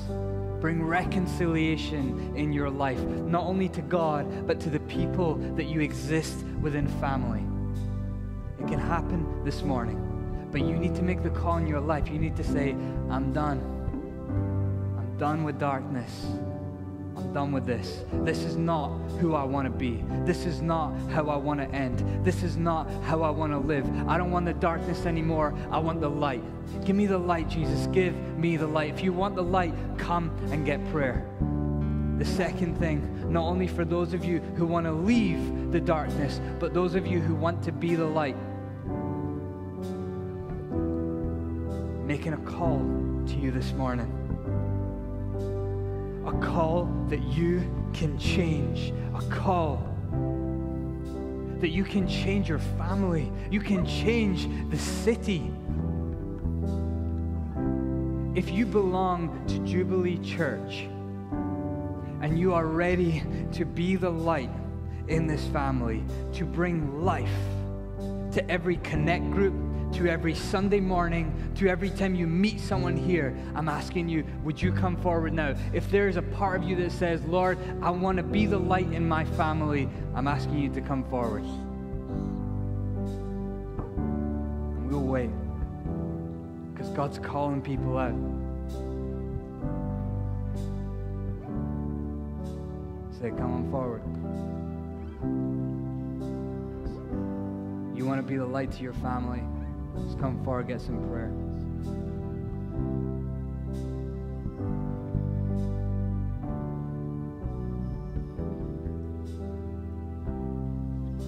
Bring 0.60 0.84
reconciliation 0.84 2.36
in 2.36 2.52
your 2.52 2.70
life, 2.70 3.00
not 3.00 3.44
only 3.44 3.70
to 3.70 3.82
God, 3.82 4.48
but 4.48 4.60
to 4.62 4.70
the 4.70 4.80
people 4.82 5.36
that 5.56 5.66
you 5.66 5.82
exist 5.82 6.44
within 6.62 6.88
family. 7.00 7.44
It 8.60 8.68
can 8.68 8.80
happen 8.80 9.44
this 9.44 9.62
morning. 9.62 10.02
But 10.52 10.62
you 10.62 10.76
need 10.78 10.96
to 10.96 11.02
make 11.02 11.22
the 11.22 11.30
call 11.30 11.58
in 11.58 11.68
your 11.68 11.82
life. 11.82 12.10
You 12.10 12.18
need 12.18 12.36
to 12.38 12.44
say, 12.44 12.72
I'm 13.10 13.34
done. 13.34 13.60
I'm 14.98 15.18
done 15.18 15.44
with 15.44 15.60
darkness. 15.60 16.26
I'm 17.18 17.34
done 17.34 17.52
with 17.52 17.66
this. 17.66 18.04
This 18.24 18.40
is 18.40 18.56
not 18.56 18.90
who 19.20 19.36
I 19.36 19.44
want 19.44 19.66
to 19.66 19.72
be. 19.72 20.04
This 20.26 20.46
is 20.46 20.62
not 20.62 20.94
how 21.12 21.30
I 21.30 21.38
want 21.38 21.60
to 21.60 21.68
end. 21.76 22.26
This 22.26 22.44
is 22.44 22.58
not 22.58 22.90
how 23.04 23.22
I 23.22 23.30
want 23.30 23.54
to 23.54 23.60
live. 23.60 23.86
I 24.08 24.18
don't 24.18 24.32
want 24.32 24.46
the 24.46 24.54
darkness 24.54 25.06
anymore. 25.06 25.56
I 25.72 25.78
want 25.80 26.02
the 26.02 26.10
light. 26.10 26.44
Give 26.84 26.96
me 26.96 27.06
the 27.06 27.18
light, 27.18 27.48
Jesus. 27.48 27.88
Give 27.88 28.16
me 28.38 28.58
the 28.58 28.68
light. 28.68 28.94
If 28.94 29.04
you 29.04 29.14
want 29.14 29.36
the 29.36 29.44
light, 29.44 29.74
come 29.98 30.30
and 30.52 30.66
get 30.66 30.86
prayer. 30.92 31.26
The 32.18 32.26
second 32.26 32.78
thing, 32.78 33.32
not 33.32 33.44
only 33.44 33.68
for 33.68 33.86
those 33.86 34.14
of 34.14 34.24
you 34.24 34.40
who 34.56 34.66
want 34.66 34.86
to 34.86 34.92
leave 34.92 35.72
the 35.72 35.80
darkness, 35.82 36.40
but 36.60 36.74
those 36.74 36.96
of 36.96 37.06
you 37.06 37.20
who 37.20 37.36
want 37.36 37.64
to 37.64 37.72
be 37.72 37.96
the 37.96 38.06
light. 38.06 38.38
Making 42.06 42.34
a 42.34 42.38
call 42.46 42.80
to 43.28 43.36
you 43.36 43.52
this 43.52 43.72
morning. 43.74 44.25
A 46.26 46.34
call 46.40 46.86
that 47.10 47.22
you 47.24 47.64
can 47.94 48.18
change. 48.18 48.94
A 49.14 49.22
call 49.30 49.96
that 51.60 51.70
you 51.70 51.84
can 51.84 52.08
change 52.08 52.50
your 52.50 52.60
family. 52.60 53.32
You 53.50 53.60
can 53.60 53.86
change 53.86 54.48
the 54.70 54.78
city. 54.78 55.52
If 58.36 58.52
you 58.52 58.66
belong 58.66 59.46
to 59.48 59.60
Jubilee 59.60 60.18
Church 60.18 60.88
and 62.22 62.38
you 62.38 62.54
are 62.54 62.66
ready 62.66 63.24
to 63.54 63.66
be 63.66 63.96
the 63.96 64.10
light 64.10 64.50
in 65.08 65.28
this 65.28 65.46
family, 65.48 66.04
to 66.34 66.44
bring 66.46 67.04
life 67.04 67.30
to 68.34 68.44
every 68.50 68.78
connect 68.78 69.32
group, 69.32 69.54
to 69.96 70.08
every 70.10 70.36
Sunday 70.36 70.82
morning, 70.82 71.34
to 71.56 71.70
every 71.70 71.90
time 71.90 72.16
you 72.16 72.28
meet 72.28 72.60
someone 72.60 72.98
here, 72.98 73.34
I'm 73.56 73.70
asking 73.70 74.10
you, 74.10 74.26
would 74.44 74.62
you 74.62 74.74
come 74.74 74.98
forward 74.98 75.32
now? 75.32 75.56
If 75.72 75.90
there's 75.90 76.18
a 76.18 76.22
part 76.22 76.62
of 76.62 76.68
you 76.68 76.76
that 76.78 76.92
says, 76.92 77.24
Lord, 77.24 77.58
I 77.82 77.92
want 77.92 78.18
to 78.18 78.24
be 78.24 78.46
the 78.46 78.60
light 78.60 78.92
in 78.92 79.08
my 79.08 79.24
family, 79.24 79.88
I'm 80.14 80.28
asking 80.28 80.60
you 80.60 80.70
to 80.72 80.82
come 80.82 81.06
forward. 81.06 81.44
And 84.74 84.92
we'll 84.92 85.00
wait 85.02 85.30
because 86.74 86.90
God's 86.90 87.18
calling 87.20 87.62
people 87.62 87.98
out. 87.98 88.12
Say, 93.22 93.30
come 93.30 93.54
on 93.54 93.72
forward. 93.72 94.02
You 97.98 98.06
want 98.06 98.20
to 98.20 98.28
be 98.28 98.36
the 98.36 98.46
light 98.46 98.74
to 98.74 98.84
your 98.84 98.92
family? 98.96 99.42
Just 100.04 100.20
come 100.20 100.44
forward, 100.44 100.68
get 100.68 100.82
some 100.82 101.00
prayer. 101.10 101.32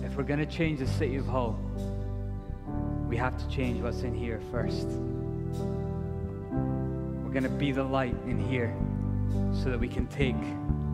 If 0.06 0.16
we're 0.16 0.24
going 0.24 0.40
to 0.40 0.46
change 0.46 0.80
the 0.80 0.88
city 0.88 1.16
of 1.16 1.26
Hull, 1.28 1.60
we 3.08 3.16
have 3.18 3.38
to 3.38 3.48
change 3.50 3.82
what's 3.82 4.02
in 4.02 4.14
here 4.14 4.42
first. 4.52 4.88
We're 7.24 7.32
going 7.32 7.44
to 7.44 7.50
be 7.50 7.72
the 7.72 7.84
light 7.84 8.16
in 8.26 8.40
here 8.50 8.76
so 9.54 9.70
that 9.70 9.80
we 9.80 9.88
can 9.88 10.08
take 10.08 10.36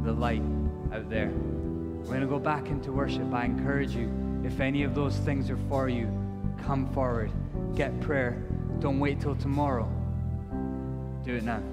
the 0.04 0.12
light 0.12 0.44
out 0.92 1.10
there. 1.10 1.30
We're 1.30 2.06
going 2.06 2.22
to 2.22 2.28
go 2.28 2.40
back 2.40 2.68
into 2.68 2.92
worship. 2.92 3.34
I 3.34 3.46
encourage 3.46 3.96
you, 3.96 4.12
if 4.44 4.60
any 4.60 4.84
of 4.84 4.94
those 4.94 5.16
things 5.18 5.50
are 5.50 5.60
for 5.70 5.88
you, 5.88 6.08
come 6.66 6.92
forward, 6.94 7.32
get 7.76 8.00
prayer. 8.02 8.34
Don't 8.80 9.00
wait 9.00 9.20
till 9.20 9.36
tomorrow. 9.36 9.90
Do 11.24 11.36
it 11.36 11.44
now. 11.44 11.73